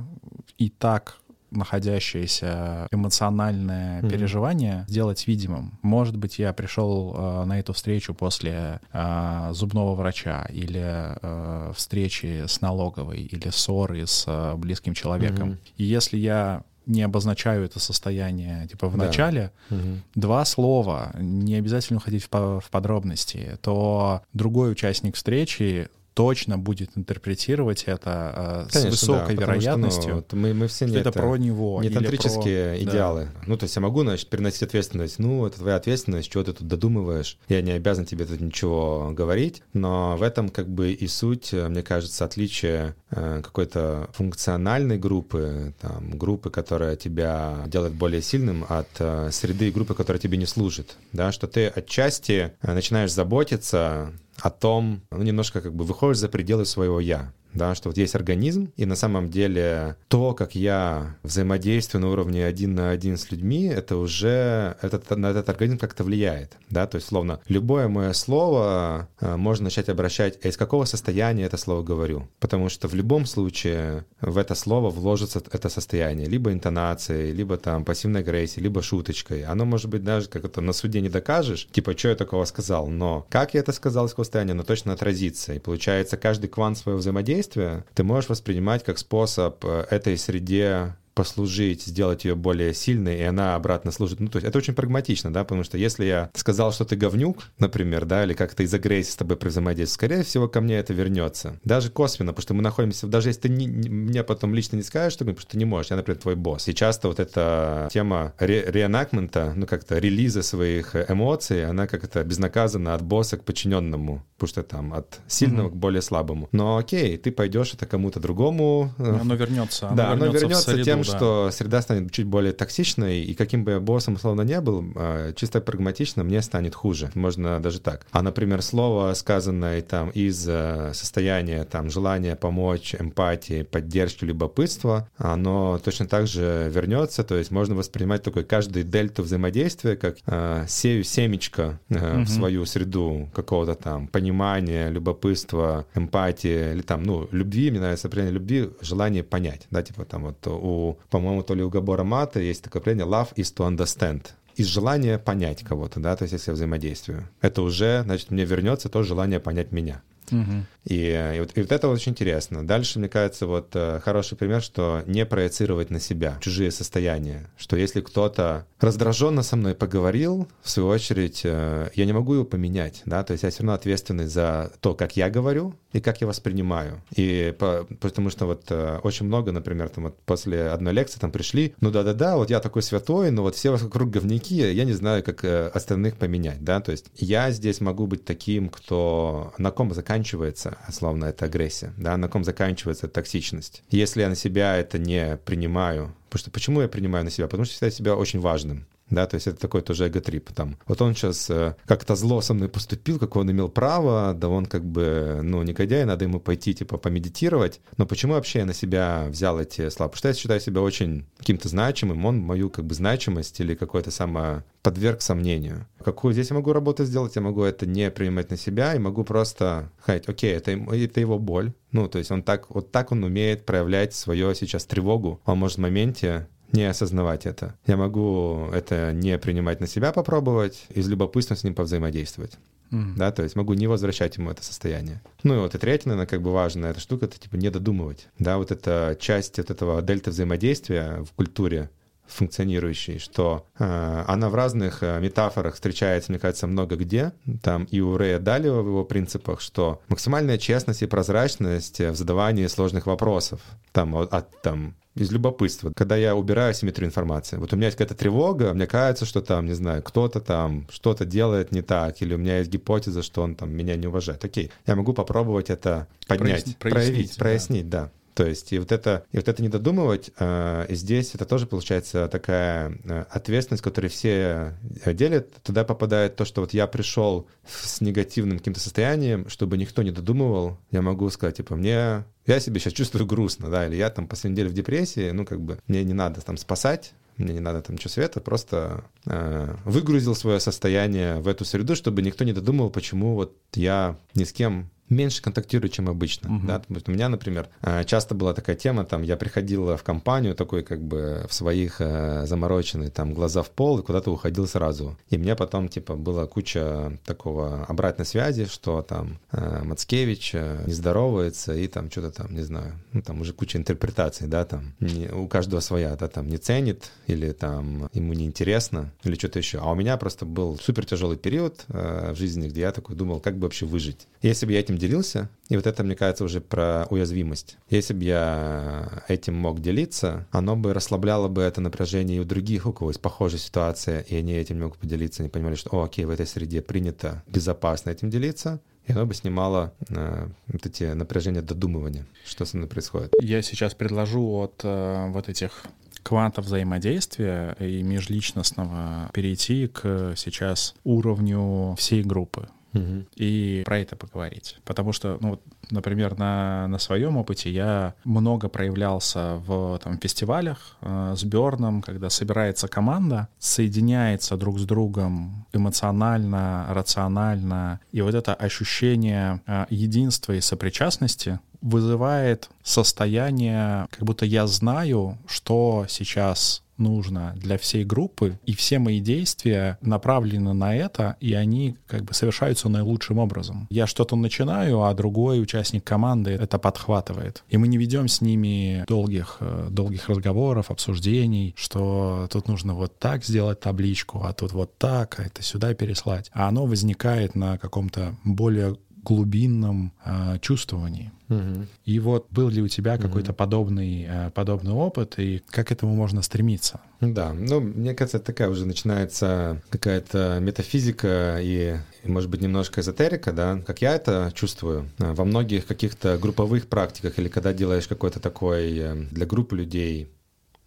и 0.57 0.71
так 0.71 1.19
находящееся 1.51 2.89
эмоциональное 2.91 4.01
mm-hmm. 4.01 4.11
переживание 4.11 4.85
сделать 4.89 5.27
видимым. 5.27 5.79
Может 5.83 6.17
быть, 6.17 6.39
я 6.39 6.53
пришел 6.53 7.15
э, 7.17 7.45
на 7.45 7.59
эту 7.59 7.73
встречу 7.73 8.15
после 8.15 8.81
э, 8.93 9.51
зубного 9.53 9.95
врача 9.95 10.47
или 10.51 10.83
э, 10.85 11.73
встречи 11.75 12.45
с 12.47 12.61
налоговой 12.61 13.23
или 13.23 13.51
ссоры 13.51 14.07
с 14.07 14.25
э, 14.27 14.55
близким 14.57 14.95
человеком. 14.95 15.51
Mm-hmm. 15.51 15.73
И 15.79 15.85
если 15.85 16.17
я 16.19 16.63
не 16.89 17.03
обозначаю 17.03 17.65
это 17.65 17.79
состояние 17.79 18.67
типа 18.67 18.89
в 18.89 18.97
да. 18.97 19.07
начале, 19.07 19.53
угу. 19.71 20.01
два 20.15 20.45
слова, 20.45 21.15
не 21.19 21.55
обязательно 21.57 21.99
уходить 21.99 22.25
в, 22.25 22.61
в 22.61 22.71
подробности, 22.71 23.59
то 23.61 24.23
другой 24.33 24.73
участник 24.73 25.15
встречи 25.15 25.89
точно 26.19 26.59
будет 26.59 26.91
интерпретировать 26.97 27.85
это 27.85 28.67
э, 28.67 28.73
Конечно, 28.73 28.97
с 28.97 29.03
высокой 29.03 29.37
да, 29.37 29.43
вероятностью. 29.43 30.25
Что, 30.27 30.35
ну, 30.35 30.43
мы, 30.43 30.53
мы 30.53 30.67
все 30.67 30.87
не 30.87 30.97
это, 30.97 31.11
это 31.11 31.13
про 31.21 31.37
него. 31.37 31.81
Не 31.81 31.91
тантрические 31.91 32.71
про... 32.71 32.83
идеалы. 32.83 33.29
Да. 33.33 33.41
Ну, 33.47 33.57
то 33.57 33.65
есть 33.67 33.77
я 33.77 33.83
могу, 33.83 34.03
значит, 34.03 34.29
переносить 34.29 34.65
ответственность. 34.65 35.21
Ну, 35.21 35.47
это 35.47 35.59
твоя 35.59 35.77
ответственность, 35.77 36.29
что 36.29 36.43
ты 36.43 36.55
тут 36.55 36.67
додумываешь. 36.67 37.39
Я 37.49 37.63
не 37.63 37.71
обязан 37.71 38.05
тебе 38.05 38.25
тут 38.25 38.41
ничего 38.41 39.13
говорить. 39.13 39.63
Но 39.75 40.17
в 40.17 40.25
этом 40.25 40.49
как 40.49 40.69
бы 40.69 40.91
и 40.91 41.07
суть, 41.07 41.53
мне 41.53 41.85
кажется, 41.85 42.25
отличие 42.25 42.97
э, 43.13 43.41
какой-то 43.45 44.11
функциональной 44.13 44.99
группы, 44.99 45.73
там, 45.81 46.19
группы, 46.19 46.51
которая 46.51 46.97
тебя 46.97 47.63
делает 47.69 47.93
более 47.93 48.23
сильным, 48.23 48.67
от 48.69 48.89
э, 48.99 49.29
среды 49.31 49.71
группы, 49.71 49.95
которая 49.95 50.21
тебе 50.21 50.37
не 50.37 50.47
служит. 50.47 50.97
Да, 51.13 51.31
что 51.31 51.47
ты 51.47 51.69
отчасти 51.69 52.55
э, 52.61 52.75
начинаешь 52.75 53.13
заботиться 53.13 54.11
о 54.41 54.51
том, 54.51 55.03
ну, 55.11 55.23
немножко 55.23 55.61
как 55.61 55.75
бы 55.75 55.85
выходишь 55.85 56.19
за 56.19 56.29
пределы 56.29 56.65
своего 56.65 57.01
«я» 57.01 57.33
да, 57.55 57.75
что 57.75 57.89
вот 57.89 57.97
есть 57.97 58.15
организм, 58.15 58.73
и 58.77 58.87
на 58.87 58.97
самом 58.97 59.31
деле 59.31 59.97
то, 60.09 60.35
как 60.35 60.55
я 60.55 61.17
взаимодействую 61.23 62.03
на 62.03 62.11
уровне 62.11 62.45
один 62.45 62.75
на 62.75 62.91
один 62.91 63.17
с 63.17 63.31
людьми, 63.31 63.65
это 63.65 63.97
уже 63.97 64.77
этот, 64.83 65.11
на 65.11 65.31
этот 65.31 65.49
организм 65.49 65.79
как-то 65.79 66.05
влияет, 66.05 66.57
да, 66.71 66.87
то 66.87 66.97
есть, 66.97 67.09
словно, 67.09 67.41
любое 67.49 67.89
мое 67.89 68.13
слово 68.13 69.09
э, 69.21 69.37
можно 69.37 69.65
начать 69.65 69.89
обращать, 69.89 70.39
а 70.45 70.49
из 70.49 70.57
какого 70.57 70.85
состояния 70.85 71.45
это 71.45 71.57
слово 71.57 71.83
говорю, 71.83 72.29
потому 72.41 72.69
что 72.69 72.89
в 72.89 72.95
любом 72.95 73.27
случае 73.27 74.05
в 74.21 74.39
это 74.39 74.55
слово 74.55 74.91
вложится 74.91 75.43
это 75.51 75.69
состояние, 75.69 76.29
либо 76.29 76.53
интонацией, 76.53 77.33
либо 77.33 77.57
там 77.57 77.85
пассивной 77.85 78.21
агрессией, 78.21 78.63
либо 78.63 78.83
шуточкой, 78.83 79.45
оно 79.45 79.65
может 79.65 79.89
быть 79.89 80.05
даже 80.05 80.29
как 80.29 80.45
это 80.45 80.61
на 80.61 80.73
суде 80.73 81.01
не 81.01 81.09
докажешь, 81.09 81.69
типа, 81.73 81.97
что 81.97 82.09
я 82.09 82.15
такого 82.15 82.45
сказал, 82.45 82.89
но 82.89 83.27
как 83.31 83.55
я 83.55 83.61
это 83.61 83.73
сказал 83.73 84.07
из 84.07 84.11
какого 84.11 84.25
состояния, 84.25 84.53
оно 84.53 84.63
точно 84.63 84.93
отразится, 84.93 85.55
и 85.55 85.59
получается 85.59 86.17
каждый 86.17 86.49
квант 86.49 86.79
своего 86.79 86.99
взаимодействия 86.99 87.38
действия 87.39 87.85
ты 87.95 88.03
можешь 88.03 88.29
воспринимать 88.29 88.83
как 88.85 88.99
способ 88.99 89.65
э, 89.65 89.87
этой 89.91 90.19
среде 90.19 90.97
послужить, 91.19 91.83
сделать 91.83 92.25
ее 92.25 92.37
более 92.37 92.73
сильной, 92.73 93.19
и 93.19 93.23
она 93.23 93.57
обратно 93.57 93.91
служит. 93.91 94.21
Ну, 94.21 94.29
то 94.29 94.37
есть 94.37 94.47
это 94.47 94.57
очень 94.57 94.73
прагматично, 94.73 95.33
да, 95.33 95.43
потому 95.43 95.65
что 95.65 95.77
если 95.77 96.05
я 96.05 96.31
сказал, 96.33 96.73
что 96.73 96.85
ты 96.85 96.95
говнюк, 96.95 97.39
например, 97.59 98.05
да, 98.05 98.23
или 98.23 98.35
как-то 98.35 98.63
из 98.63 98.73
агрессии 98.73 99.11
с 99.11 99.17
тобой 99.17 99.37
при 99.37 99.49
взаимодействии, 99.49 99.95
скорее 99.95 100.23
всего, 100.23 100.47
ко 100.47 100.61
мне 100.61 100.77
это 100.77 100.95
вернется. 100.95 101.59
Даже 101.65 101.91
косвенно, 101.91 102.33
потому 102.33 102.43
что 102.43 102.55
мы 102.55 102.63
находимся, 102.63 103.09
даже 103.09 103.31
если 103.31 103.41
ты 103.41 103.49
не, 103.49 103.67
не, 103.67 103.89
мне 103.89 104.23
потом 104.23 104.55
лично 104.55 104.77
не 104.77 104.85
скажешь, 104.85 105.15
что, 105.15 105.25
потому 105.25 105.41
что 105.41 105.51
ты 105.51 105.59
не 105.59 105.65
можешь, 105.65 105.91
я, 105.91 105.97
например, 105.97 106.21
твой 106.21 106.37
босс. 106.37 106.69
И 106.69 106.75
часто 106.75 107.09
вот 107.09 107.19
эта 107.19 107.89
тема 107.91 108.33
ре 108.39 108.65
реэнакмента, 108.69 109.55
ну, 109.57 109.67
как-то 109.67 109.99
релиза 109.99 110.45
своих 110.45 110.95
эмоций, 110.95 111.67
она 111.67 111.89
как-то 111.89 112.23
безнаказанно 112.23 112.95
от 112.95 113.03
босса 113.03 113.39
к 113.39 113.43
подчиненному, 113.43 114.25
потому 114.37 114.49
что 114.49 114.63
там 114.63 114.95
от 114.95 115.19
сильного 115.27 115.67
mm-hmm. 115.67 115.73
к 115.73 115.77
более 115.77 116.03
слабому. 116.03 116.49
Но 116.53 116.77
окей, 116.77 117.17
ты 117.17 117.33
пойдешь 117.33 117.75
это 117.75 117.87
кому-то 117.87 118.21
другому. 118.21 118.93
Оно 118.99 119.35
вернется. 119.35 119.89
Оно 119.89 119.97
да, 119.97 120.15
вернется 120.15 120.29
оно 120.29 120.39
вернется 120.39 120.85
тем, 120.85 121.05
что 121.17 121.51
среда 121.53 121.83
станет 121.83 122.13
чуть 122.13 122.27
более 122.27 122.53
токсичной, 122.53 123.21
и 123.21 123.35
каким 123.35 123.65
бы 123.65 123.73
я 123.73 123.81
боссом 123.81 124.15
условно 124.15 124.43
не 124.43 124.61
был, 124.61 124.85
а, 124.97 125.33
чисто 125.33 125.61
прагматично 125.61 126.25
мне 126.25 126.43
станет 126.43 126.75
хуже. 126.75 127.11
Можно 127.15 127.61
даже 127.61 127.81
так. 127.81 128.07
А, 128.11 128.23
например, 128.23 128.63
слово, 128.63 129.15
сказанное 129.15 129.83
там 129.83 130.11
из 130.11 130.47
э, 130.49 130.93
состояния 130.95 131.65
там 131.65 131.91
желания 131.91 132.37
помочь, 132.37 132.95
эмпатии, 132.99 133.63
поддержки, 133.63 134.25
любопытства, 134.25 135.09
оно 135.17 135.81
точно 135.85 136.07
так 136.07 136.27
же 136.27 136.71
вернется, 136.73 137.25
то 137.25 137.37
есть 137.37 137.51
можно 137.51 137.75
воспринимать 137.75 138.23
такой 138.23 138.45
каждый 138.45 138.83
дельту 138.83 139.23
взаимодействия, 139.23 139.97
как 139.97 140.17
э, 140.27 140.65
сею 140.69 141.05
семечко 141.05 141.81
э, 141.89 142.17
угу. 142.17 142.25
в 142.25 142.29
свою 142.29 142.67
среду 142.67 143.29
какого-то 143.35 143.75
там 143.75 144.09
понимания, 144.09 144.91
любопытства, 144.91 145.87
эмпатии, 145.95 146.73
или 146.73 146.83
там, 146.83 147.03
ну, 147.03 147.29
любви, 147.33 147.71
мне 147.71 147.81
нравится 147.81 148.09
определение 148.09 148.35
любви, 148.35 148.71
желание 148.81 149.23
понять, 149.23 149.67
да, 149.71 149.83
типа 149.83 150.05
там 150.05 150.25
вот 150.25 150.47
у 150.47 150.98
по-моему, 151.11 151.43
то 151.43 151.55
ли 151.55 151.63
у 151.63 151.71
Габора 151.71 152.05
Мата 152.05 152.41
есть 152.41 152.63
такое 152.63 152.81
определение 152.81 153.13
«love 153.13 153.35
is 153.35 153.55
to 153.55 153.69
understand». 153.69 154.23
из 154.59 154.67
желания 154.67 155.19
понять 155.19 155.63
кого-то, 155.63 156.01
да, 156.01 156.17
то 156.17 156.25
есть 156.25 156.33
если 156.33 156.51
я 156.51 156.55
взаимодействую, 156.55 157.29
это 157.41 157.63
уже, 157.63 158.03
значит, 158.05 158.33
мне 158.33 158.45
вернется 158.45 158.89
то 158.89 159.05
желание 159.05 159.39
понять 159.39 159.71
меня. 159.71 160.03
Угу. 160.31 160.67
И, 160.87 161.33
и, 161.37 161.41
вот, 161.41 161.51
и 161.55 161.61
вот 161.63 161.73
это 161.73 161.89
очень 161.89 162.13
интересно. 162.13 162.67
Дальше, 162.67 162.99
мне 162.99 163.09
кажется, 163.09 163.47
вот 163.47 163.71
э, 163.75 164.01
хороший 164.05 164.37
пример, 164.37 164.63
что 164.63 165.03
не 165.07 165.25
проецировать 165.27 165.91
на 165.91 166.01
себя 166.01 166.39
чужие 166.41 166.71
состояния. 166.71 167.51
Что 167.57 167.77
если 167.77 168.01
кто-то 168.01 168.67
раздраженно 168.81 169.43
со 169.43 169.57
мной 169.57 169.75
поговорил, 169.75 170.49
в 170.63 170.71
свою 170.71 170.89
очередь, 170.89 171.43
э, 171.45 171.91
я 171.95 172.05
не 172.05 172.13
могу 172.13 172.35
его 172.35 172.45
поменять, 172.45 173.03
да, 173.07 173.23
то 173.23 173.33
есть 173.33 173.45
я 173.45 173.51
все 173.51 173.63
равно 173.63 173.75
ответственный 173.75 174.27
за 174.27 174.71
то, 174.81 174.95
как 174.95 175.17
я 175.17 175.31
говорю 175.31 175.75
и 175.93 176.01
как 176.01 176.21
я 176.21 176.27
воспринимаю. 176.27 177.03
И 177.15 177.55
по, 177.59 177.87
потому 178.01 178.31
что 178.31 178.47
вот 178.47 178.67
э, 178.71 178.99
очень 179.03 179.27
много, 179.27 179.53
например, 179.53 179.89
там 179.89 180.05
вот 180.05 180.19
после 180.23 180.69
одной 180.69 180.93
лекции 180.93 181.19
там 181.19 181.31
пришли, 181.31 181.75
ну 181.81 181.91
да-да-да, 181.91 182.37
вот 182.37 182.51
я 182.51 182.61
такой 182.61 182.83
святой, 182.83 183.31
но 183.31 183.43
вот 183.43 183.55
все 183.55 183.71
вокруг 183.71 184.11
говнюки, 184.11 184.57
я 184.57 184.85
не 184.85 184.93
знаю, 184.93 185.23
как 185.23 185.45
остальных 185.45 186.17
поменять, 186.17 186.63
да, 186.63 186.81
то 186.81 186.93
есть 186.93 187.07
я 187.17 187.51
здесь 187.51 187.81
могу 187.81 188.07
быть 188.07 188.25
таким, 188.25 188.69
кто 188.69 189.53
на 189.59 189.71
ком 189.71 189.95
заканчивается 189.95 190.77
словно 190.91 191.27
это 191.27 191.47
агрессия, 191.47 191.93
да, 191.97 192.17
на 192.17 192.29
ком 192.29 192.45
заканчивается 192.45 193.09
токсичность. 193.09 193.83
Если 193.91 194.21
я 194.21 194.29
на 194.29 194.35
себя 194.35 194.77
это 194.77 194.99
не 194.99 195.37
принимаю, 195.45 196.15
потому 196.29 196.41
что 196.41 196.51
почему 196.51 196.83
я 196.83 196.89
принимаю 196.89 197.25
на 197.25 197.31
себя? 197.31 197.47
Потому 197.47 197.65
что 197.65 197.75
считаю 197.75 197.93
себя 197.93 198.17
очень 198.17 198.41
важным 198.41 198.87
да, 199.11 199.27
то 199.27 199.37
есть 199.37 199.47
это 199.47 199.59
такой 199.59 199.83
тоже 199.83 200.07
эго-трип 200.07 200.53
там. 200.53 200.77
Вот 200.87 201.01
он 201.01 201.15
сейчас 201.15 201.49
э, 201.51 201.75
как-то 201.87 202.15
зло 202.15 202.41
со 202.41 202.55
мной 202.55 202.69
поступил, 202.69 203.19
как 203.19 203.37
он 203.37 203.51
имел 203.51 203.69
право, 203.69 204.35
да 204.35 204.49
он 204.49 204.67
как 204.67 204.85
бы, 204.85 205.41
ну, 205.43 205.63
негодяй, 205.63 206.05
надо 206.05 206.25
ему 206.25 206.41
пойти, 206.41 206.75
типа, 206.75 206.99
помедитировать, 206.99 207.81
но 207.97 208.07
почему 208.07 208.35
вообще 208.35 208.61
я 208.61 208.67
на 208.67 208.75
себя 208.75 209.27
взял 209.29 209.59
эти 209.61 209.89
слова? 209.89 210.09
Потому 210.09 210.19
что 210.19 210.29
я 210.29 210.35
считаю 210.35 210.61
себя 210.61 210.83
очень 210.83 211.27
каким-то 211.39 211.69
значимым, 211.69 212.25
он 212.25 212.39
мою 212.39 212.71
как 212.71 212.85
бы 212.85 212.95
значимость 212.95 213.61
или 213.61 213.75
какое-то 213.75 214.11
само 214.11 214.63
подверг 214.83 215.23
сомнению. 215.23 215.87
Какую 216.05 216.33
здесь 216.33 216.51
я 216.51 216.57
могу 216.57 216.73
работу 216.73 217.05
сделать? 217.05 217.37
Я 217.37 217.43
могу 217.43 217.63
это 217.63 217.87
не 217.87 218.11
принимать 218.11 218.51
на 218.51 218.57
себя 218.57 218.95
и 218.95 218.99
могу 218.99 219.25
просто 219.25 219.91
сказать, 220.03 220.29
окей, 220.29 220.53
это, 220.53 220.71
это 220.71 221.21
его 221.21 221.39
боль. 221.39 221.73
Ну, 221.93 222.09
то 222.09 222.19
есть 222.19 222.31
он 222.31 222.43
так, 222.43 222.71
вот 222.71 222.93
так 222.93 223.13
он 223.13 223.25
умеет 223.25 223.67
проявлять 223.67 224.15
свою 224.15 224.55
сейчас 224.55 224.85
тревогу. 224.85 225.41
Он 225.45 225.59
может 225.59 225.79
в 225.79 225.81
моменте 225.81 226.49
не 226.73 226.85
осознавать 226.85 227.47
это. 227.47 227.75
Я 227.87 227.97
могу 227.97 228.69
это 228.73 229.13
не 229.13 229.39
принимать 229.39 229.81
на 229.81 229.87
себя, 229.87 230.13
попробовать, 230.13 230.87
из 230.91 231.09
любопытства 231.09 231.55
с 231.55 231.65
ним 231.65 231.75
повзаимодействовать. 231.75 232.59
Mm. 232.91 233.17
Да, 233.17 233.33
то 233.33 233.43
есть 233.43 233.55
могу 233.55 233.75
не 233.75 233.87
возвращать 233.87 234.37
ему 234.37 234.51
это 234.51 234.63
состояние. 234.63 235.21
Ну 235.43 235.55
и 235.55 235.59
вот 235.59 235.75
и 235.75 235.79
третья, 235.79 236.09
наверное, 236.09 236.27
как 236.27 236.43
бы 236.43 236.53
важная 236.53 236.91
эта 236.91 237.01
штука, 237.01 237.27
это 237.27 237.39
типа 237.39 237.57
не 237.57 237.71
додумывать. 237.71 238.29
Да, 238.39 238.57
вот 238.57 238.71
эта 238.71 239.17
часть 239.21 239.59
вот 239.59 239.71
этого 239.71 240.01
дельта 240.01 240.31
взаимодействия 240.31 241.23
в 241.25 241.33
культуре, 241.33 241.91
функционирующей, 242.29 243.19
что 243.19 243.67
э, 243.79 244.25
она 244.27 244.49
в 244.49 244.55
разных 244.55 245.03
э, 245.03 245.19
метафорах 245.21 245.75
встречается, 245.75 246.31
мне 246.31 246.39
кажется, 246.39 246.67
много 246.67 246.97
где. 246.97 247.33
Там 247.63 247.85
и 247.85 248.01
у 248.01 248.17
Рэя 248.17 248.39
Далио 248.39 248.83
в 248.83 248.87
его 248.87 249.05
принципах, 249.05 249.61
что 249.61 250.01
максимальная 250.09 250.59
честность 250.59 251.03
и 251.03 251.07
прозрачность 251.07 252.01
в 252.01 252.15
задавании 252.15 252.67
сложных 252.67 253.07
вопросов. 253.07 253.61
Там 253.93 254.15
от 254.17 254.63
там 254.63 254.95
из 255.19 255.33
любопытства, 255.33 255.93
когда 255.95 256.17
я 256.17 256.37
убираю 256.37 256.71
асимметрию 256.71 257.09
информации. 257.09 257.57
Вот 257.57 257.73
у 257.73 257.77
меня 257.77 257.87
есть 257.87 257.99
какая-то 257.99 258.15
тревога, 258.15 258.73
мне 258.73 258.87
кажется, 258.87 259.25
что 259.25 259.43
там, 259.43 259.67
не 259.67 259.75
знаю, 259.75 260.03
кто-то 260.03 260.41
там 260.41 260.87
что-то 260.91 261.25
делает 261.25 261.73
не 261.73 261.83
так, 261.83 262.23
или 262.23 262.35
у 262.35 262.39
меня 262.39 262.59
есть 262.59 262.71
гипотеза, 262.71 263.23
что 263.23 263.43
он 263.43 263.57
там 263.57 263.71
меня 263.73 263.97
не 263.97 264.07
уважает. 264.07 264.45
Окей, 264.45 264.71
я 264.87 264.97
могу 264.97 265.13
попробовать 265.13 265.71
это 265.71 266.07
поднять, 266.27 266.77
прояснить, 266.79 266.79
проявить, 266.79 267.31
да. 267.37 267.39
прояснить, 267.39 267.89
да. 267.89 268.11
То 268.39 268.47
есть 268.47 268.73
и 268.73 268.79
вот 268.79 268.93
это, 268.93 269.27
и 269.33 269.37
вот 269.37 269.49
это 269.49 269.61
не 269.61 269.69
додумывать, 269.69 270.31
э, 270.39 270.87
здесь 270.91 271.35
это 271.35 271.45
тоже 271.45 271.67
получается 271.67 272.29
такая 272.29 272.97
э, 273.03 273.25
ответственность, 273.31 273.83
которую 273.83 274.13
все 274.13 274.77
э, 275.05 275.13
делят. 275.13 275.53
Туда 275.65 275.83
попадает 275.83 276.37
то, 276.37 276.45
что 276.45 276.61
вот 276.61 276.73
я 276.73 276.87
пришел 276.87 277.49
с 277.67 278.01
негативным 278.01 278.59
каким-то 278.59 278.79
состоянием, 278.79 279.49
чтобы 279.49 279.77
никто 279.77 280.05
не 280.05 280.13
додумывал, 280.13 280.79
я 280.93 281.03
могу 281.03 281.29
сказать, 281.31 281.57
типа, 281.57 281.75
мне 281.75 282.27
я 282.47 282.61
себя 282.61 282.79
сейчас 282.79 282.93
чувствую 282.93 283.27
грустно, 283.27 283.71
да, 283.71 283.89
или 283.89 283.97
я 283.97 284.09
там 284.09 284.29
последнюю 284.29 284.55
неделю 284.59 284.71
в 284.71 284.75
депрессии, 284.75 285.33
ну, 285.33 285.45
как 285.45 285.61
бы, 285.61 285.81
мне 285.89 286.05
не 286.05 286.15
надо 286.15 286.41
там 286.41 286.57
спасать, 286.59 287.15
мне 287.39 287.55
не 287.55 287.61
надо 287.61 287.83
там 287.83 287.97
ничего 287.97 288.11
света, 288.11 288.41
просто 288.41 289.03
э, 289.27 289.75
выгрузил 289.85 290.37
свое 290.37 290.61
состояние 290.61 291.41
в 291.41 291.49
эту 291.49 291.65
среду, 291.65 291.97
чтобы 291.97 292.23
никто 292.23 292.45
не 292.45 292.53
додумал, 292.53 292.91
почему 292.91 293.35
вот 293.35 293.57
я 293.75 294.17
ни 294.37 294.45
с 294.45 294.53
кем 294.53 294.93
меньше 295.11 295.43
контактирую, 295.43 295.91
чем 295.91 296.09
обычно. 296.09 296.49
Uh-huh. 296.49 296.67
Да? 296.67 296.83
У 297.07 297.11
меня, 297.11 297.29
например, 297.29 297.69
э, 297.83 298.05
часто 298.05 298.35
была 298.35 298.55
такая 298.55 298.77
тема, 298.77 299.05
там, 299.05 299.23
я 299.23 299.37
приходил 299.37 299.97
в 299.97 300.03
компанию 300.03 300.55
такой, 300.55 300.83
как 300.83 301.03
бы, 301.03 301.47
в 301.49 301.55
своих 301.55 302.01
э, 302.01 302.47
замороченных, 302.47 303.13
там, 303.13 303.35
глаза 303.35 303.63
в 303.63 303.71
пол, 303.71 303.99
и 303.99 304.03
куда-то 304.03 304.31
уходил 304.31 304.67
сразу. 304.67 305.17
И 305.31 305.39
мне 305.39 305.57
потом, 305.57 305.89
типа, 305.89 306.15
была 306.15 306.47
куча 306.47 307.19
такого 307.25 307.85
обратной 307.85 308.27
связи, 308.27 308.67
что 308.67 309.03
там 309.03 309.39
э, 309.53 309.83
Мацкевич 309.85 310.55
не 310.55 310.93
здоровается, 310.93 311.75
и 311.75 311.87
там 311.87 312.11
что-то 312.11 312.31
там, 312.31 312.55
не 312.55 312.63
знаю, 312.63 312.95
ну, 313.13 313.23
там 313.23 313.41
уже 313.41 313.53
куча 313.53 313.79
интерпретаций, 313.79 314.47
да, 314.47 314.65
там, 314.65 314.95
не, 315.01 315.29
у 315.29 315.49
каждого 315.49 315.81
своя, 315.81 316.17
да, 316.17 316.29
там, 316.29 316.49
не 316.49 316.59
ценит, 316.59 317.11
или 317.27 317.53
там, 317.53 318.09
ему 318.13 318.33
неинтересно, 318.35 319.13
или 319.25 319.35
что-то 319.37 319.59
еще. 319.59 319.79
А 319.79 319.91
у 319.91 319.95
меня 319.95 320.17
просто 320.17 320.45
был 320.45 320.79
супер 320.79 321.05
тяжелый 321.05 321.37
период 321.37 321.85
в 321.89 322.35
жизни, 322.35 322.69
где 322.69 322.83
я 322.83 322.93
такой 322.93 323.17
думал, 323.17 323.41
как 323.41 323.57
бы 323.57 323.63
вообще 323.63 323.87
выжить. 323.87 324.27
Если 324.43 324.67
бы 324.67 324.73
я 324.73 324.81
этим 324.81 324.98
делился, 324.99 325.49
и 325.69 325.77
вот 325.77 325.87
это, 325.87 326.05
мне 326.05 326.15
кажется, 326.15 326.45
уже 326.45 326.61
про 326.61 327.07
уязвимость. 327.11 327.79
Если 327.91 328.15
бы 328.15 328.25
я 328.25 329.23
этим 329.29 329.55
мог 329.55 329.81
делиться, 329.81 330.47
оно 330.51 330.77
бы 330.77 330.93
расслабляло 330.93 331.49
бы 331.49 331.63
это 331.63 331.81
напряжение 331.81 332.39
и 332.39 332.41
у 332.41 332.45
других, 332.45 332.87
у 332.87 332.93
кого 332.93 333.11
есть 333.11 333.21
похожая 333.21 333.61
ситуация, 333.61 334.21
и 334.21 334.37
они 334.37 334.53
этим 334.53 334.81
могут 334.81 334.99
поделиться, 334.99 335.43
они 335.43 335.51
понимали, 335.51 335.75
что, 335.75 335.91
о, 335.91 336.05
окей, 336.05 336.25
в 336.25 336.31
этой 336.31 336.47
среде 336.47 336.83
принято 336.83 337.43
безопасно 337.47 338.11
этим 338.11 338.31
делиться, 338.31 338.81
и 339.07 339.13
оно 339.13 339.25
бы 339.25 339.35
снимало 339.35 339.95
э, 340.11 340.49
вот 340.67 340.85
эти 340.85 341.05
напряжения 341.05 341.63
додумывания, 341.63 342.27
что 342.45 342.67
со 342.67 342.77
мной 342.77 342.89
происходит. 342.89 343.33
Я 343.41 343.63
сейчас 343.63 343.95
предложу 343.95 344.43
от 344.59 344.81
э, 344.85 345.31
вот 345.31 345.49
этих 345.49 345.85
квантов 346.23 346.67
взаимодействия 346.67 347.75
и 347.81 348.03
межличностного 348.03 349.31
перейти 349.33 349.87
к 349.87 350.35
сейчас 350.37 350.95
уровню 351.05 351.95
всей 351.97 352.23
группы 352.23 352.69
угу. 352.95 353.25
и 353.37 353.83
про 353.85 353.99
это 353.99 354.17
поговорить. 354.17 354.77
Потому 354.85 355.13
что, 355.13 355.39
ну, 355.41 355.61
например, 355.91 356.39
на, 356.39 356.87
на 356.89 356.99
своем 356.99 357.37
опыте 357.37 357.71
я 357.71 358.15
много 358.25 358.69
проявлялся 358.69 359.57
в 359.67 359.99
там, 360.03 360.19
фестивалях 360.19 360.97
э, 361.01 361.35
с 361.37 361.45
Берном, 361.45 362.03
когда 362.03 362.31
собирается 362.31 362.89
команда, 362.89 363.49
соединяется 363.59 364.57
друг 364.57 364.79
с 364.79 364.85
другом 364.85 365.67
эмоционально, 365.73 366.87
рационально, 366.91 368.01
и 368.13 368.21
вот 368.21 368.35
это 368.35 368.55
ощущение 368.55 369.61
э, 369.67 369.87
единства 369.91 370.53
и 370.53 370.61
сопричастности 370.61 371.61
вызывает 371.81 372.71
состояние, 372.83 374.09
как 374.11 374.25
будто 374.25 374.45
я 374.45 374.67
знаю, 374.67 375.39
что 375.47 376.07
сейчас 376.09 376.83
нужно 376.99 377.55
для 377.57 377.79
всей 377.79 378.05
группы, 378.05 378.59
и 378.67 378.75
все 378.75 378.99
мои 378.99 379.21
действия 379.21 379.99
направлены 380.01 380.73
на 380.73 380.95
это, 380.95 381.37
и 381.41 381.55
они 381.55 381.97
как 382.07 382.25
бы 382.25 382.35
совершаются 382.35 382.89
наилучшим 382.89 383.39
образом. 383.39 383.87
Я 383.91 384.07
что-то 384.07 384.37
начинаю, 384.37 385.03
а 385.03 385.15
другой 385.15 385.63
участник 385.63 386.05
команды 386.05 386.51
это 386.51 386.79
подхватывает. 386.79 387.65
И 387.69 387.77
мы 387.77 387.89
не 387.89 387.99
ведем 387.99 388.29
с 388.29 388.41
ними 388.41 389.05
долгих, 389.07 389.59
э, 389.61 389.89
долгих 389.91 390.29
разговоров, 390.29 390.91
обсуждений, 390.91 391.75
что 391.77 392.49
тут 392.51 392.69
нужно 392.69 392.95
вот 392.95 393.19
так 393.19 393.45
сделать 393.45 393.81
табличку, 393.81 394.43
а 394.45 394.53
тут 394.53 394.73
вот 394.73 394.99
так, 394.99 395.41
а 395.41 395.45
это 395.45 395.63
сюда 395.63 395.95
переслать. 395.95 396.51
А 396.53 396.69
оно 396.69 396.87
возникает 396.87 397.55
на 397.55 397.79
каком-то 397.79 398.37
более 398.45 398.97
глубинном 399.23 400.13
э, 400.25 400.59
чувствовании. 400.61 401.33
Угу. 401.49 401.87
И 402.05 402.19
вот 402.21 402.47
был 402.51 402.69
ли 402.69 402.83
у 402.83 402.89
тебя 402.89 403.15
угу. 403.15 403.23
какой-то 403.23 403.53
подобный, 403.53 404.27
э, 404.29 404.51
подобный 404.51 404.93
опыт, 404.93 405.39
и 405.39 405.63
как 405.71 405.89
к 405.89 405.93
этому 405.93 406.15
можно 406.15 406.43
стремиться? 406.43 407.01
Да, 407.21 407.53
ну, 407.53 407.81
мне 407.81 408.15
кажется, 408.15 408.39
такая 408.39 408.69
уже 408.69 408.87
начинается 408.87 409.83
какая-то 409.89 410.59
метафизика 410.61 411.59
и, 411.61 411.97
и, 412.23 412.29
может 412.31 412.51
быть, 412.51 412.61
немножко 412.61 413.01
эзотерика, 413.01 413.53
да, 413.53 413.81
как 413.87 414.03
я 414.03 414.15
это 414.15 414.53
чувствую. 414.55 415.11
Э, 415.19 415.33
во 415.33 415.45
многих 415.45 415.87
каких-то 415.87 416.39
групповых 416.39 416.89
практиках 416.89 417.39
или 417.39 417.49
когда 417.49 417.73
делаешь 417.73 418.07
какой-то 418.07 418.41
такой 418.41 418.99
э, 418.99 419.15
для 419.31 419.47
группы 419.47 419.77
людей 419.77 420.29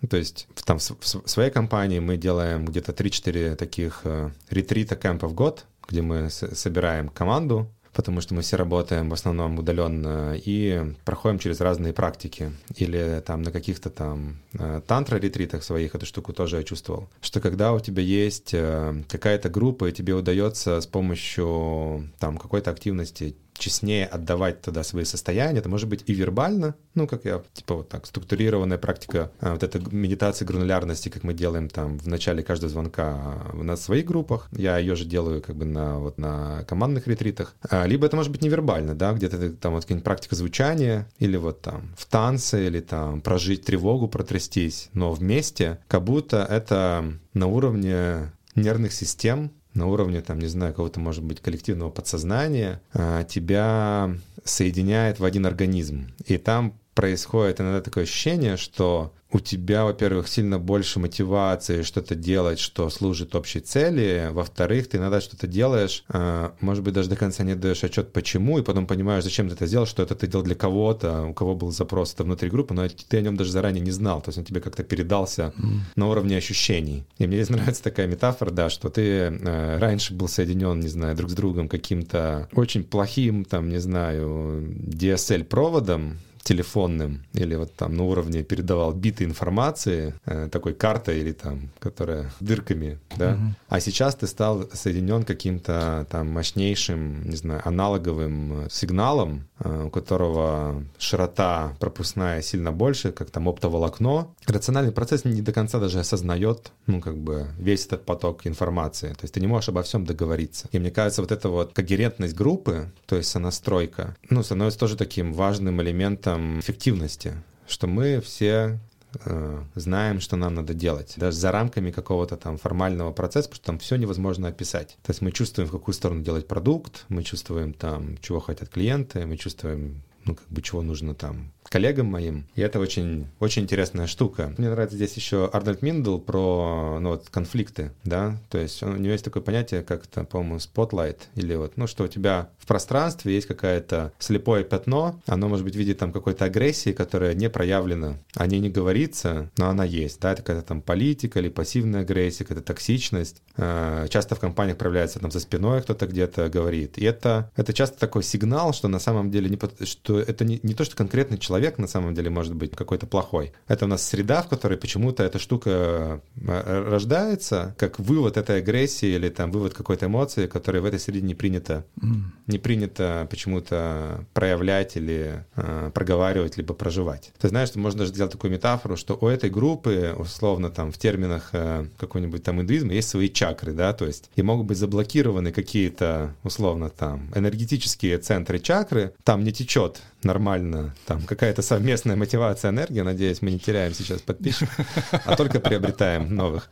то 0.09 0.17
есть 0.17 0.47
там 0.65 0.79
в, 0.79 1.05
своей 1.05 1.51
компании 1.51 1.99
мы 1.99 2.17
делаем 2.17 2.65
где-то 2.65 2.91
3-4 2.91 3.55
таких 3.55 4.01
ретрита 4.49 4.95
кемпа 4.95 5.27
в 5.27 5.35
год, 5.35 5.65
где 5.87 6.01
мы 6.01 6.31
собираем 6.31 7.09
команду, 7.09 7.69
потому 7.93 8.21
что 8.21 8.33
мы 8.33 8.41
все 8.41 8.57
работаем 8.57 9.09
в 9.09 9.13
основном 9.13 9.59
удаленно 9.59 10.35
и 10.35 10.93
проходим 11.05 11.39
через 11.39 11.59
разные 11.61 11.93
практики. 11.93 12.51
Или 12.75 13.21
там 13.25 13.41
на 13.41 13.51
каких-то 13.51 13.89
там 13.89 14.37
э, 14.53 14.81
тантра-ретритах 14.87 15.63
своих 15.63 15.95
эту 15.95 16.05
штуку 16.05 16.33
тоже 16.33 16.57
я 16.57 16.63
чувствовал. 16.63 17.09
Что 17.21 17.39
когда 17.39 17.73
у 17.73 17.79
тебя 17.79 18.01
есть 18.01 18.53
э, 18.53 19.03
какая-то 19.07 19.49
группа, 19.49 19.89
и 19.89 19.91
тебе 19.91 20.13
удается 20.13 20.79
с 20.79 20.87
помощью 20.87 22.09
там 22.19 22.37
какой-то 22.37 22.71
активности 22.71 23.35
честнее 23.61 24.05
отдавать 24.05 24.61
туда 24.61 24.83
свои 24.83 25.05
состояния. 25.05 25.59
Это 25.59 25.69
может 25.69 25.87
быть 25.87 26.03
и 26.07 26.13
вербально, 26.13 26.75
ну, 26.95 27.07
как 27.07 27.25
я, 27.25 27.41
типа 27.53 27.75
вот 27.75 27.89
так, 27.89 28.05
структурированная 28.05 28.77
практика, 28.77 29.31
а, 29.39 29.53
вот 29.53 29.63
эта 29.63 29.79
медитация 29.91 30.45
гранулярности, 30.45 31.09
как 31.09 31.23
мы 31.23 31.33
делаем 31.33 31.69
там 31.69 31.97
в 31.97 32.07
начале 32.07 32.43
каждого 32.43 32.69
звонка 32.69 33.45
на 33.53 33.77
своих 33.77 34.05
группах. 34.05 34.49
Я 34.51 34.77
ее 34.79 34.95
же 34.95 35.05
делаю 35.05 35.41
как 35.41 35.55
бы 35.55 35.65
на, 35.65 35.99
вот 35.99 36.17
на 36.17 36.65
командных 36.67 37.07
ретритах. 37.07 37.55
А, 37.69 37.85
либо 37.85 38.07
это 38.07 38.15
может 38.15 38.31
быть 38.31 38.41
невербально, 38.41 38.95
да, 38.95 39.13
где-то 39.13 39.51
там 39.51 39.73
вот 39.73 39.83
какая-нибудь 39.83 40.03
практика 40.03 40.35
звучания, 40.35 41.07
или 41.19 41.37
вот 41.37 41.61
там 41.61 41.93
в 41.95 42.05
танце, 42.05 42.65
или 42.65 42.79
там 42.79 43.21
прожить 43.21 43.63
тревогу, 43.63 44.07
протрястись, 44.07 44.89
но 44.93 45.13
вместе, 45.13 45.79
как 45.87 46.03
будто 46.03 46.43
это 46.49 47.13
на 47.33 47.47
уровне 47.47 48.31
нервных 48.55 48.91
систем, 48.91 49.51
на 49.73 49.87
уровне, 49.87 50.21
там, 50.21 50.39
не 50.39 50.47
знаю, 50.47 50.73
кого-то, 50.73 50.99
может 50.99 51.23
быть, 51.23 51.39
коллективного 51.39 51.89
подсознания, 51.89 52.81
а, 52.93 53.23
тебя 53.23 54.15
соединяет 54.43 55.19
в 55.19 55.25
один 55.25 55.45
организм. 55.45 56.11
И 56.25 56.37
там 56.37 56.77
происходит 56.93 57.61
иногда 57.61 57.81
такое 57.81 58.03
ощущение, 58.03 58.57
что 58.57 59.13
у 59.33 59.39
тебя, 59.39 59.85
во-первых, 59.85 60.27
сильно 60.27 60.59
больше 60.59 60.99
мотивации 60.99 61.83
что-то 61.83 62.15
делать, 62.15 62.59
что 62.59 62.89
служит 62.89 63.35
общей 63.35 63.59
цели. 63.59 64.29
Во-вторых, 64.31 64.89
ты 64.89 64.97
иногда 64.97 65.21
что-то 65.21 65.47
делаешь, 65.47 66.03
а, 66.09 66.53
может 66.59 66.83
быть, 66.83 66.93
даже 66.93 67.09
до 67.09 67.15
конца 67.15 67.43
не 67.43 67.55
даешь 67.55 67.83
отчет, 67.83 68.11
почему, 68.11 68.59
и 68.59 68.63
потом 68.63 68.87
понимаешь, 68.87 69.23
зачем 69.23 69.47
ты 69.47 69.55
это 69.55 69.67
сделал, 69.67 69.85
что 69.85 70.03
это 70.03 70.15
ты 70.15 70.27
делал 70.27 70.43
для 70.43 70.55
кого-то, 70.55 71.23
у 71.23 71.33
кого 71.33 71.55
был 71.55 71.71
запрос 71.71 72.13
это 72.13 72.23
внутри 72.23 72.49
группы, 72.49 72.73
но 72.73 72.87
ты 72.87 73.17
о 73.17 73.21
нем 73.21 73.37
даже 73.37 73.51
заранее 73.51 73.81
не 73.81 73.91
знал. 73.91 74.21
То 74.21 74.29
есть 74.29 74.37
он 74.37 74.43
тебе 74.43 74.59
как-то 74.59 74.83
передался 74.83 75.53
mm. 75.57 75.79
на 75.95 76.09
уровне 76.09 76.37
ощущений. 76.37 77.05
И 77.17 77.25
мне 77.25 77.37
здесь 77.37 77.49
нравится 77.55 77.83
такая 77.83 78.07
метафора, 78.07 78.51
да, 78.51 78.69
что 78.69 78.89
ты 78.89 79.01
э, 79.01 79.77
раньше 79.77 80.13
был 80.13 80.27
соединен, 80.27 80.79
не 80.79 80.89
знаю, 80.89 81.15
друг 81.15 81.29
с 81.29 81.33
другом 81.33 81.69
каким-то 81.69 82.49
очень 82.53 82.83
плохим, 82.83 83.45
там, 83.45 83.69
не 83.69 83.79
знаю, 83.79 84.63
DSL-проводом, 84.87 86.17
телефонным 86.43 87.23
или 87.33 87.55
вот 87.55 87.73
там 87.75 87.95
на 87.95 88.03
уровне 88.03 88.43
передавал 88.43 88.93
биты 88.93 89.23
информации, 89.23 90.13
э, 90.25 90.49
такой 90.51 90.73
картой 90.73 91.19
или 91.19 91.31
там, 91.31 91.69
которая 91.79 92.31
дырками, 92.39 92.99
да, 93.15 93.33
угу. 93.33 93.55
а 93.69 93.79
сейчас 93.79 94.15
ты 94.15 94.27
стал 94.27 94.69
соединен 94.73 95.23
каким-то 95.23 96.07
там 96.09 96.29
мощнейшим, 96.31 97.29
не 97.29 97.35
знаю, 97.35 97.61
аналоговым 97.65 98.67
сигналом, 98.69 99.47
э, 99.59 99.85
у 99.85 99.89
которого 99.89 100.83
широта 100.97 101.75
пропускная 101.79 102.41
сильно 102.41 102.71
больше, 102.71 103.11
как 103.11 103.29
там 103.29 103.47
оптоволокно. 103.47 104.27
Рациональный 104.47 104.91
процесс 104.91 105.25
не 105.25 105.41
до 105.41 105.53
конца 105.53 105.79
даже 105.79 105.99
осознает, 105.99 106.71
ну, 106.87 107.01
как 107.01 107.17
бы 107.17 107.47
весь 107.57 107.85
этот 107.85 108.05
поток 108.05 108.47
информации. 108.47 109.09
То 109.09 109.23
есть 109.23 109.33
ты 109.33 109.41
не 109.41 109.47
можешь 109.47 109.69
обо 109.69 109.83
всем 109.83 110.05
договориться. 110.05 110.67
И 110.71 110.79
мне 110.79 110.91
кажется, 110.91 111.21
вот 111.21 111.31
эта 111.31 111.49
вот 111.49 111.73
когерентность 111.73 112.35
группы, 112.35 112.91
то 113.05 113.15
есть 113.15 113.29
сонастройка, 113.29 114.15
ну, 114.29 114.43
становится 114.43 114.79
тоже 114.79 114.97
таким 114.97 115.33
важным 115.33 115.81
элементом 115.81 116.30
этом 116.31 116.59
эффективности, 116.59 117.33
что 117.67 117.87
мы 117.87 118.21
все 118.21 118.79
э, 119.25 119.63
знаем, 119.75 120.19
что 120.19 120.35
нам 120.35 120.55
надо 120.55 120.73
делать, 120.73 121.13
даже 121.17 121.37
за 121.37 121.51
рамками 121.51 121.91
какого-то 121.91 122.37
там 122.37 122.57
формального 122.57 123.11
процесса, 123.11 123.49
потому 123.49 123.57
что 123.57 123.65
там 123.65 123.79
все 123.79 123.95
невозможно 123.97 124.47
описать. 124.47 124.97
То 125.03 125.11
есть 125.11 125.21
мы 125.21 125.31
чувствуем, 125.31 125.67
в 125.67 125.71
какую 125.71 125.93
сторону 125.93 126.23
делать 126.23 126.47
продукт, 126.47 127.05
мы 127.09 127.23
чувствуем 127.23 127.73
там, 127.73 128.17
чего 128.21 128.39
хотят 128.39 128.69
клиенты, 128.69 129.25
мы 129.25 129.37
чувствуем, 129.37 130.03
ну, 130.25 130.35
как 130.35 130.47
бы, 130.49 130.61
чего 130.61 130.81
нужно 130.81 131.13
там 131.15 131.51
коллегам 131.63 132.07
моим. 132.07 132.45
И 132.55 132.61
это 132.61 132.79
очень, 132.79 133.27
очень 133.39 133.63
интересная 133.63 134.07
штука. 134.07 134.53
Мне 134.57 134.69
нравится 134.69 134.97
здесь 134.97 135.13
еще 135.13 135.49
Арнольд 135.51 135.81
Миндл 135.81 136.17
про 136.17 136.99
ну, 136.99 137.09
вот, 137.11 137.29
конфликты, 137.29 137.91
да, 138.03 138.37
то 138.49 138.57
есть 138.57 138.83
у 138.83 138.87
него 138.87 139.13
есть 139.13 139.23
такое 139.23 139.41
понятие, 139.41 139.81
как 139.81 140.05
это, 140.05 140.25
по-моему, 140.25 140.57
spotlight, 140.57 141.17
или 141.35 141.55
вот, 141.55 141.77
ну, 141.77 141.87
что 141.87 142.03
у 142.03 142.07
тебя 142.07 142.49
в 142.57 142.67
пространстве 142.67 143.33
есть 143.33 143.47
какое-то 143.47 144.11
слепое 144.19 144.65
пятно, 144.65 145.21
оно 145.27 145.47
может 145.47 145.63
быть 145.63 145.75
в 145.75 145.79
виде 145.79 145.93
там 145.93 146.11
какой-то 146.11 146.45
агрессии, 146.45 146.91
которая 146.91 147.33
не 147.33 147.49
проявлена, 147.49 148.17
о 148.35 148.47
ней 148.47 148.59
не 148.59 148.69
говорится, 148.69 149.49
но 149.57 149.69
она 149.69 149.85
есть, 149.85 150.19
да, 150.19 150.33
это 150.33 150.41
какая-то 150.41 150.67
там 150.67 150.81
политика 150.81 151.39
или 151.39 151.49
пассивная 151.49 152.01
агрессия, 152.01 152.43
какая-то 152.43 152.65
токсичность. 152.65 153.41
А, 153.57 154.07
часто 154.07 154.35
в 154.35 154.39
компаниях 154.39 154.77
проявляется 154.77 155.19
там 155.19 155.31
за 155.31 155.39
спиной 155.39 155.81
кто-то 155.81 156.07
где-то 156.07 156.49
говорит. 156.49 156.97
И 156.97 157.05
это, 157.05 157.51
это 157.55 157.73
часто 157.73 157.99
такой 157.99 158.23
сигнал, 158.23 158.73
что 158.73 158.87
на 158.87 158.99
самом 158.99 159.31
деле 159.31 159.49
не, 159.49 159.85
что 159.85 160.10
это 160.19 160.45
не, 160.45 160.59
не 160.63 160.73
то, 160.73 160.83
что 160.83 160.95
конкретный 160.95 161.37
человек 161.37 161.77
на 161.77 161.87
самом 161.87 162.13
деле 162.13 162.29
может 162.29 162.55
быть 162.55 162.75
какой-то 162.75 163.05
плохой. 163.05 163.53
Это 163.67 163.85
у 163.85 163.87
нас 163.87 164.07
среда, 164.07 164.41
в 164.41 164.47
которой 164.47 164.77
почему-то 164.77 165.23
эта 165.23 165.39
штука 165.39 166.21
э, 166.35 166.89
рождается, 166.89 167.75
как 167.77 167.99
вывод 167.99 168.37
этой 168.37 168.59
агрессии 168.59 169.15
или 169.15 169.29
там 169.29 169.51
вывод 169.51 169.73
какой-то 169.73 170.07
эмоции, 170.07 170.47
которая 170.47 170.81
в 170.81 170.85
этой 170.85 170.99
среде 170.99 171.21
не 171.21 171.35
принято, 171.35 171.85
mm. 172.01 172.21
не 172.47 172.59
принято 172.59 173.27
почему-то 173.29 174.25
проявлять 174.33 174.95
или 174.97 175.45
э, 175.55 175.91
проговаривать, 175.93 176.57
либо 176.57 176.73
проживать. 176.73 177.31
Ты 177.39 177.49
знаешь, 177.49 177.69
что 177.69 177.79
можно 177.79 177.99
даже 177.99 178.11
сделать 178.11 178.31
такую 178.31 178.51
метафору, 178.51 178.97
что 178.97 179.17
у 179.19 179.27
этой 179.27 179.49
группы, 179.49 180.15
условно 180.17 180.69
там 180.69 180.91
в 180.91 180.97
терминах 180.97 181.49
э, 181.53 181.85
какой-нибудь 181.97 182.43
там 182.43 182.61
индуизма, 182.61 182.93
есть 182.93 183.09
свои 183.09 183.29
чакры, 183.29 183.73
да, 183.73 183.93
то 183.93 184.05
есть 184.05 184.29
и 184.35 184.41
могут 184.41 184.67
быть 184.67 184.77
заблокированы 184.77 185.51
какие-то, 185.51 186.35
условно 186.43 186.89
там, 186.89 187.29
энергетические 187.35 188.17
центры 188.17 188.59
чакры, 188.59 189.13
там 189.23 189.43
не 189.43 189.51
течет 189.51 190.00
нормально, 190.25 190.95
там 191.05 191.21
какая-то 191.21 191.61
совместная 191.61 192.15
мотивация, 192.15 192.71
энергия, 192.71 193.03
надеюсь, 193.03 193.41
мы 193.41 193.51
не 193.51 193.59
теряем 193.59 193.93
сейчас 193.93 194.21
подписчиков, 194.21 194.85
а 195.25 195.35
только 195.35 195.59
приобретаем 195.59 196.35
новых, 196.35 196.69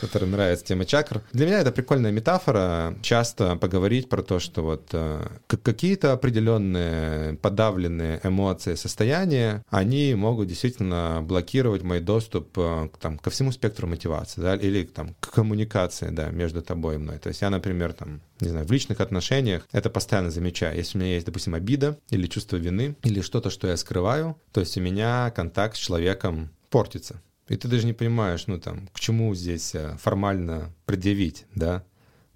которым 0.00 0.32
нравится 0.32 0.64
тема 0.64 0.84
чакр. 0.84 1.22
Для 1.32 1.46
меня 1.46 1.60
это 1.60 1.72
прикольная 1.72 2.12
метафора, 2.12 2.96
часто 3.02 3.56
поговорить 3.56 4.08
про 4.08 4.22
то, 4.22 4.38
что 4.38 4.62
вот 4.62 4.88
э, 4.92 5.26
какие-то 5.46 6.12
определенные 6.12 7.34
подавленные 7.36 8.20
эмоции, 8.22 8.74
состояния, 8.74 9.64
они 9.70 10.14
могут 10.14 10.48
действительно 10.48 11.20
блокировать 11.22 11.82
мой 11.82 12.00
доступ 12.00 12.56
э, 12.56 12.88
там, 13.00 13.18
ко 13.18 13.30
всему 13.30 13.52
спектру 13.52 13.86
мотивации, 13.86 14.40
да, 14.40 14.56
или 14.56 14.84
там, 14.84 15.14
к 15.20 15.30
коммуникации, 15.30 16.10
да, 16.10 16.30
между 16.30 16.62
тобой 16.62 16.96
и 16.96 16.98
мной. 16.98 17.18
То 17.18 17.28
есть 17.28 17.42
я, 17.42 17.50
например, 17.50 17.92
там, 17.92 18.20
не 18.40 18.48
знаю, 18.48 18.66
в 18.66 18.72
личных 18.72 19.00
отношениях 19.00 19.66
это 19.72 19.90
постоянно 19.90 20.30
замечаю. 20.30 20.76
Если 20.76 20.98
у 20.98 21.00
меня 21.00 21.14
есть, 21.14 21.26
допустим, 21.26 21.54
обида 21.54 21.98
или 22.10 22.26
чувство 22.26 22.56
вины, 22.56 22.96
или 23.02 23.20
что-то, 23.20 23.50
что 23.50 23.68
я 23.68 23.76
скрываю, 23.76 24.36
то 24.52 24.60
есть 24.60 24.76
у 24.76 24.80
меня 24.80 25.30
контакт 25.30 25.76
с 25.76 25.80
человеком 25.80 26.50
портится. 26.70 27.20
И 27.48 27.56
ты 27.56 27.66
даже 27.66 27.86
не 27.86 27.94
понимаешь, 27.94 28.46
ну 28.46 28.58
там, 28.58 28.88
к 28.92 29.00
чему 29.00 29.34
здесь 29.34 29.74
э, 29.74 29.96
формально 29.98 30.74
предъявить, 30.84 31.46
да? 31.54 31.82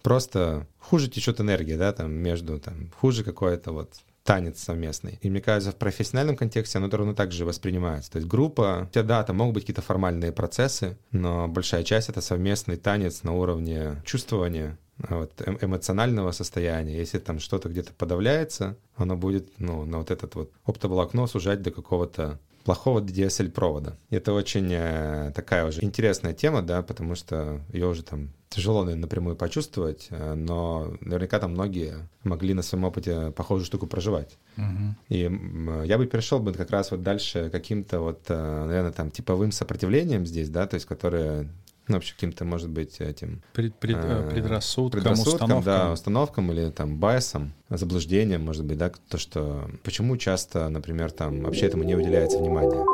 Просто 0.03 0.67
хуже 0.79 1.09
течет 1.09 1.41
энергия, 1.41 1.77
да, 1.77 1.93
там 1.93 2.13
между, 2.13 2.59
там, 2.59 2.91
хуже 2.99 3.23
какое-то 3.23 3.73
вот 3.73 3.93
танец 4.25 4.61
совместный. 4.61 5.19
И 5.21 5.31
мне 5.31 5.41
кажется, 5.41 5.73
в 5.73 5.77
профессиональном 5.77 6.37
контексте 6.37 6.79
оно 6.79 6.89
ровно 6.89 7.15
так 7.15 7.33
же 7.33 7.45
воспринимается. 7.45 8.11
То 8.13 8.17
есть 8.19 8.29
группа, 8.29 8.85
хотя 8.87 9.03
да, 9.03 9.23
там 9.25 9.37
могут 9.37 9.55
быть 9.55 9.65
какие-то 9.65 9.83
формальные 9.83 10.33
процессы, 10.33 10.97
но 11.11 11.49
большая 11.49 11.85
часть— 11.85 12.09
это 12.09 12.21
совместный 12.21 12.77
танец 12.77 13.23
на 13.23 13.33
уровне 13.33 14.03
чувствования, 14.05 14.79
вот, 14.99 15.33
эм, 15.41 15.59
эмоционального 15.61 16.33
состояния. 16.33 16.97
Если 16.97 17.19
там 17.19 17.39
что-то 17.39 17.69
где-то 17.69 17.93
подавляется, 17.93 18.77
оно 18.97 19.17
будет 19.17 19.49
ну, 19.59 19.85
на 19.85 19.99
вот 19.99 20.11
этот 20.11 20.35
вот 20.35 20.53
оптоволокно 20.65 21.27
сужать 21.27 21.63
до 21.63 21.71
какого-то 21.71 22.39
плохого 22.65 23.01
DSL-провода. 23.01 23.97
Это 24.11 24.33
очень 24.33 24.69
э, 24.73 25.33
такая 25.35 25.67
уже 25.67 25.83
интересная 25.83 26.33
тема, 26.33 26.63
да, 26.63 26.83
потому 26.83 27.15
что 27.15 27.61
ее 27.73 27.89
уже 27.89 28.03
там 28.03 28.31
тяжело 28.51 28.83
наверное, 28.85 29.03
напрямую 29.03 29.37
почувствовать, 29.37 30.07
э, 30.11 30.35
но 30.35 30.95
наверняка 31.01 31.41
там 31.41 31.53
многие 31.53 32.09
могли 32.23 32.55
на 32.55 32.63
своем 32.63 32.85
опыте 32.85 33.33
похожую 33.33 33.67
штуку 33.67 33.87
проживать. 33.87 34.39
Uh-huh. 34.57 34.95
И 35.09 35.29
э, 35.29 35.87
я 35.87 35.99
бы 35.99 36.07
перешел 36.07 36.39
бы 36.39 36.53
как 36.53 36.71
раз 36.71 36.91
вот 36.91 37.03
дальше 37.03 37.51
каким-то 37.51 38.01
вот, 38.01 38.29
наверное, 38.29 38.93
там 38.93 39.11
типовым 39.11 39.53
сопротивлением 39.53 40.27
здесь, 40.27 40.49
да, 40.49 40.67
то 40.67 40.75
есть 40.75 40.87
которые 40.87 41.49
ну, 41.89 41.95
вообще 41.95 42.15
каким-то, 42.15 42.45
может 42.45 42.69
быть, 42.69 43.01
этим... 43.01 43.43
Пред, 43.53 43.75
пред, 43.75 43.97
э, 44.01 44.31
предрассудкам, 44.31 45.01
предрассудкам, 45.01 45.35
установкам. 45.35 45.65
да, 45.65 45.93
установкам 45.93 46.53
или 46.53 46.71
там 46.71 46.97
байсом, 46.97 47.53
заблуждением, 47.69 48.45
может 48.45 48.65
быть, 48.65 48.79
да, 48.79 48.93
то, 49.09 49.19
что... 49.19 49.69
Почему 49.83 50.17
часто, 50.17 50.69
например, 50.69 51.11
там 51.11 51.43
вообще 51.43 51.67
этому 51.67 51.83
не 51.83 51.97
уделяется 51.97 52.39
внимания? 52.39 52.85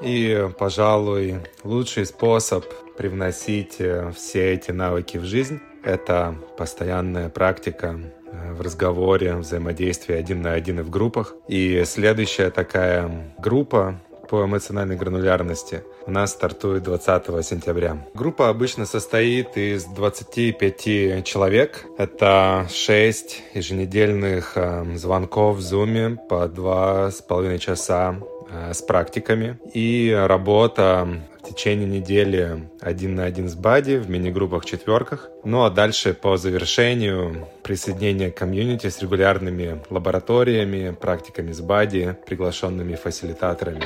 И, 0.00 0.48
пожалуй, 0.58 1.40
лучший 1.64 2.06
способ 2.06 2.64
привносить 2.96 3.76
э, 3.78 4.12
все 4.14 4.52
эти 4.52 4.70
навыки 4.70 5.16
в 5.16 5.24
жизнь— 5.24 5.60
это 5.82 6.36
постоянная 6.56 7.30
практика 7.30 7.98
э, 8.26 8.52
в 8.52 8.60
разговоре, 8.60 9.36
взаимодействии 9.36 10.14
один 10.14 10.42
на 10.42 10.52
один 10.52 10.80
и 10.80 10.82
в 10.82 10.90
группах. 10.90 11.34
И 11.48 11.82
следующая 11.86 12.50
такая 12.50 13.34
группа 13.38 14.00
по 14.28 14.44
эмоциональной 14.44 14.96
гранулярности 14.96 15.82
у 16.06 16.10
нас 16.10 16.32
стартует 16.32 16.82
20 16.82 17.44
сентября. 17.44 18.06
Группа 18.14 18.48
обычно 18.48 18.86
состоит 18.86 19.56
из 19.56 19.84
25 19.84 21.24
человек. 21.24 21.86
Это 21.98 22.66
6 22.72 23.42
еженедельных 23.54 24.52
э, 24.56 24.84
звонков 24.96 25.58
в 25.58 25.60
Zoom 25.60 26.18
по 26.28 26.46
2,5 26.46 27.58
часа 27.58 28.16
э, 28.50 28.72
с 28.74 28.82
практиками 28.82 29.58
и 29.72 30.14
работа 30.26 31.08
в 31.42 31.48
течение 31.48 31.86
недели 31.86 32.68
один 32.80 33.16
на 33.16 33.24
один 33.24 33.48
с 33.48 33.54
Бади 33.54 33.96
в 33.96 34.08
мини-группах 34.08 34.64
четверках. 34.64 35.28
Ну 35.44 35.64
а 35.64 35.70
дальше 35.70 36.14
по 36.14 36.36
завершению 36.36 37.48
присоединение 37.62 38.30
к 38.30 38.36
комьюнити 38.36 38.88
с 38.88 39.00
регулярными 39.00 39.82
лабораториями, 39.90 40.94
практиками 40.98 41.52
с 41.52 41.60
Бади, 41.60 42.16
приглашенными 42.26 42.94
фасилитаторами. 42.94 43.84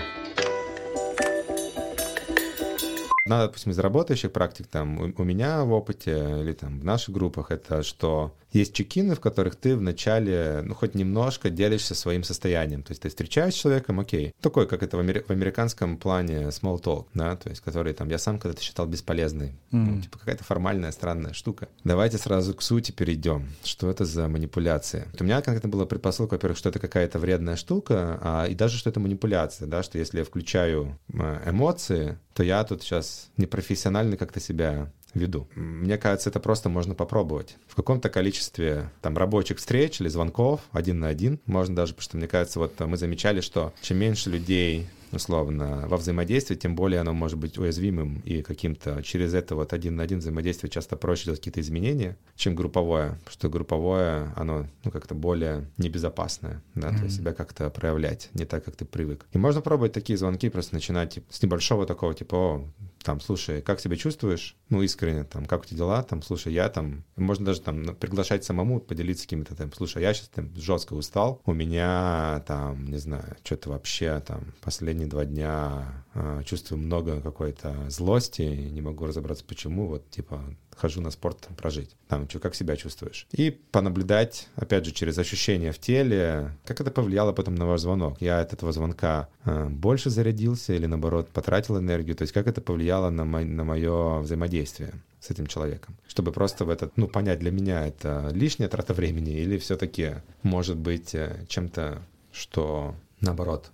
На, 3.29 3.47
допустим, 3.47 3.73
из 3.73 3.79
работающих 3.79 4.33
практик, 4.33 4.67
там, 4.67 4.99
у, 4.99 5.23
у 5.23 5.25
меня 5.25 5.65
в 5.65 5.73
опыте 5.73 6.41
или 6.41 6.53
там 6.53 6.81
в 6.81 6.85
наших 6.85 7.15
группах, 7.15 7.51
это 7.51 7.83
что 7.83 8.35
есть 8.53 8.73
чекины, 8.73 9.15
в 9.15 9.21
которых 9.21 9.57
ты 9.57 9.77
вначале, 9.77 10.63
ну, 10.65 10.75
хоть 10.75 10.95
немножко 10.95 11.51
делишься 11.51 11.95
своим 11.95 12.25
состоянием. 12.25 12.83
То 12.83 12.93
есть 12.93 13.03
ты 13.03 13.09
встречаешься 13.09 13.59
с 13.59 13.63
человеком, 13.63 14.01
окей. 14.01 14.33
Такой, 14.41 14.67
как 14.67 14.83
это 14.83 14.97
в, 14.97 15.01
амери- 15.01 15.25
в 15.27 15.31
американском 15.31 15.99
плане 15.99 16.49
small 16.49 16.83
talk, 16.83 17.07
да, 17.15 17.37
то 17.37 17.51
есть 17.51 17.61
который 17.61 17.93
там 17.93 18.09
я 18.09 18.19
сам 18.19 18.39
когда-то 18.39 18.63
считал 18.63 18.87
бесполезный. 18.87 19.49
Mm. 19.71 19.85
Ну, 19.85 20.01
типа 20.01 20.19
какая-то 20.19 20.45
формальная, 20.45 20.93
странная 20.93 21.35
штука. 21.35 21.69
Давайте 21.85 22.17
сразу 22.19 22.55
к 22.55 22.63
сути 22.63 22.93
перейдем. 22.93 23.49
Что 23.65 23.91
это 23.91 24.05
за 24.05 24.29
манипуляция? 24.29 25.09
У 25.21 25.25
меня 25.25 25.43
конкретно 25.43 25.69
было 25.69 25.85
предпосылка, 25.85 26.35
во-первых, 26.35 26.57
что 26.57 26.71
это 26.71 26.79
какая-то 26.79 27.19
вредная 27.19 27.57
штука, 27.57 28.19
а, 28.23 28.47
и 28.47 28.55
даже 28.55 28.79
что 28.79 28.89
это 28.89 29.01
манипуляция, 29.01 29.69
да, 29.69 29.83
что 29.83 29.99
если 29.99 30.19
я 30.19 30.25
включаю 30.25 30.99
э, 31.13 31.51
эмоции, 31.51 32.19
то 32.39 32.43
я 32.43 32.63
тут 32.65 32.83
сейчас 32.83 33.18
непрофессионально 33.37 34.17
как-то 34.17 34.41
себя 34.41 34.91
веду. 35.15 35.49
Мне 35.55 35.97
кажется, 35.99 36.31
это 36.31 36.41
просто 36.41 36.69
можно 36.69 36.95
попробовать. 36.95 37.57
В 37.67 37.75
каком-то 37.75 38.09
количестве 38.09 38.91
там 39.01 39.17
рабочих 39.17 39.59
встреч 39.59 40.01
или 40.01 40.09
звонков 40.09 40.61
один 40.73 41.01
на 41.01 41.09
один 41.09 41.41
можно 41.47 41.75
даже, 41.75 41.95
потому 41.95 42.05
что 42.05 42.17
мне 42.19 42.29
кажется, 42.29 42.59
вот 42.59 42.79
мы 42.81 42.97
замечали, 42.97 43.41
что 43.41 43.73
чем 43.81 43.99
меньше 43.99 44.31
людей 44.31 44.89
условно, 45.13 45.85
во 45.89 45.97
взаимодействии, 45.97 46.55
тем 46.55 46.75
более 46.75 47.01
оно 47.01 47.13
может 47.13 47.39
быть 47.39 47.59
уязвимым 47.59 48.21
и 48.25 48.43
каким-то 48.43 49.03
через 49.03 49.35
это 49.35 49.55
вот 49.55 49.73
один 49.73 49.97
на 49.97 50.03
один 50.03 50.19
взаимодействие 50.19 50.71
часто 50.71 50.97
проще 50.97 51.27
делать 51.27 51.41
какие-то 51.41 51.61
изменения, 51.61 52.17
чем 52.37 52.55
групповое, 52.55 53.13
потому 53.25 53.31
что 53.31 53.49
групповое, 53.49 54.33
оно 54.37 54.67
ну, 54.85 54.91
как-то 54.91 55.15
более 55.15 55.67
небезопасное, 55.79 56.63
да, 56.75 56.89
mm-hmm. 56.89 56.99
то 56.99 57.05
есть 57.05 57.17
себя 57.17 57.33
как-то 57.33 57.71
проявлять, 57.71 58.31
не 58.35 58.45
так, 58.45 58.65
как 58.65 58.77
ты 58.77 58.85
привык. 58.85 59.27
И 59.33 59.39
можно 59.39 59.61
пробовать 59.61 59.93
такие 59.93 60.19
звонки, 60.19 60.49
просто 60.49 60.75
начинать 60.75 61.15
типа, 61.15 61.27
с 61.31 61.43
небольшого 61.43 61.87
такого, 61.87 62.15
типа, 62.15 62.35
о, 62.37 62.69
там, 63.03 63.21
слушай, 63.21 63.63
как 63.63 63.81
себя 63.81 63.97
чувствуешь? 63.97 64.57
Ну, 64.69 64.83
искренне, 64.83 65.25
там, 65.25 65.47
как 65.47 65.63
у 65.63 65.65
тебя 65.65 65.79
дела? 65.79 66.03
Там, 66.03 66.23
слушай, 66.23 66.53
я 66.53 66.69
там, 66.69 67.05
можно 67.17 67.47
даже 67.47 67.61
там 67.61 67.97
приглашать 67.97 68.45
самому, 68.45 68.81
поделиться 68.81 69.25
какими-то 69.25 69.55
там, 69.55 69.73
слушай, 69.73 70.03
я 70.03 70.13
сейчас 70.15 70.29
там 70.29 70.55
жестко 70.57 70.95
устал, 70.95 71.41
у 71.47 71.53
меня 71.53 72.43
там, 72.47 72.87
не 72.87 72.99
знаю, 72.99 73.37
что-то 73.45 73.71
вообще 73.71 74.21
там 74.27 74.53
последние 74.61 75.09
два 75.09 75.25
дня 75.25 76.05
э, 76.15 76.43
чувствую 76.45 76.81
много 76.81 77.21
какой-то 77.21 77.89
злости, 77.89 78.43
не 78.43 78.81
могу 78.81 79.07
разобраться, 79.07 79.45
почему, 79.45 79.87
вот, 79.87 80.11
типа, 80.11 80.43
хожу 80.79 81.01
на 81.01 81.11
спорт 81.11 81.49
прожить. 81.57 81.97
Там, 82.09 82.29
что, 82.29 82.39
как 82.39 82.55
себя 82.55 82.77
чувствуешь? 82.77 83.27
И 83.33 83.51
понаблюдать, 83.51 84.49
опять 84.57 84.85
же, 84.85 84.93
через 84.93 85.19
ощущения 85.19 85.73
в 85.73 85.79
теле, 85.79 86.53
как 86.65 86.81
это 86.81 86.91
повлияло 86.91 87.33
потом 87.33 87.55
на 87.55 87.67
ваш 87.67 87.81
звонок. 87.81 88.21
Я 88.21 88.41
от 88.41 88.53
этого 88.53 88.73
звонка 88.73 89.29
э, 89.45 89.69
больше 89.69 90.11
зарядился 90.11 90.73
или, 90.73 90.87
наоборот, 90.87 91.29
потратил 91.29 91.79
энергию. 91.79 92.17
То 92.17 92.23
есть 92.23 92.33
как 92.33 92.47
это 92.47 92.61
повлияло 92.61 93.11
на, 93.11 93.25
мо- 93.25 93.45
на 93.45 93.65
мое 93.65 94.21
взаимодействие 94.21 94.95
с 95.21 95.31
этим 95.31 95.47
человеком. 95.47 95.97
Чтобы 96.07 96.33
просто 96.33 96.65
в 96.65 96.71
этот, 96.71 96.97
ну, 96.97 97.09
понять, 97.09 97.41
для 97.41 97.51
меня 97.51 97.87
это 97.87 98.31
лишняя 98.33 98.69
трата 98.69 98.95
времени 98.95 99.33
или 99.33 99.59
все-таки 99.59 100.17
может 100.43 100.77
быть 100.77 101.15
э, 101.15 101.45
чем-то, 101.49 102.03
что 102.33 102.95
наоборот 103.21 103.71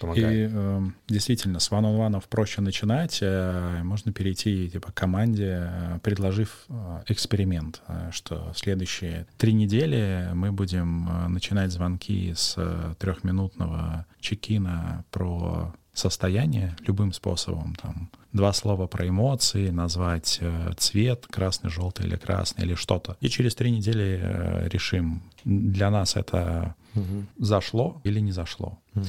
Помогает. 0.00 0.50
И 0.50 0.54
э, 0.54 0.80
действительно, 1.08 1.60
с 1.60 1.70
on 1.70 1.82
one 1.82 2.22
проще 2.28 2.60
начинать. 2.60 3.18
Э, 3.22 3.82
можно 3.82 4.12
перейти 4.12 4.70
типа, 4.70 4.92
к 4.92 4.94
команде, 4.94 5.68
э, 5.70 5.98
предложив 6.02 6.64
э, 6.68 7.02
эксперимент, 7.08 7.82
э, 7.88 8.10
что 8.12 8.52
следующие 8.54 9.26
три 9.36 9.52
недели 9.52 10.30
мы 10.34 10.52
будем 10.52 11.08
э, 11.08 11.28
начинать 11.28 11.72
звонки 11.72 12.32
с 12.34 12.54
э, 12.56 12.94
трехминутного 12.98 14.06
чекина 14.20 15.04
про 15.10 15.74
состояние 15.92 16.76
любым 16.86 17.12
способом. 17.12 17.74
Там, 17.80 18.10
два 18.32 18.52
слова 18.52 18.86
про 18.86 19.08
эмоции, 19.08 19.70
назвать 19.70 20.38
э, 20.40 20.72
цвет, 20.76 21.26
красный, 21.26 21.70
желтый 21.70 22.06
или 22.06 22.16
красный, 22.16 22.64
или 22.64 22.74
что-то. 22.74 23.16
И 23.20 23.28
через 23.28 23.54
три 23.54 23.70
недели 23.70 24.20
э, 24.22 24.68
решим, 24.68 25.22
для 25.44 25.90
нас 25.90 26.16
это 26.16 26.74
угу. 26.94 27.26
зашло 27.38 28.00
или 28.04 28.20
не 28.20 28.32
зашло. 28.32 28.78
Угу. 28.94 29.04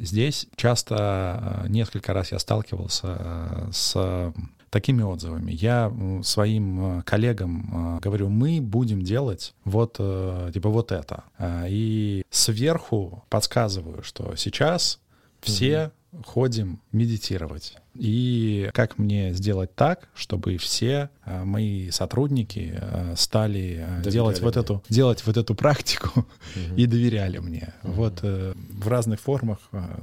Здесь 0.00 0.48
часто, 0.56 1.62
э, 1.64 1.68
несколько 1.68 2.12
раз 2.12 2.32
я 2.32 2.38
сталкивался 2.38 3.68
с 3.70 4.32
такими 4.70 5.02
отзывами. 5.02 5.52
Я 5.52 5.92
своим 6.22 7.02
коллегам 7.02 8.00
говорю, 8.02 8.28
мы 8.28 8.60
будем 8.60 9.02
делать 9.02 9.54
вот, 9.64 9.94
типа, 9.94 10.68
вот 10.68 10.92
это. 10.92 11.24
А, 11.38 11.64
и 11.66 12.22
сверху 12.28 13.24
подсказываю, 13.30 14.02
что 14.02 14.36
сейчас 14.36 15.00
все 15.40 15.92
угу. 16.12 16.22
ходим 16.24 16.80
медитировать. 16.92 17.76
И 17.98 18.70
как 18.74 18.96
мне 18.96 19.32
сделать 19.34 19.74
так, 19.74 20.08
чтобы 20.14 20.56
все 20.56 21.10
а, 21.24 21.44
мои 21.44 21.90
сотрудники 21.90 22.78
а, 22.80 23.14
стали 23.16 23.84
а, 23.84 23.96
доверяли 23.98 24.10
делать 24.10 24.40
вот 24.40 24.56
эту 24.56 24.84
делать 24.88 25.26
вот 25.26 25.36
эту 25.36 25.54
практику 25.54 26.20
угу. 26.20 26.76
и 26.76 26.86
доверяли 26.86 27.38
мне. 27.38 27.74
Угу. 27.82 27.92
Вот 27.92 28.20
э, 28.22 28.54
в 28.70 28.88
разных 28.88 29.20
формах 29.20 29.58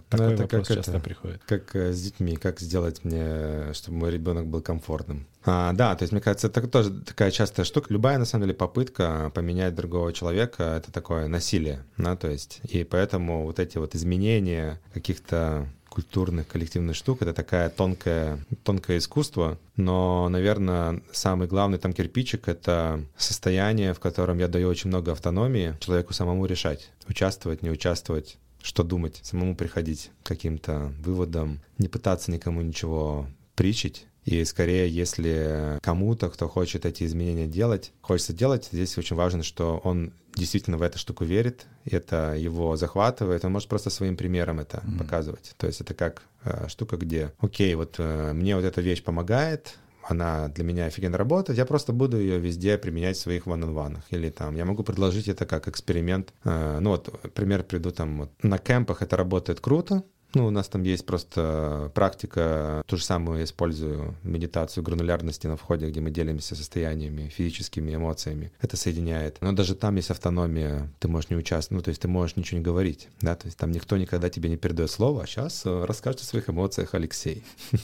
такой 0.10 0.34
это 0.34 0.44
вопрос 0.44 0.68
как 0.68 0.78
часто 0.78 0.92
это, 0.92 1.00
приходит. 1.00 1.42
Как 1.46 1.74
э, 1.76 1.94
с 1.94 2.02
детьми, 2.02 2.36
как 2.36 2.60
сделать 2.60 3.06
мне, 3.06 3.74
чтобы 3.74 3.98
мой 3.98 4.12
ребенок 4.12 4.48
был 4.48 4.62
комфортным. 4.62 5.26
А, 5.46 5.74
да, 5.74 5.96
то 5.96 6.04
есть 6.04 6.12
мне 6.12 6.22
кажется, 6.22 6.48
это 6.48 6.68
тоже 6.68 6.92
такая 6.92 7.32
частая 7.32 7.66
штука. 7.66 7.94
Любая 7.94 8.18
на 8.18 8.26
самом 8.26 8.46
деле 8.46 8.56
попытка 8.56 9.32
поменять 9.34 9.76
другого 9.76 10.12
человека 10.12 10.76
это 10.78 10.92
такое 10.92 11.28
насилие, 11.28 11.84
да, 11.98 12.16
то 12.16 12.30
есть 12.30 12.60
и 12.64 12.84
поэтому 12.84 13.46
вот 13.46 13.60
эти 13.60 13.78
вот 13.78 13.96
изменения 13.96 14.82
каких-то 14.94 15.70
культурных, 15.96 16.48
коллективных 16.48 16.96
штук. 16.96 17.22
Это 17.22 17.34
такая 17.34 17.70
тонкое, 17.70 18.38
тонкое 18.64 18.98
искусство, 18.98 19.58
но, 19.78 20.28
наверное, 20.30 21.02
самый 21.12 21.48
главный 21.48 21.78
там 21.78 21.94
кирпичик— 21.94 22.42
это 22.48 23.02
состояние, 23.18 23.94
в 23.94 24.00
котором 24.00 24.38
я 24.40 24.48
даю 24.48 24.68
очень 24.68 24.90
много 24.90 25.14
автономии 25.14 25.76
человеку 25.80 26.14
самому 26.14 26.46
решать, 26.46 26.92
участвовать, 27.08 27.64
не 27.64 27.70
участвовать, 27.70 28.38
что 28.62 28.84
думать, 28.84 29.20
самому 29.24 29.56
приходить 29.56 30.12
к 30.24 30.28
каким-то 30.28 30.92
выводам, 31.00 31.62
не 31.78 31.88
пытаться 31.88 32.32
никому 32.32 32.62
ничего 32.62 33.28
причить, 33.56 34.06
и 34.26 34.44
скорее, 34.44 34.90
если 34.90 35.80
кому-то, 35.82 36.30
кто 36.30 36.48
хочет 36.48 36.86
эти 36.86 37.04
изменения 37.04 37.46
делать, 37.46 37.94
хочется 38.02 38.34
делать, 38.34 38.70
здесь 38.72 38.98
очень 38.98 39.16
важно, 39.16 39.44
что 39.44 39.80
он 39.84 40.14
действительно 40.36 40.78
в 40.78 40.82
эту 40.82 40.98
штуку 40.98 41.24
верит, 41.24 41.68
это 41.86 42.36
его 42.36 42.76
захватывает, 42.76 43.46
он 43.46 43.52
может 43.52 43.70
просто 43.70 43.92
своим 43.92 44.18
примером 44.18 44.60
это 44.60 44.78
mm-hmm. 44.78 44.98
показывать. 44.98 45.54
То 45.58 45.68
есть 45.68 45.80
это 45.80 45.94
как 45.94 46.24
э, 46.44 46.68
штука, 46.68 46.98
где, 46.98 47.34
окей, 47.40 47.76
вот 47.76 47.96
э, 48.00 48.34
мне 48.34 48.56
вот 48.56 48.66
эта 48.66 48.82
вещь 48.82 49.04
помогает, 49.04 49.78
она 50.08 50.50
для 50.50 50.64
меня 50.64 50.86
офигенно 50.86 51.18
работает, 51.18 51.58
я 51.58 51.66
просто 51.66 51.94
буду 51.94 52.20
ее 52.20 52.40
везде 52.40 52.78
применять 52.78 53.18
в 53.18 53.22
своих 53.22 53.46
ван 53.46 54.02
Или 54.10 54.30
там 54.30 54.56
я 54.56 54.66
могу 54.66 54.84
предложить 54.84 55.28
это 55.28 55.46
как 55.46 55.68
эксперимент. 55.68 56.34
Э, 56.44 56.80
ну 56.80 56.92
вот, 56.92 57.32
пример 57.34 57.64
приду 57.64 57.92
там, 57.92 58.20
вот, 58.22 58.32
на 58.44 58.58
кемпах 58.58 59.02
это 59.02 59.16
работает 59.18 59.60
круто, 59.60 60.04
ну, 60.34 60.48
у 60.48 60.50
нас 60.50 60.68
там 60.68 60.84
есть 60.84 61.06
просто 61.06 61.92
практика, 61.94 62.84
ту 62.88 62.98
же 62.98 63.04
самую 63.04 63.44
использую, 63.44 64.16
медитацию 64.24 64.84
гранулярности 64.84 65.48
на 65.48 65.56
входе, 65.56 65.88
где 65.88 66.02
мы 66.02 66.12
делимся 66.12 66.56
состояниями, 66.56 67.30
физическими 67.30 67.96
эмоциями. 67.96 68.52
Это 68.60 68.76
соединяет. 68.76 69.38
Но 69.42 69.54
даже 69.54 69.76
там 69.76 69.96
есть 69.96 70.12
автономия, 70.12 70.90
ты 71.00 71.08
можешь 71.08 71.30
не 71.30 71.38
участвовать, 71.38 71.80
ну, 71.80 71.84
то 71.84 71.90
есть 71.90 72.02
ты 72.02 72.08
можешь 72.08 72.36
ничего 72.36 72.60
не 72.60 72.64
говорить, 72.64 73.08
да, 73.22 73.36
то 73.36 73.46
есть 73.46 73.58
там 73.58 73.72
никто 73.72 73.98
никогда 73.98 74.30
тебе 74.30 74.50
не 74.50 74.58
передает 74.58 74.92
слово, 74.92 75.24
а 75.24 75.28
сейчас 75.28 75.66
э, 75.66 75.86
расскажете 75.86 76.24
о 76.24 76.28
своих 76.28 76.50
эмоциях, 76.50 76.94
Алексей. 76.94 77.44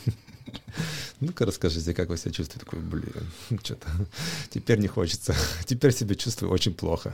Ну-ка 1.19 1.45
расскажите, 1.45 1.93
как 1.93 2.09
вы 2.09 2.17
себя 2.17 2.31
чувствуете? 2.31 2.65
Такой, 2.65 2.79
блин, 2.79 3.13
что-то 3.63 3.87
теперь 4.49 4.79
не 4.79 4.87
хочется. 4.87 5.35
Теперь 5.65 5.93
себя 5.93 6.15
чувствую 6.15 6.51
очень 6.51 6.73
плохо. 6.73 7.13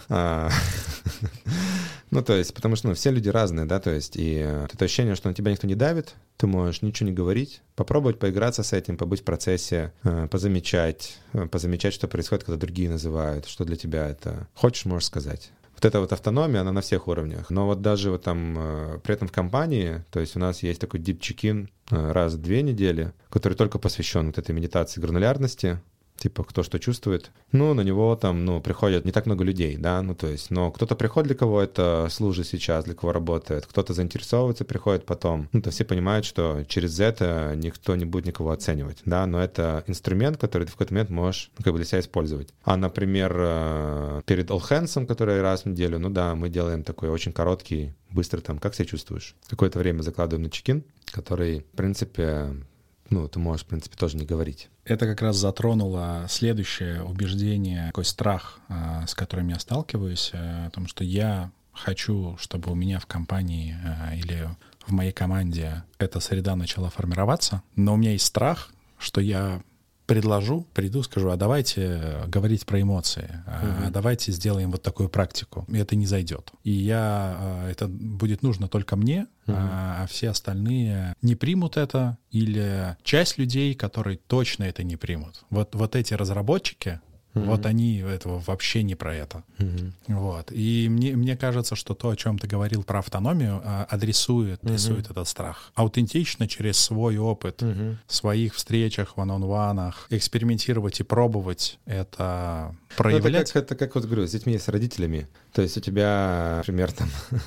Ну, 2.09 2.23
то 2.23 2.33
есть, 2.33 2.53
потому 2.53 2.75
что 2.75 2.87
ну, 2.87 2.93
все 2.93 3.11
люди 3.11 3.27
разные, 3.29 3.65
да, 3.65 3.79
то 3.79 3.91
есть, 3.91 4.15
и 4.15 4.35
это 4.35 4.85
ощущение, 4.85 5.15
что 5.15 5.27
на 5.27 5.35
тебя 5.35 5.51
никто 5.51 5.67
не 5.67 5.75
давит, 5.75 6.15
ты 6.37 6.47
можешь 6.47 6.81
ничего 6.81 7.09
не 7.09 7.15
говорить, 7.15 7.61
попробовать 7.75 8.17
поиграться 8.17 8.63
с 8.63 8.71
этим, 8.71 8.97
побыть 8.97 9.21
в 9.21 9.23
процессе, 9.23 9.91
э, 10.03 10.27
позамечать, 10.31 11.17
э, 11.33 11.47
позамечать, 11.47 11.93
что 11.93 12.07
происходит, 12.07 12.45
когда 12.45 12.57
другие 12.57 12.89
называют, 12.89 13.45
что 13.45 13.65
для 13.65 13.75
тебя 13.75 14.07
это. 14.07 14.47
Хочешь, 14.53 14.85
можешь 14.85 15.07
сказать 15.07 15.51
вот 15.75 15.85
эта 15.85 15.99
вот 15.99 16.11
автономия, 16.11 16.61
она 16.61 16.71
на 16.71 16.81
всех 16.81 17.07
уровнях. 17.07 17.51
Но 17.51 17.67
вот 17.67 17.83
даже 17.83 18.09
вот 18.09 18.23
там 18.23 18.55
э, 18.57 18.99
при 19.03 19.13
этом 19.13 19.27
в 19.27 19.31
компании, 19.31 20.03
то 20.09 20.19
есть 20.19 20.35
у 20.35 20.39
нас 20.39 20.63
есть 20.63 20.81
такой 20.81 20.99
deep 20.99 21.19
check-in 21.19 21.69
раз 21.91 22.33
в 22.33 22.41
две 22.41 22.63
недели, 22.63 23.13
который 23.29 23.53
только 23.53 23.77
посвящен 23.77 24.27
вот 24.27 24.39
этой 24.39 24.55
медитации 24.55 24.99
гранулярности, 24.99 25.79
типа 26.17 26.43
кто 26.43 26.63
что 26.63 26.79
чувствует. 26.79 27.31
Ну, 27.51 27.73
на 27.73 27.81
него 27.81 28.15
там, 28.15 28.45
ну, 28.45 28.61
приходят 28.61 29.05
не 29.05 29.11
так 29.11 29.25
много 29.25 29.43
людей, 29.43 29.77
да, 29.77 30.01
ну, 30.01 30.15
то 30.15 30.27
есть, 30.27 30.51
но 30.51 30.71
кто-то 30.71 30.95
приходит, 30.95 31.27
для 31.27 31.35
кого 31.35 31.61
это 31.61 32.07
служит 32.09 32.47
сейчас, 32.47 32.85
для 32.85 32.93
кого 32.95 33.13
работает, 33.13 33.65
кто-то 33.65 33.93
заинтересовывается, 33.93 34.65
приходит 34.65 35.05
потом. 35.05 35.49
Ну, 35.51 35.61
то 35.61 35.71
все 35.71 35.85
понимают, 35.85 36.25
что 36.25 36.63
через 36.67 36.99
это 36.99 37.53
никто 37.55 37.95
не 37.95 38.05
будет 38.05 38.25
никого 38.25 38.51
оценивать, 38.51 38.99
да, 39.05 39.25
но 39.25 39.41
это 39.41 39.83
инструмент, 39.87 40.37
который 40.37 40.63
ты 40.63 40.69
в 40.69 40.73
какой-то 40.73 40.93
момент 40.93 41.09
можешь 41.09 41.51
ну, 41.57 41.63
как 41.63 41.73
бы 41.73 41.79
для 41.79 41.85
себя 41.85 41.99
использовать. 41.99 42.49
А, 42.63 42.77
например, 42.77 43.35
э, 43.37 44.21
перед 44.25 44.49
All 44.49 45.05
который 45.05 45.41
раз 45.41 45.63
в 45.63 45.65
неделю, 45.67 45.99
ну 45.99 46.09
да, 46.09 46.35
мы 46.35 46.49
делаем 46.49 46.83
такой 46.83 47.09
очень 47.09 47.31
короткий, 47.31 47.93
быстрый 48.09 48.41
там, 48.41 48.59
как 48.59 48.75
себя 48.75 48.85
чувствуешь? 48.85 49.35
Какое-то 49.47 49.79
время 49.79 50.01
закладываем 50.01 50.43
на 50.43 50.49
чекин, 50.49 50.83
который, 51.05 51.61
в 51.61 51.77
принципе, 51.77 52.53
ну, 53.09 53.27
ты 53.27 53.39
можешь, 53.39 53.65
в 53.65 53.67
принципе, 53.67 53.95
тоже 53.95 54.17
не 54.17 54.25
говорить. 54.25 54.69
Это 54.85 55.05
как 55.05 55.21
раз 55.21 55.37
затронуло 55.37 56.25
следующее 56.29 57.03
убеждение, 57.03 57.87
такой 57.87 58.05
страх, 58.05 58.59
а, 58.69 59.05
с 59.07 59.15
которым 59.15 59.49
я 59.49 59.59
сталкиваюсь, 59.59 60.31
э, 60.33 60.67
о 60.67 60.69
том, 60.69 60.87
что 60.87 61.03
я 61.03 61.51
хочу, 61.73 62.35
чтобы 62.39 62.71
у 62.71 62.75
меня 62.75 62.99
в 62.99 63.05
компании 63.05 63.77
а, 63.83 64.15
или 64.15 64.49
в 64.85 64.91
моей 64.91 65.11
команде 65.11 65.83
эта 65.99 66.19
среда 66.19 66.55
начала 66.55 66.89
формироваться, 66.89 67.61
но 67.75 67.93
у 67.93 67.97
меня 67.97 68.11
есть 68.11 68.25
страх, 68.25 68.71
что 68.97 69.21
я 69.21 69.61
предложу, 70.07 70.65
приду, 70.73 71.03
скажу, 71.03 71.29
а 71.29 71.35
давайте 71.35 71.81
э, 71.81 72.27
говорить 72.27 72.65
про 72.65 72.81
эмоции, 72.81 73.43
а 73.45 73.89
давайте 73.91 74.31
сделаем 74.31 74.71
вот 74.71 74.81
такую 74.81 75.09
практику. 75.09 75.65
И 75.67 75.77
это 75.77 75.95
не 75.95 76.05
зайдет. 76.05 76.51
И 76.63 76.71
я, 76.71 77.37
э, 77.67 77.71
это 77.71 77.87
будет 77.87 78.41
нужно 78.41 78.69
только 78.69 78.95
мне, 78.95 79.27
а, 79.47 80.03
а 80.03 80.07
все 80.07 80.29
остальные 80.29 81.13
не 81.21 81.35
примут 81.35 81.77
это, 81.77 82.17
или 82.31 82.97
часть 83.03 83.37
людей, 83.37 83.73
которые 83.75 84.17
точно 84.17 84.63
это 84.63 84.83
не 84.83 84.95
примут. 84.95 85.43
Вот, 85.49 85.75
вот 85.75 85.95
эти 85.95 86.13
разработчики, 86.13 87.01
Mm-hmm. 87.33 87.45
Вот 87.45 87.65
они 87.65 87.99
этого 87.99 88.39
вообще 88.45 88.83
не 88.83 88.95
про 88.95 89.15
это. 89.15 89.43
Mm-hmm. 89.59 89.91
Вот. 90.07 90.51
И 90.51 90.87
мне, 90.89 91.15
мне 91.15 91.37
кажется, 91.37 91.75
что 91.75 91.93
то, 91.93 92.09
о 92.09 92.15
чем 92.15 92.39
ты 92.39 92.47
говорил 92.47 92.83
про 92.83 92.99
автономию, 92.99 93.61
а, 93.63 93.85
адресует, 93.89 94.63
адресует 94.63 95.07
mm-hmm. 95.07 95.11
этот 95.11 95.27
страх. 95.27 95.71
Аутентично 95.75 96.47
через 96.47 96.77
свой 96.77 97.17
опыт, 97.17 97.61
mm-hmm. 97.61 97.97
своих 98.07 98.55
встречах, 98.55 99.17
ван-он-ванах, 99.17 100.07
экспериментировать 100.09 100.99
и 100.99 101.03
пробовать 101.03 101.79
это 101.85 102.75
проявлять. 102.95 103.33
Ну, 103.33 103.39
это, 103.39 103.53
как, 103.53 103.63
это 103.63 103.75
как 103.75 103.95
вот 103.95 104.05
говорю, 104.05 104.27
с 104.27 104.31
детьми, 104.31 104.57
с 104.57 104.67
родителями. 104.67 105.27
То 105.53 105.61
есть 105.61 105.77
у 105.77 105.81
тебя, 105.81 106.55
например, 106.57 106.91
там 106.91 107.09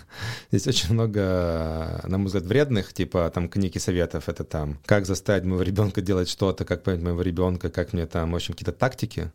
здесь 0.51 0.67
очень 0.67 0.93
много, 0.93 2.01
на 2.05 2.19
мой 2.19 2.27
взгляд, 2.27 2.45
вредных, 2.45 2.93
типа 2.93 3.31
там 3.35 3.49
книги 3.49 3.79
советов, 3.79 4.29
это 4.29 4.45
там, 4.45 4.79
как 4.85 5.07
заставить 5.07 5.45
моего 5.45 5.63
ребенка 5.63 6.01
делать 6.01 6.29
что-то, 6.29 6.65
как 6.65 6.83
понять 6.83 7.03
моего 7.03 7.23
ребенка, 7.23 7.71
как 7.71 7.93
мне 7.93 8.07
там, 8.07 8.33
в 8.33 8.37
общем, 8.37 8.55
какие-то 8.55 8.73
тактики. 8.73 9.31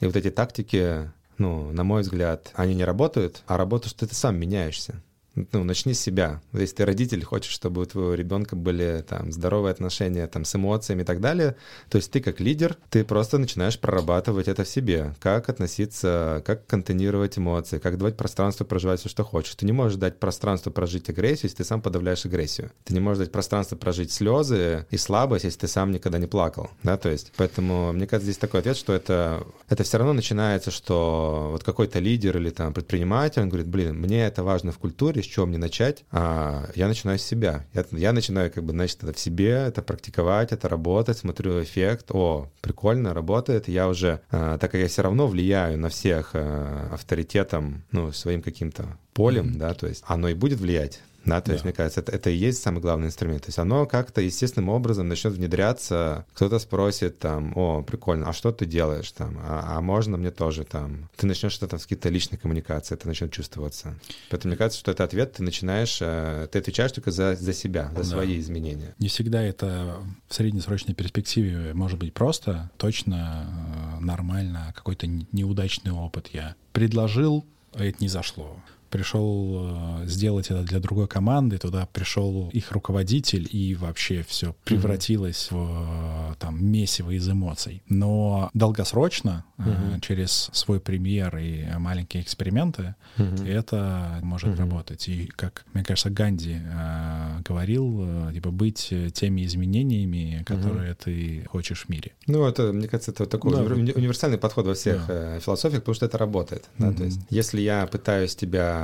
И 0.00 0.06
вот 0.06 0.16
эти 0.16 0.30
тактики, 0.30 1.10
ну, 1.38 1.72
на 1.72 1.84
мой 1.84 2.02
взгляд, 2.02 2.50
они 2.54 2.74
не 2.74 2.84
работают, 2.84 3.42
а 3.46 3.56
работают, 3.56 3.92
что 3.92 4.06
ты 4.06 4.14
сам 4.14 4.36
меняешься 4.36 5.02
ну, 5.52 5.64
начни 5.64 5.94
с 5.94 6.00
себя. 6.00 6.40
Если 6.52 6.76
ты 6.76 6.84
родитель, 6.84 7.24
хочешь, 7.24 7.52
чтобы 7.52 7.82
у 7.82 7.86
твоего 7.86 8.14
ребенка 8.14 8.56
были 8.56 9.04
там 9.06 9.32
здоровые 9.32 9.72
отношения 9.72 10.26
там 10.26 10.44
с 10.44 10.54
эмоциями 10.54 11.02
и 11.02 11.04
так 11.04 11.20
далее, 11.20 11.56
то 11.90 11.96
есть 11.96 12.10
ты 12.10 12.20
как 12.20 12.40
лидер, 12.40 12.76
ты 12.90 13.04
просто 13.04 13.38
начинаешь 13.38 13.78
прорабатывать 13.78 14.48
это 14.48 14.64
в 14.64 14.68
себе. 14.68 15.14
Как 15.20 15.48
относиться, 15.48 16.42
как 16.44 16.66
контейнировать 16.66 17.38
эмоции, 17.38 17.78
как 17.78 17.98
давать 17.98 18.16
пространство 18.16 18.64
проживать 18.64 19.00
все, 19.00 19.08
что 19.08 19.24
хочешь. 19.24 19.54
Ты 19.54 19.66
не 19.66 19.72
можешь 19.72 19.98
дать 19.98 20.18
пространство 20.18 20.70
прожить 20.70 21.08
агрессию, 21.08 21.44
если 21.44 21.58
ты 21.58 21.64
сам 21.64 21.82
подавляешь 21.82 22.24
агрессию. 22.24 22.70
Ты 22.84 22.94
не 22.94 23.00
можешь 23.00 23.18
дать 23.18 23.32
пространство 23.32 23.76
прожить 23.76 24.12
слезы 24.12 24.86
и 24.90 24.96
слабость, 24.96 25.44
если 25.44 25.60
ты 25.60 25.68
сам 25.68 25.92
никогда 25.92 26.18
не 26.18 26.26
плакал. 26.26 26.70
Да, 26.82 26.96
то 26.96 27.08
есть, 27.08 27.32
поэтому 27.36 27.92
мне 27.92 28.06
кажется, 28.06 28.30
здесь 28.30 28.38
такой 28.38 28.60
ответ, 28.60 28.76
что 28.76 28.92
это, 28.92 29.46
это 29.68 29.84
все 29.84 29.98
равно 29.98 30.12
начинается, 30.12 30.70
что 30.70 31.48
вот 31.52 31.64
какой-то 31.64 31.98
лидер 31.98 32.36
или 32.36 32.50
там 32.50 32.72
предприниматель, 32.72 33.42
он 33.42 33.48
говорит, 33.48 33.68
блин, 33.68 33.96
мне 33.96 34.26
это 34.26 34.42
важно 34.42 34.72
в 34.72 34.78
культуре, 34.78 35.22
чего 35.28 35.46
мне 35.46 35.58
начать, 35.58 36.04
а 36.10 36.70
я 36.74 36.88
начинаю 36.88 37.18
с 37.18 37.22
себя. 37.22 37.66
Я, 37.74 37.84
я 37.92 38.12
начинаю 38.12 38.50
как 38.50 38.64
бы, 38.64 38.72
значит, 38.72 39.02
это 39.02 39.12
в 39.12 39.18
себе, 39.18 39.50
это 39.50 39.82
практиковать, 39.82 40.52
это 40.52 40.68
работать, 40.68 41.18
смотрю 41.18 41.62
эффект, 41.62 42.10
о, 42.10 42.50
прикольно, 42.60 43.14
работает. 43.14 43.68
Я 43.68 43.88
уже, 43.88 44.20
а, 44.30 44.58
так 44.58 44.70
как 44.72 44.80
я 44.80 44.88
все 44.88 45.02
равно 45.02 45.26
влияю 45.26 45.78
на 45.78 45.88
всех 45.88 46.30
а, 46.34 46.90
авторитетом, 46.92 47.84
ну, 47.90 48.12
своим 48.12 48.42
каким-то 48.42 48.98
полем, 49.12 49.48
mm-hmm. 49.48 49.58
да, 49.58 49.74
то 49.74 49.86
есть 49.86 50.04
оно 50.06 50.28
и 50.28 50.34
будет 50.34 50.60
влиять 50.60 51.00
да, 51.28 51.40
то 51.40 51.48
да. 51.48 51.52
есть, 51.54 51.64
мне 51.64 51.72
кажется, 51.72 52.00
это, 52.00 52.12
это 52.12 52.30
и 52.30 52.36
есть 52.36 52.62
самый 52.62 52.80
главный 52.80 53.08
инструмент. 53.08 53.42
То 53.42 53.48
есть 53.48 53.58
оно 53.58 53.86
как-то 53.86 54.20
естественным 54.20 54.68
образом 54.68 55.08
начнет 55.08 55.32
внедряться. 55.32 56.26
Кто-то 56.34 56.58
спросит 56.58 57.18
там, 57.18 57.52
о, 57.56 57.82
прикольно, 57.82 58.28
а 58.28 58.32
что 58.32 58.52
ты 58.52 58.66
делаешь 58.66 59.10
там? 59.12 59.38
А, 59.42 59.76
а 59.76 59.80
можно 59.80 60.16
мне 60.16 60.30
тоже 60.30 60.64
там? 60.64 61.08
Ты 61.16 61.26
начнешь 61.26 61.52
что-то 61.52 61.78
с 61.78 61.82
какие-то 61.82 62.08
личные 62.08 62.38
коммуникации, 62.38 62.94
это 62.94 63.06
начнет 63.06 63.32
чувствоваться. 63.32 63.94
Поэтому 64.30 64.50
мне 64.50 64.58
кажется, 64.58 64.80
что 64.80 64.90
это 64.90 65.04
ответ, 65.04 65.34
ты 65.34 65.42
начинаешь, 65.42 65.98
э, 66.00 66.48
ты 66.50 66.58
отвечаешь 66.58 66.92
только 66.92 67.10
за, 67.10 67.34
за 67.36 67.52
себя, 67.52 67.88
за 67.90 67.96
да. 67.96 68.04
свои 68.04 68.38
изменения. 68.38 68.94
Не 68.98 69.08
всегда 69.08 69.42
это 69.42 69.96
в 70.28 70.34
среднесрочной 70.34 70.94
перспективе 70.94 71.74
может 71.74 71.98
быть 71.98 72.14
просто, 72.14 72.70
точно, 72.76 73.98
э, 73.98 74.04
нормально, 74.04 74.72
какой-то 74.74 75.06
неудачный 75.06 75.92
опыт 75.92 76.28
я 76.32 76.54
предложил, 76.72 77.44
а 77.72 77.84
это 77.84 77.98
не 78.00 78.08
зашло 78.08 78.56
пришел 78.90 80.00
э, 80.02 80.06
сделать 80.06 80.46
это 80.46 80.62
для 80.62 80.80
другой 80.80 81.08
команды, 81.08 81.58
туда 81.58 81.86
пришел 81.92 82.48
их 82.52 82.72
руководитель, 82.72 83.48
и 83.50 83.74
вообще 83.74 84.24
все 84.26 84.54
превратилось 84.64 85.48
mm-hmm. 85.50 86.32
в 86.32 86.36
там 86.36 86.64
месиво 86.64 87.10
из 87.10 87.28
эмоций. 87.28 87.82
Но 87.88 88.50
долгосрочно, 88.54 89.44
mm-hmm. 89.58 90.00
через 90.00 90.50
свой 90.52 90.80
пример 90.80 91.36
и 91.36 91.66
маленькие 91.78 92.22
эксперименты, 92.22 92.94
mm-hmm. 93.16 93.48
это 93.48 94.20
может 94.22 94.50
mm-hmm. 94.50 94.58
работать. 94.58 95.08
И, 95.08 95.26
как, 95.26 95.64
мне 95.74 95.84
кажется, 95.84 96.10
Ганди 96.10 96.58
э, 96.60 97.40
говорил, 97.44 98.28
э, 98.28 98.32
типа, 98.34 98.50
быть 98.50 98.92
теми 99.14 99.44
изменениями, 99.44 100.42
которые 100.46 100.92
mm-hmm. 100.92 101.04
ты 101.04 101.46
хочешь 101.48 101.84
в 101.84 101.88
мире. 101.88 102.12
Ну, 102.26 102.46
это, 102.46 102.72
мне 102.72 102.88
кажется, 102.88 103.10
это 103.10 103.26
такой 103.26 103.52
да. 103.52 103.62
универсальный 103.62 104.38
подход 104.38 104.66
во 104.66 104.74
всех 104.74 105.06
да. 105.06 105.38
философиях, 105.40 105.82
потому 105.82 105.94
что 105.94 106.06
это 106.06 106.18
работает. 106.18 106.68
Mm-hmm. 106.78 106.96
То 106.96 107.04
есть, 107.04 107.20
если 107.30 107.60
я 107.60 107.86
пытаюсь 107.86 108.34
тебя 108.34 108.77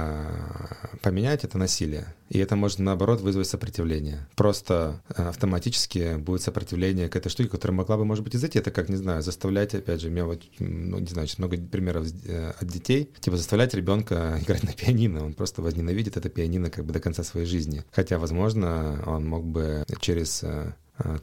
поменять 1.02 1.44
это 1.44 1.58
насилие. 1.58 2.06
И 2.30 2.38
это 2.38 2.56
может, 2.56 2.78
наоборот, 2.78 3.20
вызвать 3.20 3.46
сопротивление. 3.46 4.26
Просто 4.34 5.02
э, 5.16 5.28
автоматически 5.28 6.16
будет 6.16 6.42
сопротивление 6.42 7.08
к 7.08 7.16
этой 7.16 7.28
штуке, 7.28 7.50
которая 7.50 7.76
могла 7.76 7.96
бы, 7.96 8.04
может 8.04 8.24
быть, 8.24 8.34
изойти. 8.34 8.58
Это 8.58 8.70
как, 8.70 8.88
не 8.88 8.96
знаю, 8.96 9.22
заставлять, 9.22 9.74
опять 9.74 10.00
же, 10.00 10.08
у 10.08 10.10
меня 10.10 10.24
вот, 10.24 10.42
ну, 10.58 10.98
не 10.98 11.06
знаю, 11.06 11.28
много 11.38 11.58
примеров 11.58 12.06
э, 12.26 12.52
от 12.58 12.66
детей, 12.66 13.10
типа 13.20 13.36
заставлять 13.36 13.74
ребенка 13.74 14.38
играть 14.42 14.62
на 14.62 14.72
пианино. 14.72 15.24
Он 15.24 15.34
просто 15.34 15.62
возненавидит 15.62 16.16
это 16.16 16.28
пианино 16.28 16.70
как 16.70 16.84
бы 16.84 16.92
до 16.92 17.00
конца 17.00 17.22
своей 17.22 17.46
жизни. 17.46 17.84
Хотя, 17.92 18.18
возможно, 18.18 19.02
он 19.06 19.26
мог 19.26 19.44
бы 19.44 19.84
через 20.00 20.42
э, 20.42 20.72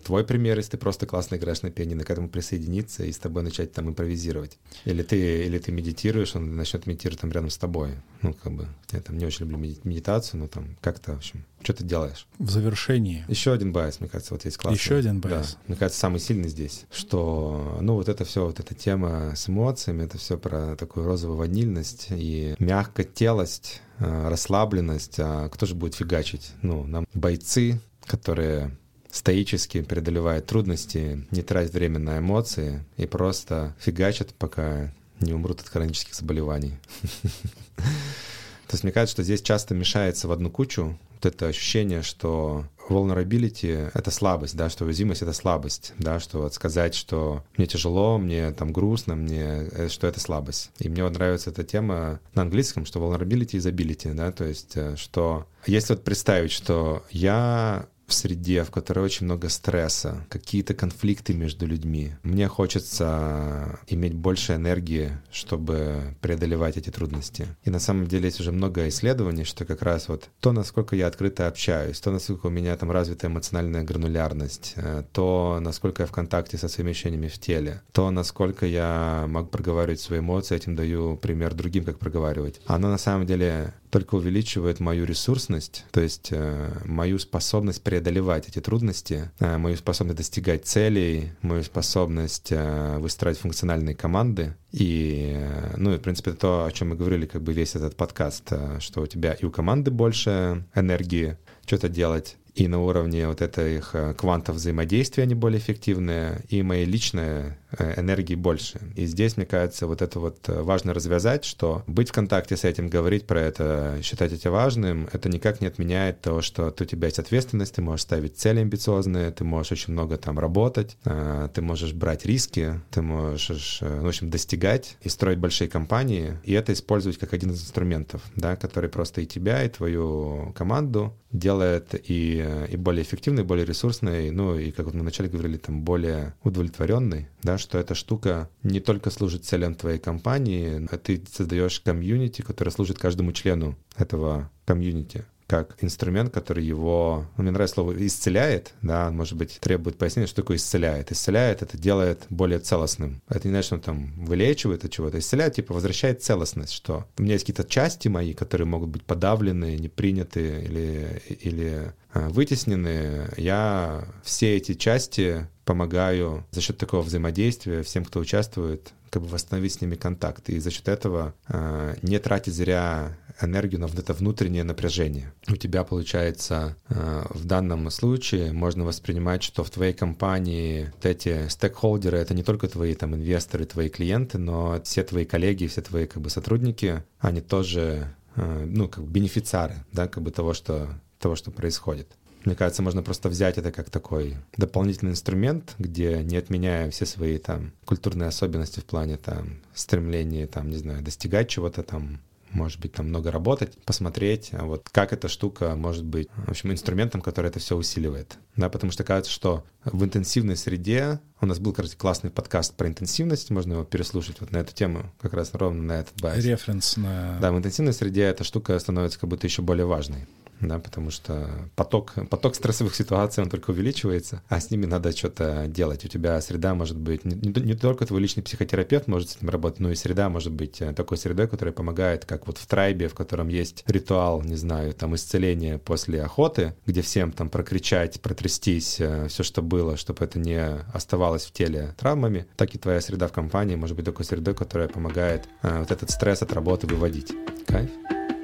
твой 0.03 0.25
пример, 0.25 0.57
если 0.57 0.71
ты 0.71 0.77
просто 0.77 1.05
классно 1.05 1.35
играешь 1.35 1.61
на 1.61 1.71
пианино, 1.71 2.03
к 2.03 2.09
этому 2.09 2.29
присоединиться 2.29 3.03
и 3.03 3.11
с 3.11 3.17
тобой 3.17 3.43
начать 3.43 3.71
там 3.71 3.87
импровизировать. 3.89 4.57
Или 4.85 5.01
ты, 5.01 5.45
или 5.45 5.57
ты 5.59 5.71
медитируешь, 5.71 6.35
он 6.35 6.55
начнет 6.55 6.85
медитировать 6.87 7.21
там 7.21 7.31
рядом 7.31 7.49
с 7.49 7.57
тобой. 7.57 7.91
Ну, 8.21 8.33
как 8.33 8.53
бы, 8.53 8.67
я 8.91 8.99
там 8.99 9.17
не 9.17 9.25
очень 9.25 9.45
люблю 9.45 9.57
медитацию, 9.57 10.41
но 10.41 10.47
там 10.47 10.77
как-то, 10.81 11.13
в 11.13 11.17
общем, 11.17 11.45
что 11.63 11.73
ты 11.73 11.83
делаешь. 11.85 12.27
В 12.37 12.49
завершении. 12.49 13.23
Еще 13.29 13.53
один 13.53 13.71
bias, 13.71 13.99
мне 13.99 14.09
кажется, 14.09 14.33
вот 14.33 14.43
есть 14.43 14.57
классный. 14.57 14.77
Еще 14.77 14.95
один 14.95 15.21
bias. 15.21 15.53
Да, 15.53 15.59
мне 15.67 15.77
кажется, 15.77 15.99
самый 15.99 16.19
сильный 16.19 16.49
здесь, 16.49 16.85
что, 16.91 17.77
ну, 17.81 17.95
вот 17.95 18.09
это 18.09 18.25
все, 18.25 18.45
вот 18.45 18.59
эта 18.59 18.75
тема 18.75 19.33
с 19.35 19.47
эмоциями, 19.47 20.03
это 20.03 20.17
все 20.17 20.37
про 20.37 20.75
такую 20.75 21.05
розовую 21.05 21.37
ванильность 21.37 22.07
и 22.09 22.55
мягкотелость, 22.59 23.81
а, 23.99 24.29
расслабленность. 24.29 25.15
А 25.19 25.47
кто 25.49 25.65
же 25.65 25.75
будет 25.75 25.95
фигачить? 25.95 26.51
Ну, 26.61 26.83
нам 26.85 27.07
бойцы, 27.13 27.79
которые 28.05 28.77
стоически 29.11 29.81
преодолевает 29.81 30.45
трудности, 30.45 31.25
не 31.31 31.41
тратит 31.41 31.73
время 31.73 31.99
на 31.99 32.19
эмоции 32.19 32.83
и 32.97 33.05
просто 33.05 33.75
фигачит, 33.79 34.33
пока 34.33 34.93
не 35.19 35.33
умрут 35.33 35.61
от 35.61 35.69
хронических 35.69 36.15
заболеваний. 36.15 36.77
То 37.75 38.75
есть 38.75 38.83
мне 38.83 38.93
кажется, 38.93 39.15
что 39.15 39.23
здесь 39.23 39.41
часто 39.41 39.75
мешается 39.75 40.27
в 40.27 40.31
одну 40.31 40.49
кучу 40.49 40.97
вот 41.21 41.25
это 41.25 41.47
ощущение, 41.47 42.01
что 42.01 42.65
vulnerability— 42.89 43.91
это 43.93 44.11
слабость, 44.11 44.55
да, 44.55 44.69
что 44.69 44.85
уязвимость— 44.85 45.21
это 45.23 45.33
слабость, 45.33 45.93
да, 45.97 46.19
что 46.19 46.39
вот 46.39 46.53
сказать, 46.53 46.95
что 46.95 47.43
мне 47.57 47.67
тяжело, 47.67 48.17
мне 48.17 48.51
там 48.51 48.73
грустно, 48.73 49.15
мне, 49.15 49.67
э, 49.71 49.89
что 49.89 50.07
это 50.07 50.19
слабость. 50.19 50.71
И 50.79 50.89
мне 50.89 51.03
вот 51.03 51.13
нравится 51.13 51.51
эта 51.51 51.63
тема 51.63 52.19
на 52.33 52.43
английском, 52.43 52.85
что 52.85 52.99
vulnerability 52.99 53.57
is 53.57 54.13
да, 54.15 54.31
то 54.31 54.45
есть 54.45 54.75
э, 54.75 54.95
что 54.95 55.45
если 55.67 55.93
вот 55.93 56.03
представить, 56.03 56.51
что 56.51 57.03
я 57.11 57.87
в 58.11 58.13
среде, 58.13 58.63
в 58.63 58.71
которой 58.71 58.99
очень 58.99 59.25
много 59.25 59.49
стресса, 59.49 60.25
какие-то 60.29 60.73
конфликты 60.73 61.33
между 61.33 61.65
людьми. 61.65 62.11
Мне 62.23 62.47
хочется 62.47 63.79
иметь 63.87 64.13
больше 64.13 64.55
энергии, 64.55 65.11
чтобы 65.31 66.15
преодолевать 66.21 66.77
эти 66.77 66.89
трудности. 66.89 67.47
И 67.63 67.69
на 67.69 67.79
самом 67.79 68.07
деле 68.07 68.25
есть 68.25 68.39
уже 68.39 68.51
много 68.51 68.87
исследований, 68.89 69.45
что 69.45 69.65
как 69.65 69.81
раз 69.81 70.09
вот 70.09 70.29
то, 70.39 70.51
насколько 70.51 70.95
я 70.95 71.07
открыто 71.07 71.47
общаюсь, 71.47 71.99
то, 71.99 72.11
насколько 72.11 72.47
у 72.47 72.49
меня 72.49 72.75
там 72.75 72.91
развита 72.91 73.27
эмоциональная 73.27 73.83
гранулярность, 73.83 74.73
э, 74.75 75.03
то, 75.13 75.59
насколько 75.61 76.03
я 76.03 76.07
в 76.07 76.11
контакте 76.11 76.57
со 76.57 76.67
своими 76.67 76.91
ощущениями 76.91 77.29
в 77.29 77.39
теле, 77.39 77.81
то, 77.93 78.11
насколько 78.11 78.65
я 78.65 79.25
могу 79.27 79.47
проговаривать 79.47 80.01
свои 80.01 80.19
эмоции, 80.19 80.55
этим 80.55 80.75
даю 80.75 81.15
пример 81.15 81.53
другим, 81.53 81.85
как 81.85 81.97
проговаривать. 81.97 82.61
Оно 82.65 82.89
на 82.89 82.97
самом 82.97 83.25
деле 83.25 83.73
только 83.91 84.15
увеличивает 84.15 84.79
мою 84.79 85.05
ресурсность, 85.05 85.85
то 85.91 86.01
есть 86.01 86.29
э, 86.31 86.71
мою 86.85 87.19
способность 87.19 87.83
преодолевать 87.83 88.47
эти 88.47 88.59
трудности, 88.59 89.29
э, 89.39 89.57
мою 89.57 89.75
способность 89.75 90.17
достигать 90.17 90.65
целей, 90.65 91.33
мою 91.41 91.63
способность 91.63 92.51
э, 92.51 92.97
выстраивать 92.99 93.39
функциональные 93.39 93.95
команды. 93.95 94.55
И, 94.71 95.33
э, 95.35 95.75
ну, 95.77 95.93
и, 95.93 95.97
в 95.97 96.01
принципе, 96.01 96.31
то, 96.31 96.65
о 96.65 96.71
чем 96.71 96.89
мы 96.89 96.95
говорили, 96.95 97.25
как 97.25 97.43
бы 97.43 97.51
весь 97.51 97.75
этот 97.75 97.97
подкаст, 97.97 98.45
э, 98.51 98.79
что 98.79 99.01
у 99.01 99.07
тебя 99.07 99.33
и 99.33 99.45
у 99.45 99.51
команды 99.51 99.91
больше 99.91 100.65
энергии 100.73 101.37
что-то 101.65 101.89
делать, 101.89 102.37
и 102.55 102.67
на 102.67 102.81
уровне 102.81 103.27
вот 103.27 103.41
этих 103.41 103.91
э, 103.93 104.13
квантов 104.13 104.57
взаимодействия 104.57 105.23
они 105.23 105.35
более 105.35 105.59
эффективные, 105.59 106.41
и 106.49 106.61
моей 106.63 106.85
личной 106.85 107.53
э, 107.71 107.99
энергии 107.99 108.35
больше. 108.35 108.79
И 108.95 109.05
здесь, 109.05 109.37
мне 109.37 109.45
кажется, 109.45 109.87
вот 109.87 110.01
это 110.01 110.19
вот 110.19 110.49
э, 110.49 110.61
важно 110.61 110.93
развязать, 110.93 111.45
что 111.45 111.83
быть 111.87 112.09
в 112.09 112.11
контакте 112.11 112.57
с 112.57 112.65
этим, 112.65 112.89
говорить 112.89 113.25
про 113.25 113.39
это, 113.39 113.99
считать 114.03 114.33
это 114.33 114.51
важным, 114.51 115.07
это 115.13 115.29
никак 115.29 115.61
не 115.61 115.67
отменяет 115.67 116.21
то, 116.21 116.41
что 116.41 116.67
у 116.77 116.85
тебя 116.85 117.07
есть 117.07 117.19
ответственность, 117.19 117.75
ты 117.75 117.81
можешь 117.81 118.03
ставить 118.03 118.37
цели 118.37 118.59
амбициозные, 118.59 119.31
ты 119.31 119.43
можешь 119.45 119.71
очень 119.71 119.93
много 119.93 120.17
там 120.17 120.37
работать, 120.37 120.97
ты 121.03 121.61
можешь 121.61 121.93
брать 121.93 122.25
риски, 122.25 122.81
ты 122.91 123.01
можешь, 123.01 123.79
в 123.81 124.07
общем, 124.07 124.29
достигать 124.29 124.97
и 125.01 125.09
строить 125.09 125.39
большие 125.39 125.69
компании, 125.69 126.37
и 126.43 126.53
это 126.53 126.73
использовать 126.73 127.17
как 127.17 127.33
один 127.33 127.51
из 127.51 127.61
инструментов, 127.61 128.21
да, 128.35 128.55
который 128.55 128.89
просто 128.89 129.21
и 129.21 129.25
тебя, 129.25 129.63
и 129.63 129.69
твою 129.69 130.53
команду 130.57 131.13
делает 131.31 131.95
и, 132.09 132.45
и 132.69 132.77
более 132.77 133.03
эффективной, 133.03 133.43
более 133.43 133.65
ресурсной, 133.65 134.31
ну 134.31 134.57
и, 134.57 134.71
как 134.71 134.93
мы 134.93 135.01
вначале 135.01 135.29
говорили, 135.29 135.57
там 135.57 135.81
более 135.81 136.33
удовлетворенной, 136.43 137.29
да, 137.43 137.57
что 137.57 137.77
эта 137.77 137.95
штука 137.95 138.49
не 138.63 138.79
только 138.79 139.09
служит 139.09 139.45
целям 139.45 139.75
твоей 139.75 139.99
компании, 139.99 140.87
а 140.91 140.97
ты 140.97 141.21
создаешь 141.31 141.79
комьюнити, 141.79 142.41
которое 142.41 142.71
служит 142.71 142.97
каждому 142.97 143.31
члену 143.31 143.77
этого 143.97 144.49
комьюнити 144.65 145.25
как 145.51 145.75
инструмент, 145.83 146.33
который 146.33 146.63
его, 146.63 147.25
ну, 147.35 147.43
мне 147.43 147.51
нравится 147.51 147.73
слово 147.75 148.07
«исцеляет», 148.07 148.73
да, 148.81 149.11
может 149.11 149.37
быть, 149.37 149.59
требует 149.59 149.97
пояснения, 149.97 150.25
что 150.25 150.37
такое 150.43 150.55
«исцеляет». 150.55 151.11
«Исцеляет»— 151.11 151.61
это 151.61 151.77
делает 151.77 152.21
более 152.29 152.59
целостным. 152.59 153.21
Это 153.27 153.49
не 153.49 153.51
значит, 153.51 153.65
что 153.65 153.75
он 153.75 153.81
там 153.81 154.13
вылечивает 154.25 154.85
от 154.85 154.91
чего-то. 154.91 155.19
«Исцеляет»— 155.19 155.53
типа 155.55 155.73
возвращает 155.73 156.23
целостность, 156.23 156.71
что 156.71 157.05
у 157.17 157.23
меня 157.23 157.33
есть 157.33 157.43
какие-то 157.43 157.69
части 157.69 158.07
мои, 158.07 158.33
которые 158.33 158.65
могут 158.65 158.91
быть 158.91 159.03
подавлены, 159.03 159.75
не 159.75 159.89
приняты 159.89 160.61
или, 160.63 161.21
или 161.27 161.91
а, 162.13 162.29
вытеснены. 162.29 163.29
Я 163.35 164.05
все 164.23 164.55
эти 164.55 164.73
части 164.73 165.47
помогаю 165.65 166.45
за 166.51 166.61
счет 166.61 166.77
такого 166.77 167.01
взаимодействия 167.01 167.83
всем, 167.83 168.05
кто 168.05 168.21
участвует, 168.21 168.93
как 169.09 169.21
бы 169.21 169.27
восстановить 169.27 169.73
с 169.73 169.81
ними 169.81 169.95
контакт. 169.95 170.49
И 170.49 170.59
за 170.59 170.71
счет 170.71 170.87
этого 170.87 171.33
э, 171.47 171.95
не 172.01 172.19
тратить 172.19 172.53
зря 172.53 173.17
энергию 173.43 173.81
на 173.81 173.87
вот 173.87 173.99
это 173.99 174.13
внутреннее 174.13 174.63
напряжение. 174.63 175.33
У 175.47 175.55
тебя 175.55 175.83
получается 175.83 176.75
э, 176.89 177.23
в 177.29 177.45
данном 177.45 177.89
случае 177.89 178.51
можно 178.51 178.83
воспринимать, 178.83 179.43
что 179.43 179.63
в 179.63 179.69
твоей 179.69 179.93
компании 179.93 180.91
вот 180.93 181.05
эти 181.05 181.47
стейкхолдеры— 181.47 182.17
это 182.19 182.33
не 182.33 182.43
только 182.43 182.67
твои 182.67 182.93
там 182.95 183.15
инвесторы, 183.15 183.65
твои 183.65 183.89
клиенты, 183.89 184.37
но 184.37 184.81
все 184.83 185.03
твои 185.03 185.25
коллеги, 185.25 185.67
все 185.67 185.81
твои 185.81 186.05
как 186.07 186.21
бы 186.21 186.29
сотрудники, 186.29 187.03
они 187.19 187.41
тоже 187.41 188.13
э, 188.35 188.65
ну, 188.65 188.87
как 188.87 189.03
бы 189.03 189.11
бенефициары, 189.11 189.75
да, 189.91 190.07
как 190.07 190.23
бы 190.23 190.31
того, 190.31 190.53
что, 190.53 190.89
того, 191.19 191.35
что 191.35 191.51
происходит. 191.51 192.07
Мне 192.45 192.55
кажется, 192.55 192.81
можно 192.81 193.03
просто 193.03 193.29
взять 193.29 193.57
это 193.57 193.71
как 193.71 193.89
такой 193.89 194.35
дополнительный 194.57 195.11
инструмент, 195.11 195.75
где 195.77 196.23
не 196.23 196.37
отменяя 196.37 196.89
все 196.89 197.05
свои 197.05 197.37
там 197.37 197.71
культурные 197.85 198.27
особенности 198.27 198.79
в 198.79 198.85
плане 198.85 199.17
там 199.17 199.59
стремления 199.75 200.47
там, 200.47 200.69
не 200.69 200.77
знаю, 200.77 201.03
достигать 201.03 201.49
чего-то 201.49 201.83
там, 201.83 202.19
может 202.51 202.79
быть, 202.79 202.93
там 202.93 203.07
много 203.07 203.31
работать, 203.31 203.77
посмотреть, 203.85 204.49
а 204.51 204.65
вот 204.65 204.87
как 204.91 205.13
эта 205.13 205.27
штука 205.27 205.75
может 205.75 206.03
быть, 206.03 206.27
в 206.35 206.51
общем, 206.51 206.71
инструментом, 206.71 207.21
который 207.21 207.47
это 207.47 207.59
все 207.59 207.75
усиливает. 207.75 208.37
Да, 208.55 208.69
потому 208.69 208.91
что 208.91 209.03
кажется, 209.03 209.31
что 209.31 209.63
в 209.83 210.03
интенсивной 210.03 210.57
среде 210.57 211.19
у 211.39 211.45
нас 211.45 211.59
был, 211.59 211.73
короче, 211.73 211.95
классный 211.97 212.29
подкаст 212.29 212.75
про 212.75 212.87
интенсивность, 212.87 213.49
можно 213.49 213.73
его 213.73 213.83
переслушать 213.83 214.41
вот 214.41 214.51
на 214.51 214.57
эту 214.57 214.73
тему, 214.73 215.11
как 215.19 215.33
раз 215.33 215.53
ровно 215.53 215.81
на 215.81 215.93
этот 215.93 216.19
базе. 216.21 216.51
Референс 216.51 216.97
на... 216.97 217.37
Да, 217.39 217.51
в 217.51 217.57
интенсивной 217.57 217.93
среде 217.93 218.23
эта 218.23 218.43
штука 218.43 218.77
становится 218.79 219.19
как 219.19 219.29
будто 219.29 219.47
еще 219.47 219.61
более 219.61 219.85
важной 219.85 220.27
да, 220.61 220.79
потому 220.79 221.11
что 221.11 221.49
поток, 221.75 222.13
поток 222.29 222.55
стрессовых 222.55 222.95
ситуаций, 222.95 223.43
он 223.43 223.49
только 223.49 223.71
увеличивается, 223.71 224.41
а 224.47 224.59
с 224.59 224.71
ними 224.71 224.85
надо 224.85 225.11
что-то 225.15 225.65
делать. 225.67 226.05
У 226.05 226.07
тебя 226.07 226.39
среда 226.41 226.75
может 226.75 226.97
быть, 226.97 227.25
не, 227.25 227.35
не 227.35 227.73
только 227.75 228.05
твой 228.05 228.21
личный 228.21 228.43
психотерапевт 228.43 229.07
может 229.07 229.29
с 229.29 229.41
ним 229.41 229.49
работать, 229.49 229.79
но 229.79 229.91
и 229.91 229.95
среда 229.95 230.29
может 230.29 230.51
быть 230.51 230.81
э, 230.81 230.93
такой 230.93 231.17
средой, 231.17 231.47
которая 231.47 231.73
помогает, 231.73 232.25
как 232.25 232.47
вот 232.47 232.57
в 232.57 232.65
трайбе, 232.67 233.07
в 233.07 233.15
котором 233.15 233.47
есть 233.47 233.83
ритуал, 233.87 234.41
не 234.41 234.55
знаю, 234.55 234.93
там 234.93 235.15
исцеление 235.15 235.79
после 235.79 236.23
охоты, 236.23 236.75
где 236.85 237.01
всем 237.01 237.31
там 237.31 237.49
прокричать, 237.49 238.21
протрястись, 238.21 238.97
э, 238.99 239.27
все, 239.27 239.43
что 239.43 239.61
было, 239.61 239.97
чтобы 239.97 240.23
это 240.25 240.39
не 240.39 240.61
оставалось 240.93 241.45
в 241.45 241.51
теле 241.51 241.95
травмами, 241.97 242.45
так 242.55 242.73
и 242.75 242.77
твоя 242.77 243.01
среда 243.01 243.27
в 243.27 243.31
компании 243.31 243.75
может 243.75 243.95
быть 243.95 244.05
такой 244.05 244.25
средой, 244.25 244.55
которая 244.55 244.87
помогает 244.87 245.47
э, 245.63 245.79
вот 245.79 245.91
этот 245.91 246.09
стресс 246.09 246.41
от 246.41 246.53
работы 246.53 246.87
выводить. 246.87 247.31
Кайф. 247.67 247.89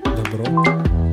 Добро. 0.03 1.07